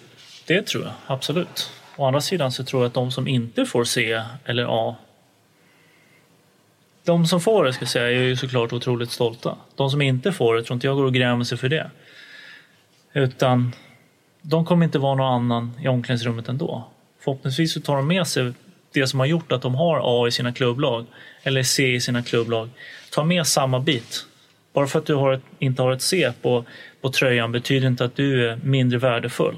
det 0.46 0.62
tror 0.66 0.84
jag 0.84 0.92
absolut. 1.06 1.70
Å 1.96 2.06
andra 2.06 2.20
sidan 2.20 2.52
så 2.52 2.64
tror 2.64 2.82
jag 2.82 2.88
att 2.88 2.94
de 2.94 3.12
som 3.12 3.28
inte 3.28 3.66
får 3.66 3.84
C 3.84 4.22
eller 4.44 4.66
A 4.90 4.96
de 7.04 7.26
som 7.26 7.40
får 7.40 7.64
det 7.64 7.72
ska 7.72 7.82
jag 7.82 7.90
säga 7.90 8.06
är 8.06 8.22
ju 8.22 8.36
såklart 8.36 8.72
otroligt 8.72 9.10
stolta. 9.10 9.56
De 9.74 9.90
som 9.90 10.02
inte 10.02 10.32
får 10.32 10.54
det 10.54 10.62
tror 10.62 10.74
inte 10.74 10.86
jag 10.86 10.96
går 10.96 11.04
och 11.04 11.14
grämer 11.14 11.44
sig 11.44 11.58
för 11.58 11.68
det. 11.68 11.90
Utan 13.12 13.74
de 14.42 14.64
kommer 14.64 14.84
inte 14.84 14.98
vara 14.98 15.14
någon 15.14 15.32
annan 15.32 15.72
i 15.80 15.88
omklädningsrummet 15.88 16.48
ändå. 16.48 16.84
Förhoppningsvis 17.24 17.72
så 17.72 17.80
tar 17.80 17.96
de 17.96 18.06
med 18.06 18.26
sig 18.26 18.52
det 18.92 19.06
som 19.06 19.20
har 19.20 19.26
gjort 19.26 19.52
att 19.52 19.62
de 19.62 19.74
har 19.74 20.00
A 20.04 20.28
i 20.28 20.30
sina 20.30 20.52
klubblag 20.52 21.06
eller 21.42 21.62
C 21.62 21.94
i 21.94 22.00
sina 22.00 22.22
klubblag. 22.22 22.68
Ta 23.12 23.24
med 23.24 23.46
samma 23.46 23.80
bit. 23.80 24.26
Bara 24.72 24.86
för 24.86 24.98
att 24.98 25.06
du 25.06 25.14
har 25.14 25.32
ett, 25.32 25.42
inte 25.58 25.82
har 25.82 25.92
ett 25.92 26.02
C 26.02 26.32
på, 26.42 26.64
på 27.00 27.10
tröjan 27.10 27.52
betyder 27.52 27.88
inte 27.88 28.04
att 28.04 28.16
du 28.16 28.48
är 28.48 28.58
mindre 28.62 28.98
värdefull 28.98 29.56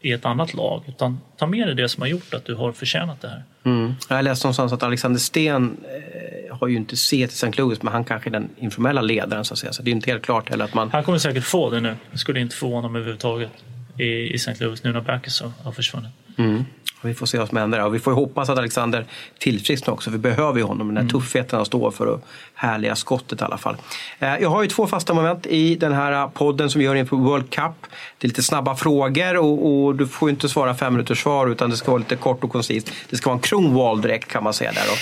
i 0.00 0.12
ett 0.12 0.24
annat 0.24 0.54
lag. 0.54 0.82
Utan 0.86 1.20
ta 1.36 1.46
med 1.46 1.68
dig 1.68 1.74
det 1.74 1.88
som 1.88 2.00
har 2.00 2.08
gjort 2.08 2.34
att 2.34 2.44
du 2.44 2.54
har 2.54 2.72
förtjänat 2.72 3.20
det 3.20 3.28
här. 3.28 3.42
Mm. 3.64 3.94
Jag 4.08 4.24
läste 4.24 4.46
någonstans 4.46 4.72
att 4.72 4.82
Alexander 4.82 5.20
Sten 5.20 5.76
eh, 5.84 6.56
har 6.56 6.68
ju 6.68 6.76
inte 6.76 6.96
C 6.96 7.16
till 7.16 7.36
St. 7.36 7.62
Louis 7.62 7.82
men 7.82 7.92
han 7.92 8.04
kanske 8.04 8.30
är 8.30 8.32
den 8.32 8.48
informella 8.56 9.00
ledaren 9.00 9.44
så 9.44 9.54
att 9.54 9.58
säga. 9.58 9.72
Så 9.72 9.82
det 9.82 9.90
är 9.90 9.92
inte 9.92 10.10
helt 10.10 10.24
klart 10.24 10.48
heller 10.48 10.64
att 10.64 10.74
man... 10.74 10.90
Han 10.90 11.04
kommer 11.04 11.18
säkert 11.18 11.44
få 11.44 11.70
det 11.70 11.80
nu. 11.80 11.96
Det 12.12 12.18
skulle 12.18 12.40
inte 12.40 12.56
förvåna 12.56 12.88
mig 12.88 12.98
överhuvudtaget 12.98 13.50
i, 13.98 14.04
i 14.04 14.34
St. 14.34 14.64
Louis 14.64 14.82
nu 14.82 14.92
när 14.92 15.00
Backes 15.00 15.42
har 15.62 15.72
försvunnit. 15.72 16.10
Mm. 16.38 16.64
Vi 17.02 17.14
får 17.14 17.26
se 17.26 17.38
vad 17.38 17.48
som 17.48 17.58
händer. 17.58 17.84
Och 17.84 17.94
vi 17.94 17.98
får 17.98 18.12
hoppas 18.12 18.48
att 18.48 18.58
Alexander 18.58 19.04
tillfrisknar 19.38 19.94
också. 19.94 20.10
Vi 20.10 20.18
behöver 20.18 20.58
ju 20.58 20.64
honom. 20.64 20.94
Den 20.94 20.96
här 21.04 21.10
tuffheten 21.12 21.56
han 21.56 21.66
står 21.66 21.90
för 21.90 22.06
och 22.06 22.24
härliga 22.54 22.96
skottet 22.96 23.40
i 23.40 23.44
alla 23.44 23.58
fall. 23.58 23.76
Eh, 24.18 24.36
Jag 24.36 24.50
har 24.50 24.62
ju 24.62 24.68
två 24.68 24.86
fasta 24.86 25.14
moment 25.14 25.46
i 25.46 25.74
den 25.74 25.92
här 25.92 26.28
podden 26.28 26.70
som 26.70 26.78
vi 26.78 26.84
gör 26.84 26.94
inför 26.94 27.16
World 27.16 27.50
Cup. 27.50 27.72
Det 28.18 28.26
är 28.26 28.28
lite 28.28 28.42
snabba 28.42 28.76
frågor 28.76 29.36
och, 29.36 29.84
och 29.84 29.94
du 29.94 30.06
får 30.06 30.30
inte 30.30 30.48
svara 30.48 30.74
fem 30.74 30.92
minuters 30.92 31.22
svar 31.22 31.46
utan 31.46 31.70
det 31.70 31.76
ska 31.76 31.90
vara 31.90 31.98
lite 31.98 32.16
kort 32.16 32.44
och 32.44 32.52
koncist. 32.52 32.90
Det 33.10 33.16
ska 33.16 33.30
vara 33.30 33.36
en 33.36 33.42
kronval 33.42 34.00
direkt 34.00 34.28
kan 34.28 34.44
man 34.44 34.52
säga 34.54 34.72
där 34.72 34.82
då. 34.88 34.94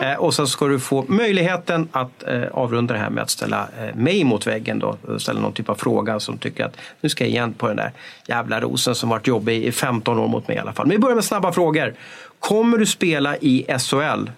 Eh, 0.00 0.14
Och 0.14 0.34
sen 0.34 0.46
ska 0.46 0.66
du 0.66 0.80
få 0.80 1.04
möjligheten 1.08 1.88
att 1.92 2.22
eh, 2.22 2.42
avrunda 2.52 2.94
det 2.94 3.00
här 3.00 3.10
med 3.10 3.22
att 3.22 3.30
ställa 3.30 3.68
eh, 3.80 3.94
mig 3.94 4.24
mot 4.24 4.46
väggen. 4.46 4.78
Då, 4.78 4.96
ställa 5.18 5.40
någon 5.40 5.52
typ 5.52 5.68
av 5.68 5.74
fråga 5.74 6.20
som 6.20 6.38
tycker 6.38 6.64
att 6.64 6.76
nu 7.00 7.08
ska 7.08 7.24
jag 7.24 7.30
igen 7.30 7.52
på 7.54 7.68
den 7.68 7.76
där 7.76 7.92
jävla 8.28 8.60
rosen 8.60 8.94
som 8.94 9.08
varit 9.08 9.26
jobbig 9.26 9.64
i 9.64 9.72
15 9.72 10.18
år 10.18 10.28
mot 10.28 10.48
mig 10.48 10.56
i 10.56 10.60
alla 10.60 10.72
fall. 10.72 10.86
Men 10.86 10.96
vi 10.96 10.98
börjar 10.98 11.14
med 11.14 11.24
snabba 11.24 11.52
frågor. 11.52 11.94
Kommer 12.38 12.78
du 12.78 12.86
spela 12.86 13.36
i 13.36 13.66
SHL 13.78 14.30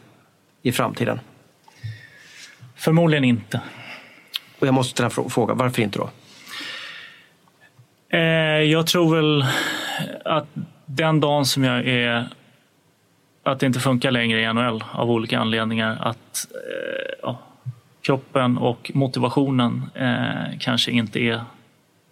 i 0.63 0.73
framtiden? 0.73 1.21
Förmodligen 2.77 3.25
inte. 3.25 3.61
Och 4.59 4.67
jag 4.67 4.75
måste 4.75 4.91
ställa 4.91 5.07
en 5.07 5.11
frå- 5.11 5.29
fråga, 5.29 5.55
varför 5.55 5.83
inte 5.83 5.99
då? 5.99 6.11
Eh, 8.13 8.21
jag 8.63 8.87
tror 8.87 9.17
väl 9.17 9.45
att 10.25 10.47
den 10.87 11.21
dagen 11.21 11.45
som 11.47 11.65
jag 11.65 11.87
är 11.89 12.29
att 13.53 13.61
det 13.61 13.67
inte 13.67 13.81
funkar 13.81 14.11
längre 14.11 14.41
i 14.41 14.53
NHL 14.53 14.85
av 14.93 15.11
olika 15.11 15.39
anledningar. 15.39 15.99
Att 16.01 16.47
eh, 16.55 17.15
ja, 17.23 17.39
kroppen 18.03 18.59
och 18.59 18.91
motivationen 18.95 19.91
eh, 19.95 20.59
kanske 20.61 20.91
inte 20.91 21.21
är 21.21 21.41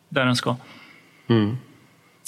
där 0.08 0.26
den 0.26 0.36
ska. 0.36 0.56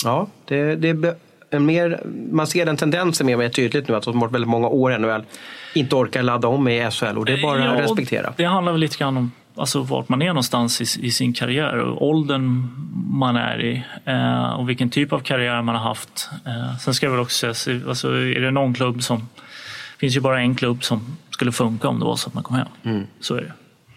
Ja, 0.05 0.27
det, 0.45 0.77
det 0.77 0.89
är 0.89 1.15
en 1.51 1.67
mer, 1.67 2.01
man 2.31 2.47
ser 2.47 2.67
den 2.67 2.77
tendensen 2.77 3.27
mer 3.27 3.35
och 3.35 3.39
mer 3.39 3.49
tydligt 3.49 3.89
nu 3.89 3.95
att 3.95 4.03
de 4.03 4.23
har 4.23 4.29
väldigt 4.29 4.49
många 4.49 4.69
år 4.69 4.93
i 4.95 4.99
NHL 4.99 5.23
inte 5.75 5.97
orkar 5.97 6.23
ladda 6.23 6.49
om 6.49 6.69
i 6.69 6.91
SHL 6.91 7.19
och 7.19 7.25
det 7.25 7.33
är 7.33 7.43
bara 7.43 7.65
Ja, 7.65 7.71
att 7.71 7.81
respektera. 7.81 8.33
Det 8.37 8.45
handlar 8.45 8.73
väl 8.73 8.81
lite 8.81 8.99
grann 8.99 9.17
om 9.17 9.33
alltså, 9.59 9.83
vart 9.83 10.09
man 10.09 10.23
är 10.23 10.29
någonstans 10.29 10.81
i, 10.81 11.07
i 11.07 11.11
sin 11.11 11.33
karriär 11.33 11.79
och 11.79 12.09
åldern 12.09 12.69
man 13.11 13.37
är 13.37 13.65
i 13.65 13.85
eh, 14.05 14.51
och 14.51 14.69
vilken 14.69 14.91
typ 14.91 15.13
av 15.13 15.21
karriär 15.21 15.63
man 15.63 15.75
har 15.75 15.83
haft. 15.83 16.31
Eh, 16.47 16.79
sen 16.79 16.95
ska 16.95 17.07
jag 17.07 17.11
väl 17.11 17.21
också 17.21 17.55
säga, 17.55 17.81
alltså, 17.89 18.09
är 18.09 18.41
det 18.41 18.51
någon 18.51 18.75
klubb 18.75 19.03
som... 19.03 19.19
Det 19.19 20.01
finns 20.01 20.17
ju 20.17 20.21
bara 20.21 20.41
en 20.41 20.55
klubb 20.55 20.85
som 20.85 21.17
skulle 21.31 21.53
funka 21.53 21.89
om 21.89 21.99
det 21.99 22.05
var 22.05 22.17
så 22.17 22.29
att 22.29 22.35
man 22.35 22.43
kom 22.43 22.57
hem. 22.57 22.67
Mm. 22.85 23.07
Så 23.21 23.35
är 23.35 23.41
det. 23.41 23.53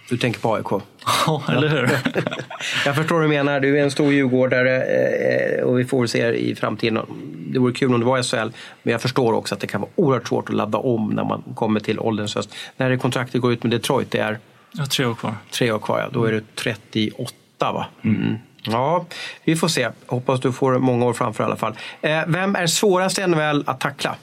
Du 0.09 0.18
tänker 0.18 0.39
på 0.39 0.55
AIK? 0.55 0.66
Ja, 1.28 1.43
eller 1.49 1.68
hur? 1.70 1.82
Jag 2.86 2.95
förstår 2.95 3.16
vad 3.16 3.24
du 3.24 3.28
menar. 3.28 3.59
Du 3.59 3.80
är 3.80 3.84
en 3.84 3.91
stor 3.91 4.14
djurgårdare 4.14 4.84
eh, 4.84 5.64
och 5.64 5.80
vi 5.80 5.86
får 5.86 6.05
se 6.05 6.34
i 6.34 6.55
framtiden. 6.55 6.99
Det 7.47 7.59
vore 7.59 7.74
kul 7.74 7.93
om 7.93 7.99
det 7.99 8.05
var 8.05 8.20
i 8.20 8.24
SHL. 8.24 8.49
Men 8.84 8.91
jag 8.91 9.01
förstår 9.01 9.34
också 9.34 9.55
att 9.55 9.62
det 9.62 9.68
kan 9.68 9.82
vara 9.82 9.91
oerhört 9.95 10.28
svårt 10.28 10.49
att 10.49 10.55
ladda 10.55 10.78
om 10.78 11.09
när 11.09 11.24
man 11.24 11.43
kommer 11.55 11.80
till 11.80 11.99
ålderns 11.99 12.36
höst. 12.36 12.55
När 12.78 12.89
det 12.89 12.97
kontraktet 12.97 13.41
går 13.41 13.53
ut 13.53 13.64
med 13.64 13.72
Detroit, 13.72 14.12
det 14.12 14.20
är 14.20 14.39
Jag 14.72 14.82
har 14.82 14.88
tre 14.88 15.05
år 15.05 15.15
kvar. 15.15 15.36
tre 15.51 15.72
år 15.72 15.80
kvar, 15.80 15.99
ja. 15.99 16.09
då 16.11 16.26
är 16.26 16.32
du 16.32 16.43
38 16.55 17.34
va? 17.59 17.86
Mm. 18.01 18.38
Ja, 18.63 19.05
vi 19.43 19.55
får 19.55 19.67
se. 19.67 19.89
Hoppas 20.07 20.39
du 20.39 20.51
får 20.51 20.80
många 20.80 21.05
år 21.05 21.13
framför 21.13 21.43
i 21.43 21.45
alla 21.45 21.55
fall. 21.55 21.74
Eh, 22.01 22.22
vem 22.28 22.55
är 22.55 22.67
svårast 22.67 23.19
i 23.19 23.28
NHL 23.28 23.63
att 23.67 23.80
tackla? 23.80 24.15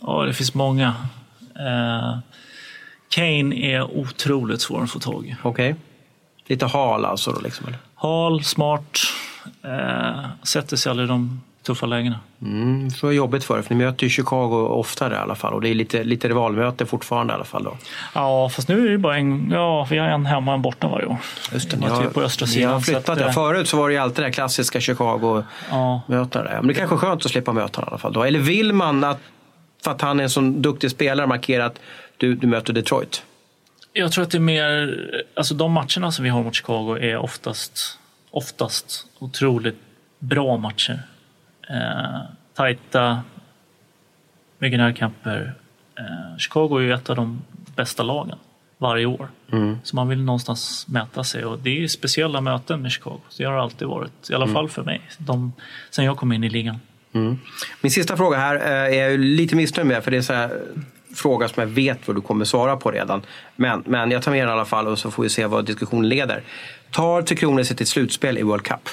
Ja, 0.00 0.22
det 0.22 0.34
finns 0.34 0.54
många. 0.54 0.94
Eh, 1.58 2.18
Kane 3.08 3.56
är 3.56 3.82
otroligt 3.82 4.60
svår 4.60 4.82
att 4.82 4.90
få 4.90 4.98
tag 4.98 5.26
i. 5.26 5.36
Okej. 5.42 5.74
Lite 6.46 6.66
hal 6.66 7.04
alltså 7.04 7.32
då 7.32 7.40
liksom? 7.40 7.66
Eller? 7.66 7.78
Hal, 7.94 8.44
smart, 8.44 8.98
eh, 9.62 10.24
sätter 10.42 10.76
sig 10.76 10.90
aldrig 10.90 11.06
i 11.06 11.08
de 11.08 11.40
tuffa 11.66 11.86
lägena. 11.86 12.20
Mm, 12.42 12.90
så 12.90 13.08
är 13.08 13.12
jobbigt 13.12 13.44
för 13.44 13.58
er, 13.58 13.62
för 13.62 13.74
ni 13.74 13.84
möter 13.84 14.04
ju 14.04 14.10
Chicago 14.10 14.68
oftare 14.68 15.14
i 15.14 15.16
alla 15.16 15.34
fall. 15.34 15.54
Och 15.54 15.60
det 15.60 15.68
är 15.68 15.74
lite, 15.74 16.04
lite 16.04 16.28
rivalmöte 16.28 16.86
fortfarande 16.86 17.32
i 17.32 17.34
alla 17.34 17.44
fall 17.44 17.64
då. 17.64 17.76
Ja, 18.14 18.48
fast 18.48 18.68
nu 18.68 18.86
är 18.86 18.90
det 18.90 18.98
bara 18.98 19.16
en, 19.16 19.50
ja, 19.50 19.86
vi 19.90 19.98
har 19.98 20.08
en 20.08 20.26
hemma 20.26 20.50
och 20.50 20.54
en 20.54 20.62
borta 20.62 20.88
varje 20.88 21.06
år. 21.06 21.16
Just 21.52 21.70
det, 21.70 21.76
ni 21.76 21.86
har, 21.86 22.02
ju 22.02 22.10
på 22.10 22.22
östra 22.22 22.46
ni 22.46 22.52
sidan. 22.52 22.72
har 22.72 22.80
så 22.80 22.84
flyttat 22.84 23.08
att, 23.08 23.20
eh, 23.20 23.30
Förut 23.30 23.68
så 23.68 23.76
var 23.76 23.88
det 23.88 23.94
ju 23.94 24.00
alltid 24.00 24.24
det 24.24 24.32
klassiska 24.32 24.80
Chicago-mötena. 24.80 25.44
Ja, 26.08 26.28
där. 26.32 26.58
Men 26.60 26.68
det 26.68 26.74
kanske 26.74 26.96
är 26.96 26.98
skönt 26.98 27.24
att 27.24 27.30
slippa 27.30 27.52
möta 27.52 27.80
honom 27.80 27.88
i 27.88 27.90
alla 27.90 27.98
fall. 27.98 28.12
Då. 28.12 28.22
Eller 28.22 28.38
vill 28.38 28.72
man, 28.72 29.04
att, 29.04 29.20
för 29.84 29.90
att 29.90 30.00
han 30.00 30.20
är 30.20 30.24
en 30.24 30.30
sån 30.30 30.62
duktig 30.62 30.90
spelare, 30.90 31.26
markera 31.26 31.64
att 31.64 31.78
du, 32.16 32.34
du 32.34 32.46
möter 32.46 32.72
Detroit? 32.72 33.22
jag 33.98 34.12
tror 34.12 34.24
att 34.24 34.30
det 34.30 34.38
är 34.38 34.40
mer, 34.40 34.96
alltså 35.34 35.54
de 35.54 35.72
matcherna 35.72 36.12
som 36.12 36.22
vi 36.22 36.28
har 36.28 36.42
mot 36.42 36.54
Chicago 36.54 36.98
är 37.00 37.16
oftast, 37.16 37.98
oftast 38.30 39.06
otroligt 39.18 39.78
bra 40.18 40.56
matcher. 40.56 41.02
Eh, 41.70 42.20
tajta, 42.54 43.22
mycket 44.58 44.78
närkamper. 44.78 45.54
Eh, 45.98 46.38
Chicago 46.38 46.78
är 46.78 46.80
ju 46.80 46.92
ett 46.92 47.10
av 47.10 47.16
de 47.16 47.42
bästa 47.76 48.02
lagen 48.02 48.38
varje 48.78 49.06
år. 49.06 49.28
Så 49.82 49.96
man 49.96 50.08
vill 50.08 50.22
någonstans 50.22 50.88
mäta 50.88 51.24
sig 51.24 51.44
och 51.44 51.58
det 51.58 51.70
är 51.70 51.74
ju 51.74 51.88
speciella 51.88 52.40
möten 52.40 52.82
med 52.82 52.92
Chicago. 52.92 53.20
Det 53.38 53.44
har 53.44 53.52
det 53.52 53.62
alltid 53.62 53.88
varit, 53.88 54.30
i 54.30 54.34
alla 54.34 54.46
fall 54.48 54.68
för 54.68 54.82
mig, 54.82 55.00
de, 55.18 55.52
sen 55.90 56.04
jag 56.04 56.16
kom 56.16 56.32
in 56.32 56.44
i 56.44 56.48
ligan. 56.48 56.80
Min 57.80 57.90
sista 57.90 58.16
fråga 58.16 58.38
här 58.38 58.56
eh, 58.56 58.98
är 58.98 59.10
jag 59.10 59.20
lite 59.20 59.56
missnöjd 59.56 59.86
med 59.86 60.04
för 60.04 60.10
det 60.10 60.16
är 60.16 60.22
så 60.22 60.32
här 60.32 60.60
fråga 61.14 61.48
som 61.48 61.60
jag 61.60 61.68
vet 61.68 62.06
vad 62.08 62.16
du 62.16 62.20
kommer 62.20 62.44
svara 62.44 62.76
på 62.76 62.90
redan. 62.90 63.22
Men, 63.56 63.82
men 63.86 64.10
jag 64.10 64.22
tar 64.22 64.30
med 64.30 64.40
den 64.40 64.48
i 64.48 64.52
alla 64.52 64.64
fall 64.64 64.86
och 64.86 64.98
så 64.98 65.10
får 65.10 65.22
vi 65.22 65.28
se 65.28 65.46
vad 65.46 65.64
diskussionen 65.64 66.08
leder. 66.08 66.42
Tar 66.90 67.22
Tre 67.22 67.36
Kronor 67.36 67.62
sig 67.62 67.76
till 67.76 67.86
slutspel 67.86 68.38
i 68.38 68.42
World 68.42 68.62
Cup? 68.62 68.88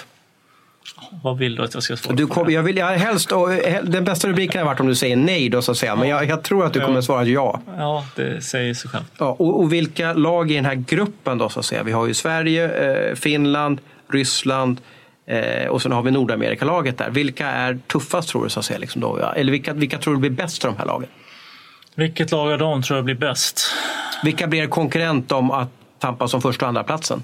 Vad 1.23 1.37
vill 1.37 1.55
du 1.55 1.63
att 1.63 1.73
jag 1.73 1.83
ska 1.83 1.97
svara 1.97 2.15
Du 2.15 2.27
på? 2.27 2.33
kom, 2.33 2.47
det? 2.47 2.53
jag 2.53 2.63
vill, 2.63 2.77
jag 2.77 2.87
helst, 2.87 3.31
och, 3.31 3.53
eh, 3.53 3.83
den 3.83 4.03
bästa 4.03 4.27
rubriken 4.27 4.59
har 4.61 4.65
varit 4.65 4.79
om 4.79 4.87
du 4.87 4.95
säger 4.95 5.15
nej 5.15 5.49
då 5.49 5.61
så 5.61 5.71
att 5.71 5.77
säga. 5.77 5.95
Men 5.95 6.09
jag, 6.09 6.25
jag 6.25 6.43
tror 6.43 6.65
att 6.65 6.73
du 6.73 6.79
kommer 6.79 7.01
svara 7.01 7.23
ja. 7.25 7.61
Ja, 7.77 8.05
det 8.15 8.41
säger 8.41 8.73
sig 8.73 8.89
självt. 8.91 9.11
ja 9.17 9.25
och, 9.39 9.59
och 9.59 9.73
vilka 9.73 10.13
lag 10.13 10.51
i 10.51 10.55
den 10.55 10.65
här 10.65 10.75
gruppen 10.75 11.37
då 11.37 11.49
så 11.49 11.59
att 11.59 11.65
säga? 11.65 11.83
Vi 11.83 11.91
har 11.91 12.07
ju 12.07 12.13
Sverige, 12.13 12.69
eh, 13.09 13.15
Finland, 13.15 13.81
Ryssland 14.11 14.81
eh, 15.27 15.67
och 15.67 15.81
sen 15.81 15.91
har 15.91 16.01
vi 16.01 16.11
Nordamerikalaget 16.11 16.97
där. 16.97 17.09
Vilka 17.09 17.47
är 17.47 17.79
tuffast 17.91 18.29
tror 18.29 18.43
du 18.43 18.49
så 18.49 18.59
att 18.59 18.65
säga? 18.65 18.79
Liksom 18.79 19.01
då? 19.01 19.17
Eller 19.35 19.51
vilka, 19.51 19.73
vilka 19.73 19.97
tror 19.97 20.13
du 20.13 20.19
blir 20.19 20.29
bäst 20.29 20.65
av 20.65 20.71
de 20.71 20.77
här 20.79 20.85
lagen? 20.85 21.09
Vilket 21.95 22.31
lag 22.31 22.51
av 22.51 22.57
dem 22.59 22.81
tror 22.81 22.97
jag 22.97 23.05
blir 23.05 23.15
bäst? 23.15 23.61
Vilka 24.23 24.47
blir 24.47 24.67
konkurrent 24.67 25.31
om 25.31 25.51
att 25.51 25.69
tampas 25.99 26.31
som 26.31 26.41
första 26.41 26.65
och 26.65 26.67
andra 26.69 26.83
platsen? 26.83 27.23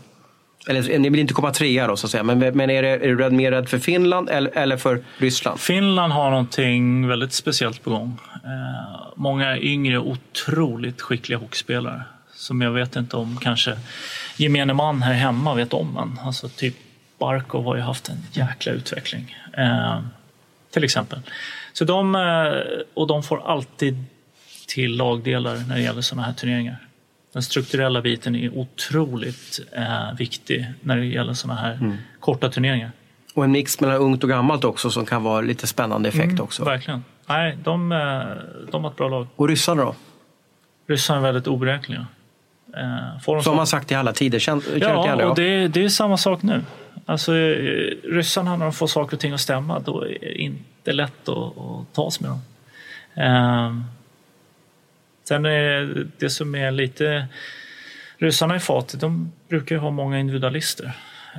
Eller 0.69 0.99
ni 0.99 1.09
vill 1.09 1.19
inte 1.19 1.33
komma 1.33 1.51
trea 1.51 1.87
då 1.87 1.97
så 1.97 2.07
att 2.07 2.11
säga. 2.11 2.23
Men, 2.23 2.39
men 2.39 2.69
är, 2.69 2.81
det, 2.81 2.89
är 2.89 2.99
du 2.99 3.17
rädd, 3.17 3.33
mer 3.33 3.51
rädd 3.51 3.69
för 3.69 3.79
Finland 3.79 4.29
eller, 4.29 4.57
eller 4.57 4.77
för 4.77 5.03
Ryssland? 5.17 5.59
Finland 5.59 6.13
har 6.13 6.29
någonting 6.29 7.07
väldigt 7.07 7.33
speciellt 7.33 7.83
på 7.83 7.89
gång. 7.89 8.19
Eh, 8.43 9.07
många 9.15 9.57
yngre, 9.57 9.99
otroligt 9.99 11.01
skickliga 11.01 11.39
hockeyspelare 11.39 12.03
som 12.33 12.61
jag 12.61 12.71
vet 12.71 12.95
inte 12.95 13.17
om 13.17 13.37
kanske 13.41 13.77
gemene 14.37 14.73
man 14.73 15.01
här 15.01 15.13
hemma 15.13 15.53
vet 15.53 15.73
om 15.73 15.97
än. 15.97 16.19
Alltså 16.25 16.49
typ 16.49 16.75
Barkov 17.19 17.65
har 17.65 17.75
ju 17.75 17.81
haft 17.81 18.09
en 18.09 18.17
jäkla 18.31 18.71
utveckling. 18.71 19.37
Eh, 19.57 19.99
till 20.71 20.83
exempel. 20.83 21.19
Så 21.73 21.85
de, 21.85 22.15
eh, 22.15 22.83
och 22.93 23.07
de 23.07 23.23
får 23.23 23.51
alltid 23.51 24.05
till 24.67 24.95
lagdelar 24.95 25.55
när 25.55 25.75
det 25.75 25.81
gäller 25.81 26.01
sådana 26.01 26.27
här 26.27 26.33
turneringar. 26.33 26.88
Den 27.33 27.41
strukturella 27.43 28.01
biten 28.01 28.35
är 28.35 28.57
otroligt 28.57 29.59
eh, 29.71 30.13
viktig 30.17 30.65
när 30.81 30.97
det 30.97 31.05
gäller 31.05 31.33
sådana 31.33 31.59
här 31.61 31.97
korta 32.19 32.49
turneringar. 32.49 32.91
Och 33.33 33.43
en 33.43 33.51
mix 33.51 33.79
mellan 33.79 33.97
ungt 33.97 34.23
och 34.23 34.29
gammalt 34.29 34.63
också 34.63 34.89
som 34.89 35.05
kan 35.05 35.23
vara 35.23 35.41
lite 35.41 35.67
spännande 35.67 36.09
effekt 36.09 36.39
också. 36.39 36.63
Verkligen. 36.65 37.03
Nej, 37.25 37.57
de, 37.63 37.91
eh, 37.91 37.97
de 38.71 38.83
har 38.83 38.91
ett 38.91 38.97
bra 38.97 39.09
lag. 39.09 39.27
Och 39.35 39.47
ryssarna 39.47 39.83
då? 39.83 39.95
Ryssarna 40.87 41.19
är 41.19 41.23
väldigt 41.23 41.47
oberäkneliga. 41.47 42.07
Eh, 42.77 43.19
Som 43.21 43.43
så- 43.43 43.53
man 43.53 43.67
sagt 43.67 43.91
i 43.91 43.95
alla 43.95 44.13
tider. 44.13 44.49
Inte 44.49 44.77
Ja, 44.79 45.03
igen 45.05 45.17
det, 45.17 45.25
och 45.25 45.35
det, 45.35 45.67
det 45.67 45.83
är 45.83 45.89
samma 45.89 46.17
sak 46.17 46.41
nu. 46.43 46.63
Alltså, 47.05 47.35
eh, 47.35 47.95
ryssarna, 48.03 48.55
när 48.55 48.65
de 48.65 48.73
får 48.73 48.87
saker 48.87 49.15
och 49.17 49.19
ting 49.19 49.31
att 49.33 49.39
stämma, 49.39 49.79
då 49.79 50.01
är 50.01 50.19
det 50.19 50.33
inte 50.41 50.91
lätt 50.91 51.29
att, 51.29 51.57
att 51.57 51.93
tas 51.93 52.19
med 52.19 52.29
dem. 52.29 52.41
Eh, 53.15 53.81
sen 55.29 55.45
är 55.45 56.07
det 56.17 56.29
som 56.29 56.55
är 56.55 56.71
lite... 56.71 57.27
Ryssarna 58.17 58.55
i 58.55 58.59
fatet, 58.59 58.99
de 58.99 59.31
brukar 59.49 59.75
ju 59.75 59.81
ha 59.81 59.91
många 59.91 60.19
individualister. 60.19 60.91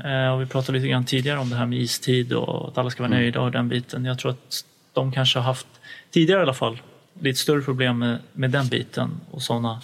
Eh, 0.04 0.34
och 0.34 0.42
vi 0.42 0.46
pratade 0.46 0.78
lite 0.78 0.88
grann 0.88 1.04
tidigare 1.04 1.38
om 1.38 1.50
det 1.50 1.56
här 1.56 1.66
med 1.66 1.78
istid 1.78 2.32
och 2.32 2.68
att 2.68 2.78
alla 2.78 2.90
ska 2.90 3.02
vara 3.02 3.12
nöjda 3.12 3.40
och 3.40 3.50
den 3.50 3.68
biten. 3.68 4.04
Jag 4.04 4.18
tror 4.18 4.30
att 4.30 4.64
de 4.92 5.12
kanske 5.12 5.38
har 5.38 5.44
haft, 5.44 5.66
tidigare 6.10 6.40
i 6.40 6.42
alla 6.42 6.54
fall, 6.54 6.78
lite 7.20 7.38
större 7.38 7.62
problem 7.62 7.98
med, 7.98 8.18
med 8.32 8.50
den 8.50 8.68
biten 8.68 9.20
och 9.30 9.42
sådana 9.42 9.82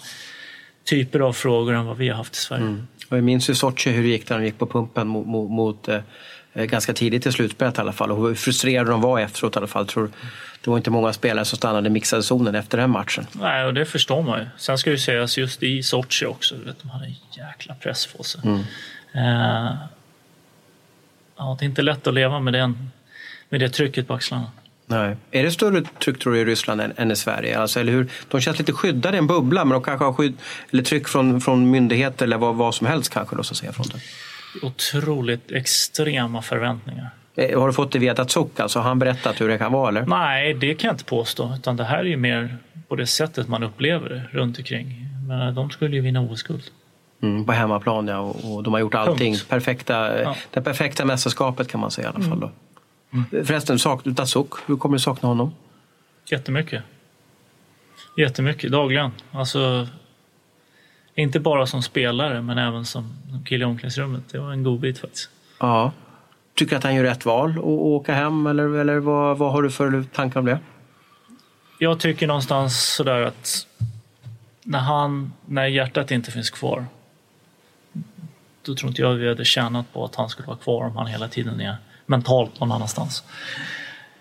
typer 0.83 1.19
av 1.19 1.33
frågor 1.33 1.73
än 1.73 1.85
vad 1.85 1.97
vi 1.97 2.09
har 2.09 2.15
haft 2.15 2.35
i 2.35 2.39
Sverige. 2.39 2.75
Och 3.09 3.17
jag 3.17 3.23
minns 3.23 3.49
ju 3.49 3.55
Sochi 3.55 3.89
hur 3.91 4.03
det 4.03 4.09
gick 4.09 4.29
när 4.29 4.39
de 4.39 4.45
gick 4.45 4.57
på 4.57 4.67
pumpen 4.67 5.07
mot, 5.07 5.27
mot, 5.27 5.51
mot 5.51 5.87
eh, 5.87 6.01
eh, 6.53 6.65
ganska 6.65 6.93
tidigt 6.93 7.25
i 7.25 7.31
slutspelet 7.31 7.77
i 7.77 7.81
alla 7.81 7.93
fall. 7.93 8.11
Och 8.11 8.27
hur 8.27 8.35
frustrerade 8.35 8.91
de 8.91 9.01
var 9.01 9.19
efteråt 9.19 9.55
i 9.55 9.57
alla 9.57 9.67
fall. 9.67 9.87
Tror, 9.87 10.09
det 10.63 10.69
var 10.69 10.77
inte 10.77 10.89
många 10.89 11.13
spelare 11.13 11.45
som 11.45 11.57
stannade 11.57 11.87
i 11.87 11.89
mixade 11.89 12.23
zonen 12.23 12.55
efter 12.55 12.77
den 12.77 12.89
matchen. 12.89 13.27
Nej, 13.31 13.65
och 13.65 13.73
det 13.73 13.85
förstår 13.85 14.23
man 14.23 14.39
ju. 14.39 14.45
Sen 14.57 14.77
ska 14.77 14.89
ju 14.89 14.97
sägas 14.97 15.37
just 15.37 15.63
i 15.63 15.83
Sochi 15.83 16.25
också, 16.25 16.55
vet, 16.65 16.79
de 16.81 16.89
hade 16.89 17.05
en 17.05 17.15
jäkla 17.37 17.75
press 17.75 18.05
på 18.05 18.23
sig. 18.23 18.41
Eh, 19.13 19.73
ja, 21.37 21.57
det 21.59 21.65
är 21.65 21.67
inte 21.69 21.81
lätt 21.81 22.07
att 22.07 22.13
leva 22.13 22.39
med, 22.39 22.53
den, 22.53 22.91
med 23.49 23.59
det 23.59 23.69
trycket 23.69 24.07
på 24.07 24.13
axlarna. 24.13 24.51
Nej. 24.89 25.17
Är 25.31 25.43
det 25.43 25.51
större 25.51 25.83
tryck 25.99 26.19
tror 26.19 26.33
du 26.33 26.39
i 26.39 26.45
Ryssland 26.45 26.81
än, 26.81 26.93
än 26.97 27.11
i 27.11 27.15
Sverige? 27.15 27.59
Alltså, 27.59 27.79
eller 27.79 27.91
hur? 27.91 28.11
De 28.29 28.41
känns 28.41 28.59
lite 28.59 28.73
skyddade 28.73 29.17
i 29.17 29.19
en 29.19 29.27
bubbla 29.27 29.65
men 29.65 29.73
de 29.73 29.83
kanske 29.83 30.05
har 30.05 30.13
skydd, 30.13 30.37
eller 30.71 30.83
tryck 30.83 31.07
från, 31.07 31.41
från 31.41 31.71
myndigheter 31.71 32.25
eller 32.25 32.37
vad, 32.37 32.55
vad 32.55 32.75
som 32.75 32.87
helst 32.87 33.13
kanske. 33.13 33.35
Då, 33.35 33.43
så 33.43 33.53
att 33.53 33.57
säga, 33.57 33.73
från 33.73 33.85
det. 33.87 33.99
Otroligt 34.67 35.51
extrema 35.51 36.41
förväntningar. 36.41 37.09
Eh, 37.37 37.59
Har 37.59 37.67
du 37.67 37.73
fått 37.73 37.91
det 37.91 37.99
via 37.99 38.13
Datsuk? 38.13 38.59
Alltså, 38.59 38.79
har 38.79 38.83
han 38.87 38.99
berättat 38.99 39.41
hur 39.41 39.47
det 39.49 39.57
kan 39.57 39.71
vara? 39.71 39.89
Eller? 39.89 40.05
Nej, 40.05 40.53
det 40.53 40.75
kan 40.75 40.87
jag 40.87 40.93
inte 40.93 41.05
påstå. 41.05 41.53
Utan 41.55 41.77
det 41.77 41.83
här 41.83 41.99
är 41.99 42.03
ju 42.03 42.17
mer 42.17 42.57
på 42.87 42.95
det 42.95 43.07
sättet 43.07 43.47
man 43.47 43.63
upplever 43.63 44.09
det 44.09 44.39
runt 44.39 44.57
omkring. 44.57 45.05
Men 45.27 45.55
de 45.55 45.69
skulle 45.69 45.95
ju 45.95 46.01
vinna 46.01 46.21
OS-guld. 46.21 46.63
Mm, 47.21 47.45
på 47.45 47.51
hemmaplan 47.51 48.07
ja, 48.07 48.19
och, 48.19 48.55
och 48.55 48.63
de 48.63 48.73
har 48.73 48.79
gjort 48.79 48.95
allting. 48.95 49.33
Punkt. 49.33 49.49
Perfekta, 49.49 50.15
eh, 50.17 50.21
Ja. 50.21 50.35
Det 50.51 50.61
perfekta 50.61 51.05
mästerskapet 51.05 51.67
kan 51.71 51.79
man 51.79 51.91
säga 51.91 52.07
i 52.07 52.11
alla 52.15 52.25
fall. 52.29 52.39
Då. 52.39 52.51
Förresten, 53.43 53.79
sak, 53.79 54.03
Datsuk, 54.03 54.47
hur 54.65 54.77
kommer 54.77 54.95
du 54.95 54.99
sakna 54.99 55.29
honom? 55.29 55.53
Jättemycket. 56.31 56.83
Jättemycket, 58.17 58.71
dagligen. 58.71 59.11
Alltså, 59.31 59.87
inte 61.15 61.39
bara 61.39 61.65
som 61.65 61.83
spelare, 61.83 62.41
men 62.41 62.57
även 62.57 62.85
som 62.85 63.13
kille 63.45 63.63
i 63.63 63.65
omklädningsrummet. 63.65 64.23
Det 64.31 64.39
var 64.39 64.51
en 64.51 64.63
god 64.63 64.79
bit 64.79 64.99
faktiskt. 64.99 65.29
Ja. 65.59 65.91
Tycker 66.57 66.77
att 66.77 66.83
han 66.83 66.95
gör 66.95 67.03
rätt 67.03 67.25
val 67.25 67.51
att 67.57 67.63
åka 67.65 68.13
hem 68.13 68.47
eller, 68.47 68.75
eller 68.75 68.99
vad, 68.99 69.37
vad 69.37 69.51
har 69.51 69.61
du 69.61 69.71
för 69.71 70.03
tankar 70.03 70.39
om 70.39 70.45
det? 70.45 70.59
Jag 71.79 71.99
tycker 71.99 72.27
någonstans 72.27 72.93
sådär 72.93 73.21
att 73.21 73.67
när, 74.63 74.79
han, 74.79 75.33
när 75.45 75.65
hjärtat 75.65 76.11
inte 76.11 76.31
finns 76.31 76.49
kvar, 76.49 76.85
då 78.61 78.75
tror 78.75 78.89
inte 78.89 79.01
jag 79.01 79.13
vi 79.13 79.27
hade 79.27 79.45
tjänat 79.45 79.93
på 79.93 80.05
att 80.05 80.15
han 80.15 80.29
skulle 80.29 80.47
vara 80.47 80.57
kvar 80.57 80.85
om 80.85 80.97
han 80.97 81.07
hela 81.07 81.27
tiden 81.27 81.61
är 81.61 81.75
mentalt 82.05 82.59
någon 82.59 82.71
annanstans. 82.71 83.23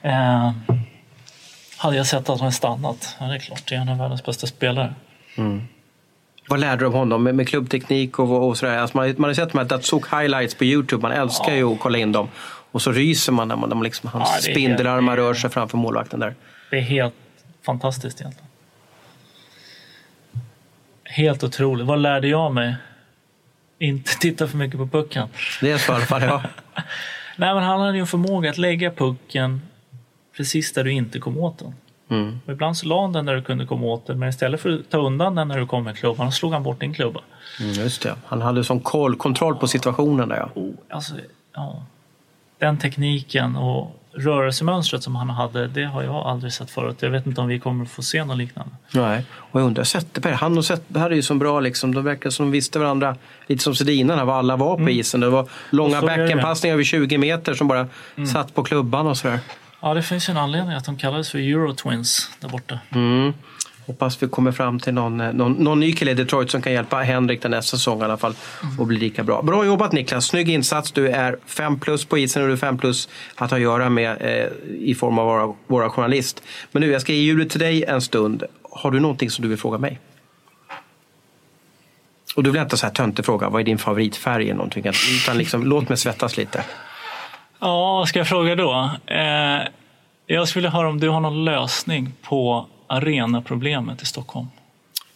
Eh, 0.03 0.53
hade 1.76 1.97
jag 1.97 2.07
sett 2.07 2.28
att 2.28 2.41
han 2.41 2.53
stannat, 2.53 3.16
ja 3.20 3.26
det 3.26 3.34
är 3.34 3.39
klart, 3.39 3.68
det 3.68 3.74
är 3.74 3.80
en 3.80 3.89
av 3.89 3.99
världens 3.99 4.24
bästa 4.24 4.47
spelare. 4.47 4.95
Vad 6.49 6.61
lärde 6.61 6.76
du 6.82 6.86
om 6.86 6.92
honom 6.92 7.22
med, 7.22 7.34
med 7.34 7.49
klubbteknik 7.49 8.18
och, 8.18 8.49
och 8.49 8.59
sådär? 8.59 8.78
Alltså 8.78 8.97
man, 8.97 9.14
man 9.18 9.30
har 9.30 9.34
sett 9.34 9.53
de 9.53 9.59
här 9.59 9.64
Datsuk 9.64 10.12
highlights 10.12 10.55
på 10.55 10.64
Youtube, 10.64 11.03
man 11.03 11.12
älskar 11.12 11.55
ju 11.55 11.72
att 11.72 11.80
kolla 11.80 11.99
in 11.99 12.12
dem. 12.12 12.28
Och 12.72 12.82
så 12.82 12.92
ryser 12.92 13.32
man 13.32 13.49
när 13.49 13.57
man, 13.57 13.68
när 13.68 13.76
man 13.76 13.84
liksom, 13.84 14.11
hans 14.11 14.47
Ja, 14.47 14.53
spindelarmar 14.53 15.12
helt- 15.12 15.20
rör 15.26 15.34
sig 15.34 15.51
framför 15.51 15.78
målvakten 15.78 16.20
där. 16.20 16.34
Det 16.70 16.76
är 16.76 16.80
helt 16.80 17.14
fantastiskt 17.66 18.20
egentligen. 18.20 18.49
Helt 21.05 21.44
otroligt. 21.44 21.86
Vad 21.86 21.99
lärde 21.99 22.28
jag 22.28 22.55
mig? 22.55 22.74
Inte 23.78 24.11
titta 24.20 24.47
för 24.49 24.57
mycket 24.57 24.78
på 24.78 24.86
pucken. 24.86 25.28
Det 25.61 25.70
är 25.70 25.78
så 25.78 25.92
i 25.92 25.94
alla 25.97 26.05
fall. 26.05 26.22
Ja. 26.22 26.42
Nej, 27.36 27.55
men 27.55 27.62
han 27.62 27.80
hade 27.80 27.92
ju 27.94 28.01
en 28.01 28.07
förmåga 28.07 28.51
att 28.51 28.59
lägga 28.59 28.90
pucken 28.90 29.62
precis 30.36 30.72
där 30.72 30.84
du 30.84 30.92
inte 30.92 31.18
kom 31.18 31.38
åt 31.38 31.59
den. 31.59 31.74
Mm. 32.09 32.40
Och 32.46 32.52
ibland 32.52 32.76
så 32.76 32.86
la 32.86 33.02
han 33.02 33.12
den 33.12 33.26
där 33.26 33.34
du 33.34 33.42
kunde 33.42 33.66
komma 33.66 33.86
åt 33.86 34.07
den, 34.07 34.18
men 34.18 34.28
istället 34.28 34.61
för 34.61 34.70
att 34.70 34.90
ta 34.90 34.98
undan 34.98 35.34
den 35.34 35.48
när 35.48 35.59
du 35.59 35.66
kom 35.66 35.84
med 35.84 35.96
klubban, 35.96 36.32
slog 36.32 36.52
han 36.52 36.62
bort 36.62 36.80
din 36.80 36.94
klubba. 36.94 37.20
Mm, 37.61 37.72
just 37.72 38.02
det. 38.02 38.14
Han 38.26 38.42
hade 38.42 38.64
sån 38.64 38.80
koll, 38.80 39.16
kontroll 39.16 39.57
på 39.57 39.68
situationen 39.68 40.28
där 40.28 40.36
ja. 40.36 40.48
Oh, 40.54 40.74
alltså, 40.90 41.14
ja. 41.54 41.82
Den 42.59 42.78
tekniken 42.78 43.57
och 43.57 44.02
rörelsemönstret 44.16 45.02
som 45.02 45.16
han 45.16 45.30
hade, 45.30 45.66
det 45.66 45.84
har 45.84 46.02
jag 46.02 46.14
aldrig 46.14 46.52
sett 46.52 46.70
förut. 46.70 46.96
Jag 47.00 47.11
vet 47.11 47.26
inte 47.26 47.40
om 47.40 47.48
vi 47.48 47.59
kommer 47.59 47.84
att 47.84 47.90
få 47.90 48.02
se 48.02 48.24
något 48.24 48.38
liknande. 48.38 48.72
Nej. 48.94 49.24
Och 49.32 49.61
jag 49.61 49.66
undrar, 49.66 49.84
Zetterberg, 49.84 50.34
han 50.34 50.59
och 50.59 50.64
Zetterberg 50.64 51.12
är 51.12 51.16
ju 51.16 51.22
så 51.22 51.34
bra 51.34 51.61
liksom. 51.61 51.94
De 51.94 52.04
verkar 52.04 52.30
som 52.30 52.46
de 52.46 52.52
visste 52.52 52.78
varandra. 52.78 53.16
Lite 53.46 53.62
som 53.62 53.74
Sedinarna, 53.74 54.24
var 54.24 54.34
alla 54.34 54.57
var 54.57 54.76
på 54.76 54.90
isen. 54.90 55.20
Det 55.20 55.28
var 55.28 55.48
långa 55.70 56.02
backenpassningar 56.02 56.74
över 56.74 56.84
20 56.84 57.18
meter 57.18 57.54
som 57.54 57.68
bara 57.68 57.88
satt 58.32 58.54
på 58.54 58.62
klubban 58.62 59.07
och 59.07 59.16
sådär. 59.16 59.40
Ja, 59.87 59.95
det 59.95 60.03
finns 60.03 60.28
ju 60.28 60.30
en 60.30 60.37
anledning 60.37 60.76
att 60.76 60.84
de 60.84 60.97
kallades 60.97 61.30
för 61.30 61.39
Eurotwins 61.39 62.30
där 62.41 62.49
borta. 62.49 62.78
Mm. 62.91 63.32
Hoppas 63.87 64.22
vi 64.22 64.28
kommer 64.28 64.53
fram 64.53 64.80
till 64.80 64.95
någon, 64.95 65.20
eh, 65.20 65.32
någon, 65.32 65.53
någon 65.53 65.80
ny 65.80 65.93
kille 65.93 66.11
i 66.11 66.14
Detroit 66.14 66.51
som 66.51 66.62
kan 66.62 66.72
hjälpa 66.72 66.97
Henrik 66.97 67.43
den 67.43 67.51
nästa 67.51 67.76
säsong 67.76 68.01
i 68.01 68.05
alla 68.05 68.16
fall 68.16 68.34
och 68.78 68.87
bli 68.87 68.99
lika 68.99 69.24
bra. 69.24 69.43
Bra 69.43 69.66
jobbat 69.66 69.93
Niklas, 69.93 70.26
snygg 70.26 70.49
insats. 70.49 70.93
Du 70.93 71.09
är 71.09 71.39
fem 71.47 71.80
plus 71.80 72.05
på 72.05 72.18
isen 72.18 72.43
och 72.43 72.49
du 72.49 72.53
är 72.53 72.57
fem 72.57 72.78
plus 72.78 73.09
att 73.34 73.51
ha 73.51 73.57
att 73.57 73.62
göra 73.62 73.89
med 73.89 74.16
eh, 74.20 74.49
i 74.80 74.95
form 74.95 75.18
av 75.18 75.26
våra, 75.26 75.55
våra 75.66 75.91
journalist. 75.91 76.43
Men 76.72 76.82
nu, 76.82 76.91
jag 76.91 77.01
ska 77.01 77.12
ge 77.12 77.18
ljudet 77.18 77.51
till 77.51 77.61
dig 77.61 77.84
en 77.84 78.01
stund. 78.01 78.43
Har 78.70 78.91
du 78.91 79.01
någonting 79.01 79.30
som 79.30 79.43
du 79.43 79.49
vill 79.49 79.59
fråga 79.59 79.78
mig? 79.78 80.01
Och 82.37 82.43
du 82.43 82.51
vill 82.51 82.62
inte 82.62 82.76
så 82.76 82.87
här 82.87 82.93
töntig 82.93 83.24
fråga, 83.24 83.49
vad 83.49 83.61
är 83.61 83.64
din 83.64 83.78
favoritfärg 83.78 84.53
någonting? 84.53 84.84
Utan 85.22 85.39
liksom, 85.39 85.66
låt 85.66 85.89
mig 85.89 85.99
svettas 85.99 86.37
lite. 86.37 86.64
Ja, 87.61 87.92
vad 87.98 88.09
ska 88.09 88.18
jag 88.18 88.28
fråga 88.28 88.54
då? 88.54 88.90
Eh, 89.07 89.62
jag 90.26 90.48
skulle 90.48 90.68
höra 90.68 90.88
om 90.88 91.00
du 91.00 91.09
har 91.09 91.20
någon 91.20 91.44
lösning 91.44 92.12
på 92.22 92.66
arenaproblemet 92.86 94.02
i 94.02 94.07
Stockholm. 94.07 94.46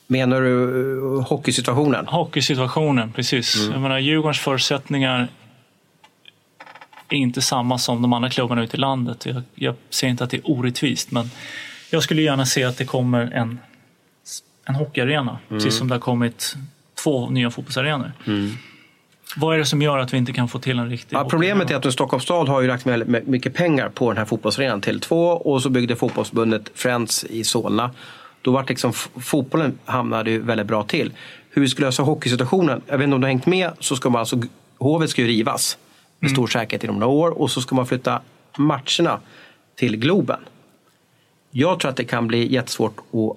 Menar 0.07 0.41
du 0.41 1.18
eh, 1.18 1.26
hockeysituationen? 1.26 2.07
Hockeysituationen, 2.07 3.12
precis. 3.12 3.57
Jag 3.72 3.80
menar, 3.80 3.99
Djurgårdens 3.99 4.38
förutsättningar 4.38 5.28
är 7.09 7.16
inte 7.16 7.43
samma 7.43 7.78
som 7.78 8.03
de 8.03 8.12
andra 8.12 8.30
klubbarna 8.30 8.62
ute 8.62 8.76
i 8.76 8.80
landet. 8.80 9.26
Jag, 9.26 9.43
jag 9.55 9.74
ser 9.91 10.09
inte 10.09 10.24
att 10.24 10.30
det 10.30 10.36
är 10.36 10.51
orättvist, 10.51 11.11
men 11.11 11.30
jag 11.91 12.03
skulle 12.03 12.22
gärna 12.22 12.47
se 12.47 12.64
att 12.64 12.78
det 12.78 12.84
kommer 12.84 13.20
en, 13.32 13.59
en 14.64 14.74
hockeyarena, 14.74 15.38
precis 15.49 15.76
som 15.76 15.88
det 15.88 15.95
har 15.95 16.01
kommit 16.01 16.57
två 17.05 17.30
nya 17.30 17.51
fotbollsarenor. 17.51 18.12
Vad 19.37 19.55
är 19.55 19.59
det 19.59 19.64
som 19.64 19.83
gör 19.83 19.99
att 19.99 20.12
vi 20.12 20.18
inte 20.18 20.33
kan 20.33 20.49
få 20.49 20.59
till 20.59 20.78
en 20.78 20.91
riktig 20.91 21.16
Ja, 21.16 21.24
problemet 21.24 21.70
är 21.70 21.76
att 21.76 21.93
Stockholms 21.93 22.24
stad 22.24 22.49
har 22.49 22.61
ju 22.61 22.68
lagt 22.68 22.87
väldigt 22.87 23.26
mycket 23.26 23.55
pengar 23.55 23.89
på 23.89 24.11
den 24.11 24.18
här 24.18 24.24
fotbollsarenan 24.24 24.81
till 24.81 25.01
två 25.01 25.26
och 25.26 25.62
så 25.62 25.70
byggde 25.70 25.97
fotbollsförbundet 25.97 26.70
Friends 26.74 27.24
i 27.24 27.45
Solna. 27.45 27.91
Då 28.43 28.51
var 28.51 28.64
liksom 28.68 28.93
fotbollen 28.93 29.78
hamnade 29.85 30.31
ju 30.31 30.43
väldigt 30.43 30.66
bra 30.66 30.83
till. 30.83 31.12
Hur 31.51 31.62
vi 31.62 31.68
ska 31.68 31.83
lösa 31.83 32.03
hockeysituationen, 32.03 32.83
jag 32.87 32.99
vet 32.99 33.05
inte 33.05 33.14
om 33.14 33.20
du 33.20 33.24
har 33.24 33.31
hängt 33.31 33.47
med, 33.47 33.70
så 33.78 33.97
ska 33.97 34.11
man 34.11 34.20
alltså, 34.20 34.43
Hovet 34.78 35.11
ska 35.11 35.22
ju 35.22 35.28
rivas 35.28 35.78
med 36.18 36.31
stor 36.31 36.47
säkerhet 36.47 36.85
inom 36.85 36.99
några 36.99 37.12
år 37.12 37.41
och 37.41 37.51
så 37.51 37.61
ska 37.61 37.74
man 37.74 37.87
flytta 37.87 38.20
matcherna 38.57 39.20
till 39.74 39.97
Globen. 39.97 40.41
Jag 41.51 41.81
tror 41.81 41.91
att 41.91 41.97
det 41.97 42.05
kan 42.05 42.26
bli 42.26 42.53
jättesvårt 42.53 42.99
att, 42.99 43.37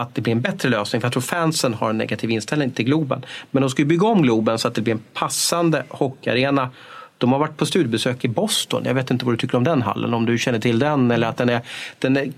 att 0.00 0.14
det 0.14 0.20
blir 0.20 0.32
en 0.32 0.40
bättre 0.40 0.68
lösning. 0.68 1.00
För 1.00 1.06
jag 1.06 1.12
tror 1.12 1.22
fansen 1.22 1.74
har 1.74 1.90
en 1.90 1.98
negativ 1.98 2.30
inställning 2.30 2.70
till 2.70 2.84
Globen. 2.84 3.24
Men 3.50 3.60
de 3.60 3.70
ska 3.70 3.82
ju 3.82 3.86
bygga 3.86 4.06
om 4.06 4.22
Globen 4.22 4.58
så 4.58 4.68
att 4.68 4.74
det 4.74 4.80
blir 4.80 4.94
en 4.94 5.02
passande 5.14 5.84
hockeyarena. 5.88 6.70
De 7.18 7.32
har 7.32 7.38
varit 7.38 7.56
på 7.56 7.66
studiebesök 7.66 8.24
i 8.24 8.28
Boston. 8.28 8.82
Jag 8.84 8.94
vet 8.94 9.10
inte 9.10 9.24
vad 9.24 9.34
du 9.34 9.38
tycker 9.38 9.56
om 9.56 9.64
den 9.64 9.82
hallen. 9.82 10.14
Om 10.14 10.26
du 10.26 10.38
känner 10.38 10.58
till 10.58 10.78
den 10.78 11.10
eller 11.10 11.26
att 11.26 11.36
den 11.36 11.48
är, 11.48 11.60
den 11.98 12.16
är 12.16 12.32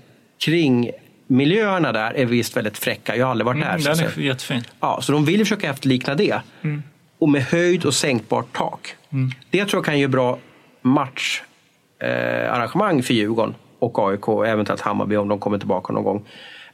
kring 0.45 0.91
miljöerna 1.27 1.91
där 1.91 2.13
är 2.13 2.25
visst 2.25 2.57
väldigt 2.57 2.77
fräcka. 2.77 3.15
Jag 3.15 3.25
har 3.25 3.31
aldrig 3.31 3.45
varit 3.45 3.61
där. 3.61 3.69
Mm, 3.69 3.81
så 3.81 3.91
att 3.91 3.97
den 3.97 4.11
säga. 4.11 4.25
är 4.25 4.29
jättefin. 4.29 4.63
Ja, 4.79 4.99
så 5.01 5.11
de 5.11 5.25
vill 5.25 5.39
ju 5.39 5.45
försöka 5.45 5.69
efterlikna 5.69 6.15
det. 6.15 6.39
Och 7.19 7.29
med 7.29 7.43
höjd 7.43 7.85
och 7.85 7.93
sänkbart 7.93 8.57
tak. 8.57 8.95
Det 9.49 9.65
tror 9.65 9.77
jag 9.77 9.85
kan 9.85 9.99
ge 9.99 10.07
bra 10.07 10.37
matcharrangemang 10.81 12.99
eh, 12.99 13.03
för 13.03 13.13
Djurgården 13.13 13.55
och 13.79 14.09
AIK 14.09 14.27
och 14.27 14.47
eventuellt 14.47 14.81
Hammarby 14.81 15.15
om 15.15 15.27
de 15.27 15.39
kommer 15.39 15.57
tillbaka 15.57 15.93
någon 15.93 16.03
gång. 16.03 16.25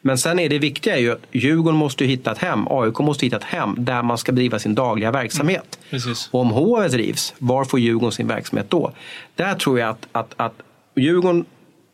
Men 0.01 0.17
sen 0.17 0.39
är 0.39 0.49
det 0.49 0.59
viktiga 0.59 0.99
ju 0.99 1.11
att 1.11 1.25
Djurgården 1.31 1.77
måste 1.77 2.03
ju 2.03 2.09
hitta 2.09 2.31
ett 2.31 2.37
hem, 2.37 2.67
AIK 2.69 2.99
måste 2.99 3.25
hitta 3.25 3.37
ett 3.37 3.43
hem 3.43 3.75
där 3.77 4.03
man 4.03 4.17
ska 4.17 4.31
bedriva 4.31 4.59
sin 4.59 4.75
dagliga 4.75 5.11
verksamhet. 5.11 5.79
Precis. 5.89 6.29
Och 6.31 6.39
om 6.39 6.49
HV 6.49 6.87
drivs, 6.87 7.33
var 7.37 7.65
får 7.65 7.79
Djurgården 7.79 8.11
sin 8.11 8.27
verksamhet 8.27 8.69
då? 8.69 8.91
Där 9.35 9.55
tror 9.55 9.79
jag 9.79 9.89
att, 9.89 10.07
att, 10.11 10.33
att 10.37 10.53
Djurgården, 10.95 11.45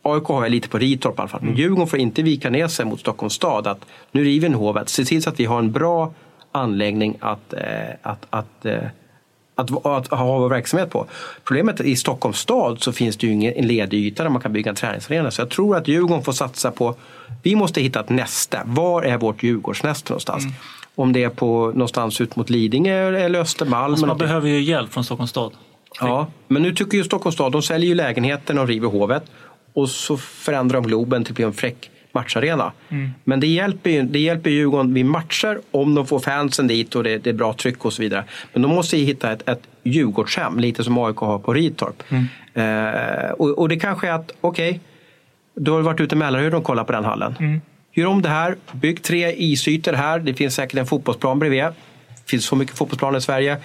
AIK 0.02 0.24
har 0.24 0.44
jag 0.44 0.52
lite 0.52 0.70
på 0.70 0.78
Ritorp 0.78 1.18
i 1.18 1.22
alla 1.22 1.28
fall, 1.28 1.42
men 1.44 1.56
Djurgården 1.56 1.88
får 1.88 2.00
inte 2.00 2.22
vika 2.22 2.50
ner 2.50 2.68
sig 2.68 2.86
mot 2.86 3.00
Stockholms 3.00 3.34
stad. 3.34 3.68
Att 3.68 3.86
nu 4.12 4.24
river 4.24 4.50
vi 4.50 4.56
Hovet, 4.56 4.90
se 4.90 5.06
till 5.06 5.24
så 5.24 5.30
att 5.30 5.40
vi 5.40 5.46
har 5.46 5.60
en 5.60 5.72
bra 5.72 6.14
anläggning 6.52 7.18
att, 7.20 7.54
eh, 7.54 7.62
att, 8.02 8.26
att, 8.30 8.66
eh, 8.66 8.84
att, 9.56 9.86
att, 9.86 10.08
ha 10.08 10.48
verksamhet 10.48 10.90
på. 10.90 11.06
Problemet 11.44 11.82
i 11.82 11.96
Stockholms 11.96 12.38
stad 12.38 12.82
så 12.82 12.92
finns 12.92 13.18
det 13.18 13.28
ju 13.28 13.34
ingen 13.34 13.54
en 13.54 13.68
ledig 13.68 13.98
yta 13.98 14.24
där 14.24 14.30
man 14.30 14.42
kan 14.42 14.54
bygga 14.54 14.70
en 14.70 14.76
träningsarena. 14.76 15.32
Så 15.32 15.42
jag 15.42 15.50
tror 15.50 15.78
att 15.78 15.88
Djurgården 15.88 16.24
får 16.24 16.32
satsa 16.32 16.72
på, 16.72 16.96
vi 17.44 17.56
måste 17.56 17.82
hitta 17.82 18.00
ett 18.00 18.10
näste. 18.10 18.62
Var 18.66 19.04
är 19.04 19.18
vårt 19.18 19.44
Djurgårdsnäste 19.44 20.12
någonstans? 20.12 20.44
Om 20.96 21.14
det 21.14 21.24
är 21.24 21.30
på 21.30 21.68
någonstans 21.68 22.22
ut 22.22 22.36
mot 22.36 22.50
Lidingö 22.50 23.18
eller 23.18 23.40
Östermalm. 23.40 23.92
Alltså, 23.92 24.06
man 24.06 24.18
behöver 24.18 24.50
ju 24.50 24.62
hjälp 24.62 24.94
från 24.94 25.04
Stockholms 25.04 25.32
stad. 25.32 25.52
Ja, 26.00 26.28
men 26.48 26.62
nu 26.62 26.74
tycker 26.74 26.98
ju 26.98 27.04
Stockholms 27.04 27.36
stad, 27.36 27.52
de 27.52 27.62
säljer 27.62 27.90
ju 27.90 27.96
lägenheten 27.96 28.60
och 28.60 28.68
river 28.68 28.88
hovet 28.88 29.24
och 29.74 29.90
så 29.90 30.18
förändrar 30.18 30.82
de 30.82 30.88
Globen 30.88 31.24
till 31.24 31.32
att 31.32 31.36
bli 31.36 31.46
en 31.46 31.54
fräck 31.54 31.90
matcharena. 32.16 32.72
Men 33.24 33.40
det 33.40 33.48
hjälper 33.48 33.90
ju 33.90 34.04
det 34.04 34.20
hjälper 34.20 34.50
ju 34.50 34.56
Djurgården 34.56 34.94
vid 34.94 35.06
matcher 35.06 35.60
om 35.72 35.96
de 35.96 36.08
får 36.08 36.20
fansen 36.20 36.68
dit 36.68 36.96
och 36.96 37.04
det, 37.04 37.18
det 37.18 37.30
är 37.30 37.34
bra 37.34 37.54
tryck 37.54 37.86
och 37.86 37.94
så 37.94 38.02
vidare. 38.02 38.24
Men 38.54 38.62
de 38.62 38.68
måste 38.76 38.98
ju 38.98 39.06
hitta 39.06 39.32
ett, 39.32 39.50
ett 39.50 39.62
Djurgårdshem, 39.84 40.60
lite 40.60 40.84
som 40.84 40.98
AIK 40.98 41.18
har 41.18 41.40
på 41.40 41.54
Ritorp. 41.54 42.04
Eh, 42.54 43.32
och, 43.32 43.50
och 43.60 43.70
det 43.70 43.80
kanske 43.80 44.08
är 44.08 44.12
att, 44.14 44.32
okej, 44.42 44.80
du 45.56 45.72
har 45.72 45.82
varit 45.82 46.00
ute 46.00 46.16
i 46.16 46.18
Mälarhöjden 46.18 46.58
och 46.58 46.64
kollat 46.64 46.88
på 46.88 46.94
den 46.94 47.06
hallen. 47.06 47.62
Gör 47.94 48.06
om 48.08 48.22
det 48.22 48.30
här, 48.30 48.56
bygg 48.72 49.04
tre 49.04 49.32
isytor 49.38 49.94
här. 49.94 50.20
Det 50.20 50.34
finns 50.34 50.56
säkert 50.56 50.80
en 50.80 50.86
fotbollsplan 50.86 51.40
bredvid. 51.40 51.64
Det 51.64 51.74
finns 52.30 52.46
så 52.46 52.56
mycket 52.56 52.78
fotbollsplaner 52.78 53.18
i 53.18 53.22
Sverige. 53.22 53.58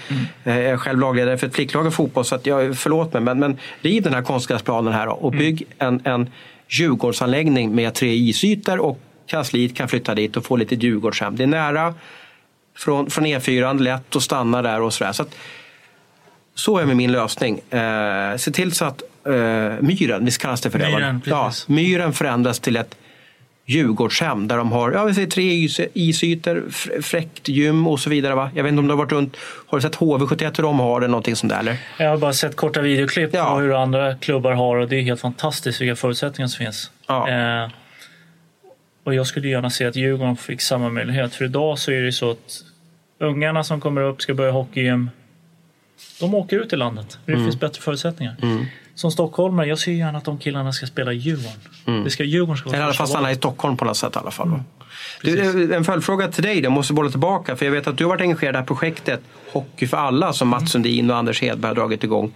Eh, 0.44 0.58
Jag 0.58 0.64
är 0.64 0.76
själv 0.76 0.98
lagledare 0.98 1.38
för 1.38 1.46
ett 1.46 1.54
flicklag 1.54 1.86
i 1.86 1.90
fotboll 1.90 2.24
så 2.24 2.34
att 2.34 2.46
jag, 2.46 2.76
förlåt 2.78 3.12
mig. 3.12 3.22
Men, 3.22 3.38
men 3.38 3.56
riv 3.80 4.02
den 4.02 4.14
här 4.14 4.22
konstgräsplanen 4.22 4.92
här 4.92 5.08
och 5.24 5.32
bygg 5.32 5.66
en, 5.78 6.00
en 6.04 6.30
Djurgårdsanläggning 6.70 7.74
med 7.74 7.94
tre 7.94 8.14
isytor 8.14 8.78
och 8.78 9.00
kansliet 9.26 9.76
kan 9.76 9.88
flytta 9.88 10.14
dit 10.14 10.36
och 10.36 10.44
få 10.44 10.56
lite 10.56 10.74
Djurgårdshem. 10.74 11.36
Det 11.36 11.42
är 11.42 11.46
nära 11.46 11.94
från, 12.76 13.10
från 13.10 13.26
E4, 13.26 13.78
lätt 13.78 14.16
att 14.16 14.22
stanna 14.22 14.62
där 14.62 14.80
och 14.80 14.94
sådär. 14.94 15.12
Så, 15.12 15.22
att, 15.22 15.34
så 16.54 16.78
är 16.78 16.86
med 16.86 16.96
min 16.96 17.12
lösning. 17.12 17.60
Eh, 17.70 18.36
se 18.36 18.50
till 18.50 18.72
så 18.72 18.84
att 18.84 19.02
eh, 19.26 19.32
myren, 19.80 20.24
visst 20.24 20.42
kallas 20.42 20.60
det 20.60 20.70
för 20.70 20.78
det? 20.78 20.90
Myren, 20.90 21.22
ja, 21.26 21.52
myren 21.66 22.12
förändras 22.12 22.60
till 22.60 22.76
ett 22.76 22.94
Djurgårdshem 23.70 24.48
där 24.48 24.56
de 24.56 24.72
har 24.72 24.92
ja, 24.92 25.04
vi 25.04 25.14
säger 25.14 25.26
tre 25.28 25.42
is- 25.52 25.80
isytor, 25.94 26.64
fr- 26.68 27.02
fräckt 27.02 27.48
gym 27.48 27.86
och 27.86 28.00
så 28.00 28.10
vidare. 28.10 28.34
Va? 28.34 28.50
Jag 28.54 28.62
vet 28.62 28.70
inte 28.70 28.78
om 28.80 28.86
du 28.86 28.92
har 28.92 28.98
varit 28.98 29.12
runt, 29.12 29.36
har 29.66 29.78
du 29.78 29.82
sett 29.82 29.96
HV71 29.96 30.56
hur 30.56 30.62
de 30.62 30.78
har 30.80 31.00
det? 31.00 31.06
Någonting 31.08 31.36
sånt 31.36 31.52
där 31.52 31.60
eller? 31.60 31.76
Jag 31.98 32.10
har 32.10 32.18
bara 32.18 32.32
sett 32.32 32.56
korta 32.56 32.80
videoklipp 32.80 33.30
Ja. 33.34 33.44
på 33.54 33.60
hur 33.60 33.82
andra 33.82 34.14
klubbar 34.16 34.52
har 34.52 34.76
och 34.76 34.88
det 34.88 34.96
är 34.96 35.02
helt 35.02 35.20
fantastiskt 35.20 35.80
vilka 35.80 35.96
förutsättningar 35.96 36.48
som 36.48 36.64
finns. 36.64 36.90
Ja. 37.08 37.28
Eh, 37.30 37.70
och 39.04 39.14
jag 39.14 39.26
skulle 39.26 39.48
gärna 39.48 39.70
se 39.70 39.84
att 39.86 39.96
Djurgården 39.96 40.36
fick 40.36 40.60
samma 40.60 40.88
möjlighet. 40.88 41.34
För 41.34 41.44
idag 41.44 41.78
så 41.78 41.90
är 41.92 42.02
det 42.02 42.12
så 42.12 42.30
att 42.30 42.62
ungarna 43.20 43.64
som 43.64 43.80
kommer 43.80 44.00
upp 44.02 44.22
ska 44.22 44.34
börja 44.34 44.50
hockeygym. 44.52 45.10
De 46.20 46.34
åker 46.34 46.56
ut 46.58 46.72
i 46.72 46.76
landet. 46.76 47.18
Det 47.26 47.32
Mm. 47.32 47.44
finns 47.44 47.60
bättre 47.60 47.82
förutsättningar. 47.82 48.36
Som 49.00 49.10
stockholmare, 49.10 49.66
jag 49.66 49.78
ser 49.78 49.92
gärna 49.92 50.18
att 50.18 50.24
de 50.24 50.38
killarna 50.38 50.72
ska 50.72 50.86
spela 50.86 51.12
Djurgården. 51.12 52.04
Det 52.04 52.10
ska, 52.10 52.24
Djurgården 52.24 52.56
ska 52.56 52.68
Eller 52.68 52.78
i 52.78 52.82
alla 52.82 52.92
fall 52.92 53.08
stanna 53.08 53.32
i. 53.32 53.34
Stockholm 53.34 53.76
på 53.76 53.84
något 53.84 53.96
sätt 53.96 54.16
i 54.16 54.18
alla 54.18 54.30
fall. 54.30 54.48
va? 54.48 54.64
Du, 55.22 55.74
en 55.74 55.84
följdfråga 55.84 56.28
till 56.28 56.42
dig, 56.42 56.60
jag 56.60 56.72
måste 56.72 56.92
bolla 56.92 57.10
tillbaka. 57.10 57.56
För 57.56 57.64
jag 57.64 57.72
vet 57.72 57.86
att 57.86 57.98
du 57.98 58.04
har 58.04 58.08
varit 58.08 58.20
engagerad 58.20 58.50
i 58.50 58.52
det 58.52 58.58
här 58.58 58.66
projektet 58.66 59.20
Hockey 59.52 59.86
för 59.86 59.96
alla 59.96 60.32
som 60.32 60.48
Mats 60.48 60.70
Sundin 60.72 61.10
och 61.10 61.16
Anders 61.16 61.42
Hedberg 61.42 61.68
har 61.68 61.74
dragit 61.74 62.04
igång. 62.04 62.32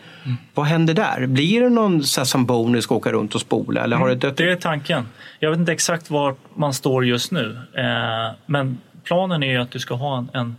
Vad 0.54 0.66
händer 0.66 0.94
där? 0.94 1.26
Blir 1.26 1.60
det 1.60 1.68
någon 1.68 2.02
så 2.02 2.20
här, 2.20 2.24
som 2.24 2.46
bonus 2.46 2.84
ska 2.84 2.94
åka 2.94 3.12
runt 3.12 3.34
och 3.34 3.40
spola? 3.40 3.84
Eller 3.84 3.96
har 3.96 4.08
det 4.08 4.14
dött 4.14 4.36
Det 4.36 4.50
är 4.50 4.56
tanken. 4.56 5.08
Jag 5.40 5.50
vet 5.50 5.58
inte 5.58 5.72
exakt 5.72 6.10
var 6.10 6.34
man 6.54 6.74
står 6.74 7.06
just 7.06 7.32
nu. 7.32 7.58
Eh, 7.76 8.34
men 8.46 8.78
planen 9.04 9.42
är 9.42 9.52
ju 9.52 9.58
att 9.58 9.70
du 9.70 9.78
ska 9.78 9.94
ha 9.94 10.18
en, 10.18 10.30
en, 10.32 10.56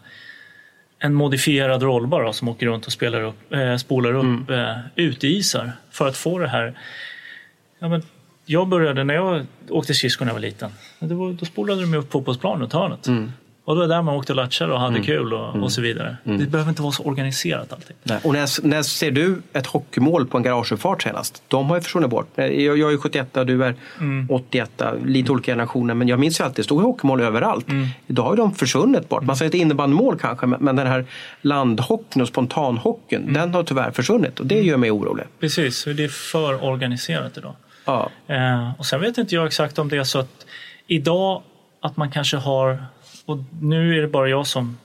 en 1.06 1.14
modifierad 1.14 1.84
rollbar 1.84 2.24
då, 2.24 2.34
som 2.34 2.48
åker 2.48 2.66
runt 2.66 2.86
och 2.86 2.92
spelar 2.92 3.22
upp, 3.22 3.54
eh, 3.54 3.76
spolar 3.78 4.14
upp 4.14 4.24
Mm. 4.24 4.50
eh, 4.50 4.76
uteisar 4.96 5.72
för 5.92 6.08
att 6.08 6.18
få 6.18 6.40
det 6.40 6.48
här. 6.48 6.74
Ja, 7.80 7.88
men 7.88 8.02
jag 8.46 8.68
började 8.68 9.04
när 9.04 9.14
jag 9.14 9.46
åkte 9.70 9.94
skridskor 9.94 10.26
när 10.26 10.30
jag 10.30 10.34
var 10.36 10.42
liten. 10.42 10.72
Var, 11.00 11.34
då 11.34 11.46
spolade 11.46 11.82
de 11.82 11.94
upp 11.94 12.12
fotbollsplanen 12.12 12.62
runt 12.62 12.74
hörnet. 12.74 13.08
Mm. 13.08 13.32
Och 13.66 13.76
det 13.76 13.82
var 13.82 13.88
där 13.88 14.02
man 14.02 14.16
åkte 14.16 14.32
och 14.32 14.36
latchade 14.36 14.74
och 14.74 14.80
hade 14.80 15.00
kul 15.00 15.34
och, 15.34 15.56
och 15.56 15.72
så 15.72 15.82
vidare. 15.82 16.18
Mm. 16.26 16.40
Det 16.40 16.46
behöver 16.46 16.70
inte 16.70 16.82
vara 16.82 16.92
så 16.92 17.04
organiserat 17.04 17.74
alltid. 17.74 17.96
Nej. 18.04 18.20
Och 18.24 18.34
när, 18.34 18.68
när 18.68 18.84
ser 18.84 19.12
du 19.12 19.42
ett 19.54 19.68
hockeymål 19.68 20.28
på 20.28 20.38
en 20.38 20.44
garageuppfart 20.44 21.04
senast? 21.04 21.44
De 21.48 21.70
har 21.70 21.76
ju 21.76 21.82
försvunnit 21.82 22.10
bort. 22.10 22.28
Jag, 22.36 22.78
jag 22.78 22.94
är 22.94 22.98
71 22.98 23.38
och 23.38 23.46
du 23.46 23.64
är 23.64 23.76
81, 24.30 24.82
lite 25.06 25.32
olika 25.32 25.52
generationer. 25.52 25.94
Men 25.94 26.08
jag 26.08 26.20
minns 26.20 26.40
ju 26.40 26.44
att 26.44 26.56
det 26.56 26.64
stod 26.64 26.82
hockeymål 26.82 27.22
överallt. 27.22 27.66
Idag 28.08 28.24
har 28.24 28.36
de 28.36 28.56
försvunnit 28.56 29.10
bort. 29.10 29.24
Man 29.24 29.36
säger 29.36 29.50
ett 29.50 29.56
innebandymål 29.56 30.20
kanske, 30.20 30.46
men, 30.48 30.60
men 30.64 30.76
den 30.76 30.88
här 30.88 31.06
landhockeyn 31.42 32.22
och 32.22 32.28
spontanhockeyn, 32.28 33.34
den 33.34 33.54
har 33.54 33.64
tyvärr 33.64 33.92
försvunnit. 33.92 34.40
Och 34.40 34.46
det 34.46 34.62
gör 34.62 34.78
mig 34.78 34.92
orolig. 34.92 35.26
Precis, 35.40 35.84
det 35.84 36.04
är 36.04 36.08
för 36.08 36.64
organiserat 36.64 37.38
idag. 37.38 37.56
Ja. 37.86 38.10
Eh, 38.28 38.72
och 38.80 38.86
sen 38.86 39.02
vet 39.02 39.18
inte 39.18 39.36
jag 39.36 39.46
exakt 39.46 39.80
om 39.80 39.90
det 39.90 39.98
är 39.98 40.04
så 40.04 40.20
att 40.20 40.46
idag 40.88 41.42
att 41.86 41.98
man 41.98 42.12
kanske 42.12 42.38
har, 42.38 42.86
och 43.26 43.38
nu 43.62 43.98
är 43.98 44.02
det 44.02 44.08
bara 44.08 44.30
jag 44.30 44.48
som, 44.48 44.78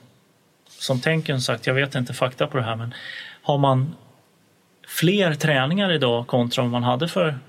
som 0.69 0.99
tänker 0.99 1.33
som 1.33 1.41
sagt, 1.41 1.67
jag 1.67 1.73
vet 1.73 1.95
inte 1.95 2.13
fakta 2.13 2.47
på 2.47 2.57
det 2.57 2.63
här, 2.63 2.75
men 2.75 2.93
har 3.41 3.57
man 3.57 3.95
fler 4.87 5.33
träningar 5.33 5.91
idag 5.91 6.27
kontra 6.27 6.61
vad 6.61 6.71
man 6.71 6.83
hade 6.83 7.07
för 7.07 7.39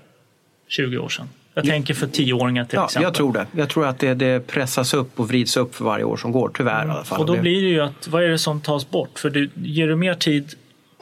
20 0.67 0.97
år 0.97 1.09
sedan? 1.09 1.29
Jag 1.55 1.65
tänker 1.65 1.93
för 1.93 2.07
10-åringar 2.07 2.65
till 2.65 2.75
Ja, 2.75 2.85
exempel. 2.85 3.03
jag 3.03 3.13
tror 3.13 3.33
det. 3.33 3.47
Jag 3.51 3.69
tror 3.69 3.87
att 3.87 3.99
det, 3.99 4.13
det 4.13 4.47
pressas 4.47 4.93
upp 4.93 5.19
och 5.19 5.27
vrids 5.27 5.57
upp 5.57 5.75
för 5.75 5.85
varje 5.85 6.03
år 6.03 6.17
som 6.17 6.31
går, 6.31 6.51
tyvärr 6.57 6.87
i 6.87 6.89
alla 6.89 7.03
fall. 7.03 7.19
Och 7.19 7.25
då 7.25 7.37
blir 7.37 7.61
det 7.61 7.67
ju 7.67 7.79
att, 7.81 8.07
vad 8.07 8.23
är 8.23 8.29
det 8.29 8.37
som 8.37 8.61
tas 8.61 8.89
bort? 8.89 9.19
För 9.19 9.29
du, 9.29 9.49
ger 9.55 9.87
du 9.87 9.95
mer 9.95 10.13
tid 10.13 10.53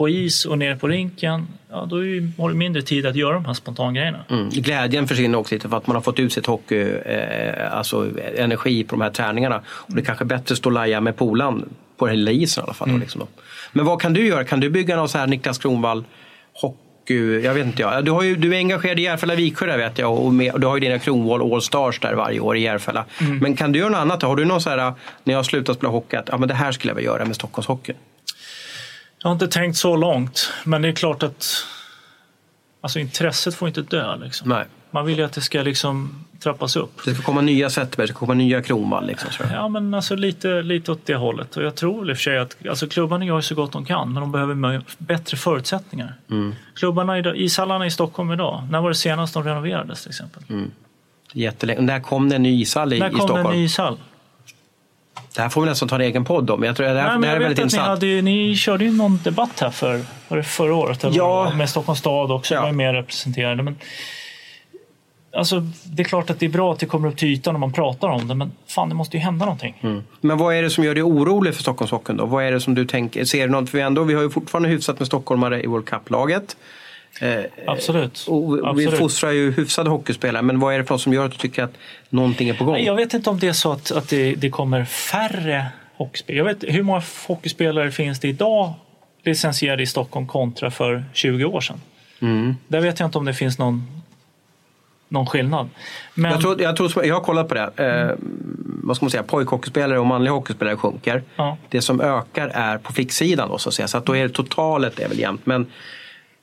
på 0.01 0.09
is 0.09 0.45
och 0.45 0.57
ner 0.57 0.75
på 0.75 0.87
rinken, 0.87 1.47
ja, 1.69 1.87
då 1.89 2.05
är 2.05 2.41
har 2.41 2.49
du 2.49 2.55
mindre 2.55 2.81
tid 2.81 3.05
att 3.05 3.15
göra 3.15 3.33
de 3.33 3.45
här 3.45 3.53
spontangrejerna. 3.53 4.19
Mm. 4.29 4.49
Glädjen 4.49 5.07
försvinner 5.07 5.37
också 5.37 5.55
lite 5.55 5.69
för 5.69 5.77
att 5.77 5.87
man 5.87 5.95
har 5.95 6.01
fått 6.01 6.19
ut 6.19 6.33
sitt 6.33 6.45
hockey, 6.45 6.81
eh, 7.05 7.77
alltså 7.77 8.09
energi 8.37 8.83
på 8.83 8.95
de 8.95 9.01
här 9.01 9.09
träningarna. 9.09 9.61
Och 9.67 9.95
det 9.95 10.01
är 10.01 10.05
kanske 10.05 10.25
bättre 10.25 10.53
att 10.53 10.57
stå 10.57 10.69
och 10.69 10.73
laja 10.73 11.01
med 11.01 11.15
polan 11.15 11.69
på 11.97 12.07
den 12.07 12.15
lilla 12.15 12.31
isen 12.31 12.61
i 12.61 12.63
alla 12.63 12.73
fall. 12.73 12.91
Då, 12.91 12.97
liksom. 12.97 13.21
Men 13.71 13.85
vad 13.85 14.01
kan 14.01 14.13
du 14.13 14.27
göra? 14.27 14.43
Kan 14.43 14.59
du 14.59 14.69
bygga 14.69 14.95
någon 14.95 15.09
så 15.09 15.17
här 15.17 15.27
Niklas 15.27 15.57
Kronwall 15.57 16.03
eh, 17.05 17.15
jag 17.15 17.53
vet 17.53 17.65
inte, 17.65 17.81
ja. 17.81 18.01
du, 18.01 18.11
har 18.11 18.23
ju, 18.23 18.35
du 18.35 18.53
är 18.55 18.57
engagerad 18.57 18.99
i 18.99 19.01
Järfälla 19.01 19.35
Viksjö 19.35 19.65
där 19.65 19.77
vet 19.77 19.97
jag 19.99 20.19
och, 20.19 20.33
med, 20.33 20.53
och 20.53 20.59
du 20.59 20.67
har 20.67 20.75
ju 20.75 20.79
dina 20.79 20.99
Kronwall 20.99 21.53
All 21.53 21.61
Stars 21.61 21.99
där 21.99 22.13
varje 22.13 22.39
år 22.39 22.57
i 22.57 22.61
Järfälla. 22.61 23.05
Mm. 23.19 23.37
Men 23.37 23.55
kan 23.55 23.71
du 23.71 23.79
göra 23.79 23.89
något 23.89 23.99
annat? 23.99 24.21
Har 24.21 24.35
du 24.35 24.45
någon 24.45 24.61
så 24.61 24.69
här, 24.69 24.93
när 25.23 25.33
jag 25.33 25.37
har 25.37 25.43
slutat 25.43 25.75
spela 25.75 25.91
hockey, 25.91 26.17
att 26.17 26.29
ja, 26.31 26.37
men 26.37 26.47
det 26.47 26.55
här 26.55 26.71
skulle 26.71 26.91
jag 26.91 26.95
vilja 26.95 27.11
göra 27.11 27.25
med 27.25 27.35
Stockholmshockeyn? 27.35 27.95
Jag 29.21 29.29
har 29.29 29.33
inte 29.33 29.47
tänkt 29.47 29.77
så 29.77 29.95
långt, 29.95 30.51
men 30.63 30.81
det 30.81 30.87
är 30.87 30.93
klart 30.93 31.23
att 31.23 31.65
alltså, 32.81 32.99
intresset 32.99 33.55
får 33.55 33.67
inte 33.67 33.81
dö. 33.81 34.15
Liksom. 34.15 34.49
Nej. 34.49 34.65
Man 34.91 35.05
vill 35.05 35.17
ju 35.17 35.23
att 35.23 35.33
det 35.33 35.41
ska 35.41 35.61
liksom 35.61 36.25
trappas 36.39 36.75
upp. 36.75 37.01
Det 37.05 37.13
ska 37.13 37.23
komma 37.23 37.41
nya 37.41 37.69
Zetterberg, 37.69 38.07
det 38.07 38.13
ska 38.13 38.19
komma 38.19 38.33
nya 38.33 38.61
Kronwall. 38.61 39.07
Liksom. 39.07 39.45
Ja, 39.51 39.67
men 39.67 39.93
alltså 39.93 40.15
lite, 40.15 40.61
lite 40.61 40.91
åt 40.91 41.05
det 41.05 41.15
hållet. 41.15 41.57
Och 41.57 41.63
jag 41.63 41.75
tror 41.75 42.09
i 42.09 42.13
och 42.13 42.17
för 42.17 42.23
sig 42.23 42.37
att 42.37 42.57
alltså, 42.69 42.87
klubbarna 42.87 43.25
gör 43.25 43.41
så 43.41 43.55
gott 43.55 43.71
de 43.71 43.85
kan, 43.85 44.13
men 44.13 44.21
de 44.21 44.31
behöver 44.31 44.83
bättre 44.97 45.37
förutsättningar. 45.37 46.15
Mm. 46.29 46.55
Klubbarna, 46.75 47.17
idag, 47.17 47.37
ishallarna 47.37 47.85
i 47.85 47.91
Stockholm 47.91 48.31
idag, 48.31 48.67
när 48.71 48.81
var 48.81 48.89
det 48.89 48.95
senast 48.95 49.33
de 49.33 49.43
renoverades 49.43 50.01
till 50.01 50.09
exempel? 50.09 50.43
Jättelänge. 51.33 51.81
När 51.81 51.99
kom 51.99 52.29
det 52.29 52.35
en 52.35 52.43
ny 52.43 52.61
ishall 52.61 52.93
i, 52.93 52.99
när 52.99 53.07
i 53.07 53.09
kom 53.09 53.19
det 53.19 53.23
Stockholm? 53.23 53.47
en 53.47 53.53
ny 53.53 53.65
ishall? 53.65 53.97
Det 55.35 55.41
här 55.41 55.49
får 55.49 55.61
vi 55.61 55.67
nästan 55.69 55.89
ta 55.89 55.95
en 55.95 56.01
egen 56.01 56.25
podd 56.25 56.49
om. 56.49 56.63
Jag 56.63 56.75
tror 56.75 56.87
det 56.87 57.01
här, 57.01 57.17
Nej, 57.17 57.19
det 57.21 57.27
här 57.27 57.33
jag 57.33 57.35
är 57.35 57.39
väldigt 57.39 57.51
att 57.51 57.57
ni, 57.57 57.63
intressant. 57.63 57.87
hade, 57.87 58.05
ju- 58.05 58.21
ni 58.21 58.55
körde 58.55 58.83
ju 58.85 58.91
någon 58.91 59.19
debatt 59.23 59.59
här 59.59 59.69
för, 59.69 60.01
var 60.27 60.37
det 60.37 60.43
förra 60.43 60.75
året, 60.75 61.03
eller 61.03 61.17
Ja. 61.17 61.53
med 61.55 61.69
Stockholms 61.69 61.99
stad 61.99 62.31
också, 62.31 62.53
Ja. 62.53 62.61
var 62.61 62.71
mer 62.71 62.93
representerade. 62.93 63.63
Men, 63.63 63.75
alltså, 65.35 65.59
det 65.83 66.01
är 66.01 66.03
klart 66.03 66.29
att 66.29 66.39
det 66.39 66.45
är 66.45 66.49
bra 66.49 66.73
att 66.73 66.79
det 66.79 66.85
kommer 66.85 67.07
upp 67.09 67.17
till 67.17 67.27
ytan 67.27 67.53
när 67.53 67.59
man 67.59 67.73
pratar 67.73 68.07
om 68.07 68.27
det, 68.27 68.35
men 68.35 68.51
fan 68.67 68.89
det 68.89 68.95
måste 68.95 69.17
ju 69.17 69.23
hända 69.23 69.45
någonting. 69.45 69.75
Mm. 69.81 70.03
Men 70.21 70.37
vad 70.37 70.55
är 70.55 70.61
det 70.61 70.69
som 70.69 70.83
gör 70.83 70.93
dig 70.93 71.03
orolig 71.03 71.55
för 71.55 71.61
Stockholmshockeyn 71.61 72.17
då? 72.17 72.25
Vad 72.25 72.43
är 72.43 72.51
det 72.51 72.59
som 72.61 72.75
du 72.75 72.85
tänker? 72.85 73.25
Ser 73.25 73.47
du 73.47 73.51
något? 73.51 73.69
För 73.69 73.77
vi, 73.77 73.83
ändå, 73.83 74.03
vi 74.03 74.13
har 74.13 74.21
ju 74.21 74.29
fortfarande 74.29 74.69
hyfsat 74.69 74.99
med 74.99 75.07
stockholmare 75.07 75.63
i 75.63 75.67
World 75.67 75.85
Cup-laget. 75.85 76.57
Eh, 77.19 77.43
Absolut. 77.67 78.25
och 78.27 78.57
vi 78.57 78.61
Absolut. 78.63 78.99
fostrar 78.99 79.31
ju 79.31 79.51
hyfsade 79.51 79.89
hockeyspelare. 79.89 80.41
Men 80.41 80.59
vad 80.59 80.73
är 80.73 80.77
det 80.79 80.85
för 80.85 80.93
något 80.93 81.01
som 81.01 81.13
gör 81.13 81.25
att 81.25 81.31
du 81.31 81.37
tycker 81.37 81.63
att 81.63 81.77
någonting 82.09 82.49
är 82.49 82.53
på 82.53 82.63
gång? 82.63 82.77
Jag 82.77 82.95
vet 82.95 83.13
inte 83.13 83.29
om 83.29 83.39
det 83.39 83.47
är 83.47 83.53
så 83.53 83.71
att, 83.71 83.91
att 83.91 84.09
det, 84.09 84.35
det 84.35 84.49
kommer 84.49 84.85
färre 84.85 85.65
hockeyspelare. 85.95 86.37
Jag 86.37 86.45
vet, 86.45 86.75
hur 86.75 86.83
många 86.83 87.01
hockeyspelare 87.27 87.91
finns 87.91 88.19
det 88.19 88.27
idag 88.27 88.73
licensierade 89.23 89.83
i 89.83 89.87
Stockholm 89.87 90.27
kontra 90.27 90.71
för 90.71 91.05
20 91.13 91.45
år 91.45 91.61
sedan? 91.61 91.81
Mm. 92.19 92.55
Där 92.67 92.81
vet 92.81 92.99
jag 92.99 93.07
inte 93.07 93.17
om 93.17 93.25
det 93.25 93.33
finns 93.33 93.57
någon, 93.57 94.01
någon 95.09 95.25
skillnad. 95.25 95.69
Men, 96.13 96.31
Jag, 96.31 96.41
tror, 96.41 96.61
jag, 96.61 96.75
tror, 96.75 97.05
jag 97.05 97.15
har 97.15 97.21
kollat 97.21 97.47
på 97.47 97.53
det. 97.53 97.71
Eh, 97.75 98.15
vad 98.83 98.95
ska 98.95 99.05
man 99.05 99.11
säga? 99.11 99.23
Pojkhockeyspelare 99.23 99.99
och 99.99 100.05
manliga 100.05 100.33
hockeyspelare 100.33 100.77
sjunker. 100.77 101.23
Ja. 101.35 101.57
Det 101.69 101.81
som 101.81 102.01
ökar 102.01 102.47
är 102.47 102.77
på 102.77 102.93
flicksidan. 102.93 103.49
Då, 103.49 103.57
så 103.57 103.69
att 103.69 103.75
säga. 103.75 103.87
Så 103.87 103.97
att 103.97 104.05
då 104.05 104.15
är 104.15 104.27
det 104.27 104.33
totalet 104.33 104.99
är 104.99 105.09
väl 105.09 105.19
jämnt. 105.19 105.45
Men 105.45 105.65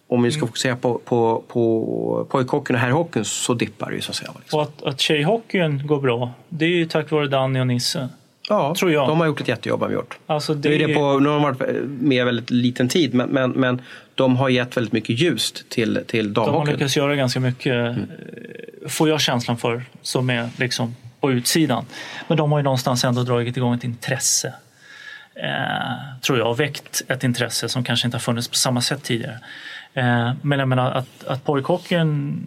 om 0.09 0.23
vi 0.23 0.31
ska 0.31 0.39
Mm. 0.39 0.49
fokusera 0.49 0.77
på, 0.77 1.01
på, 1.05 1.43
på 1.49 2.27
pojkhockeyn 2.31 2.75
och 2.77 2.81
herrhockeyn 2.83 3.25
så 3.25 3.55
dippar 3.55 3.91
det 3.91 3.97
ju 3.97 4.01
så 4.03 4.11
att 4.11 4.17
säga. 4.17 4.31
Liksom. 4.39 4.59
och 4.59 4.63
att, 4.65 4.83
att 4.83 5.01
tjejhockeyn 5.01 5.87
går 5.87 6.01
bra, 6.01 6.31
det 6.49 6.65
är 6.65 6.69
ju 6.69 6.87
tack 6.87 7.11
vare 7.11 7.27
Danny 7.27 7.61
och 7.61 7.67
Nisse. 7.67 8.09
Ja, 8.49 8.75
tror 8.79 8.93
jag. 8.93 9.09
de 9.09 9.21
har 9.21 9.27
gjort 9.27 9.41
ett 9.41 9.49
jättejobb. 9.49 9.81
Har 9.81 9.89
de 9.89 9.95
gjort. 9.95 10.19
Alltså 10.27 10.55
Nu, 10.55 10.61
det 10.61 10.75
är 10.75 10.89
det 10.89 10.95
på, 10.95 11.19
nu 11.19 11.29
har 11.29 11.35
de 11.35 11.43
varit 11.43 11.61
med 12.01 12.25
väldigt 12.25 12.51
liten 12.51 12.89
tid 12.89 13.15
men, 13.15 13.29
men, 13.29 13.51
men 13.51 13.83
de 14.15 14.37
har 14.37 14.49
gett 14.49 14.77
väldigt 14.77 14.93
mycket 14.93 15.21
ljust 15.21 15.69
till, 15.69 16.01
till 16.07 16.33
de 16.35 16.41
har 16.41 16.47
damhockeyn. 16.47 16.75
lyckats 16.75 16.97
göra 16.97 17.15
ganska 17.17 17.41
mycket, 17.41 17.73
Mm. 17.75 17.93
eh, 18.83 18.89
får 18.89 19.09
jag 19.09 19.21
känslan 19.21 19.57
för, 19.57 19.83
som 20.03 20.31
är 20.31 20.49
liksom 20.57 20.97
på 21.21 21.33
utsidan. 21.33 21.85
Men 22.29 22.37
de 22.39 22.53
har 22.53 22.59
ju 22.59 22.63
någonstans 22.63 23.05
ändå 23.05 23.23
dragit 23.23 23.57
igång 23.57 23.75
ett 23.75 23.85
intresse. 23.85 24.55
Eh, 25.35 26.21
tror 26.23 26.39
jag, 26.39 26.57
väckt 26.57 27.03
ett 27.09 27.25
intresse 27.25 27.69
som 27.69 27.85
kanske 27.85 28.07
inte 28.07 28.15
har 28.17 28.21
funnits 28.21 28.49
på 28.49 28.55
samma 28.55 28.81
sätt 28.81 29.03
tidigare. 29.03 29.39
Eh, 29.95 30.33
men 30.43 30.59
jag 30.59 30.69
menar 30.69 30.91
att, 30.91 31.25
att 31.25 31.45
pojkhockeyn 31.45 32.43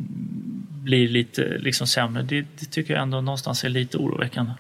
blir 0.84 1.08
lite 1.08 1.58
liksom 1.58 1.88
sämre, 1.88 2.24
det, 2.24 2.46
det 2.60 2.66
tycker 2.66 2.94
jag 2.94 3.04
ändå 3.04 3.22
någonstans 3.22 3.64
är 3.64 3.70
lite 3.70 3.98
oroväckande. 3.98 4.52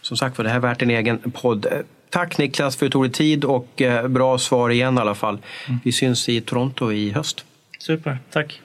Som 0.00 0.16
sagt 0.16 0.38
var, 0.38 0.44
det 0.44 0.50
här 0.50 0.56
är 0.56 0.60
värt 0.60 0.82
en 0.82 0.90
egen 0.90 1.18
podd. 1.30 1.66
Eh, 1.66 1.72
Tack 2.10 2.38
Niklas 2.38 2.76
för 2.76 2.86
att 2.86 2.90
du 2.90 2.92
tog 2.92 3.04
dig 3.04 3.12
tid 3.12 3.44
och 3.44 3.82
eh, 3.82 4.08
bra 4.08 4.38
svar 4.38 4.70
igen 4.70 4.98
i 4.98 5.00
alla 5.00 5.14
fall. 5.14 5.38
Mm. 5.68 5.80
Vi 5.84 5.92
syns 5.92 6.28
i 6.28 6.40
Toronto 6.40 6.92
i 6.92 7.10
höst. 7.10 7.44
Super, 7.78 8.18
tack. 8.30 8.60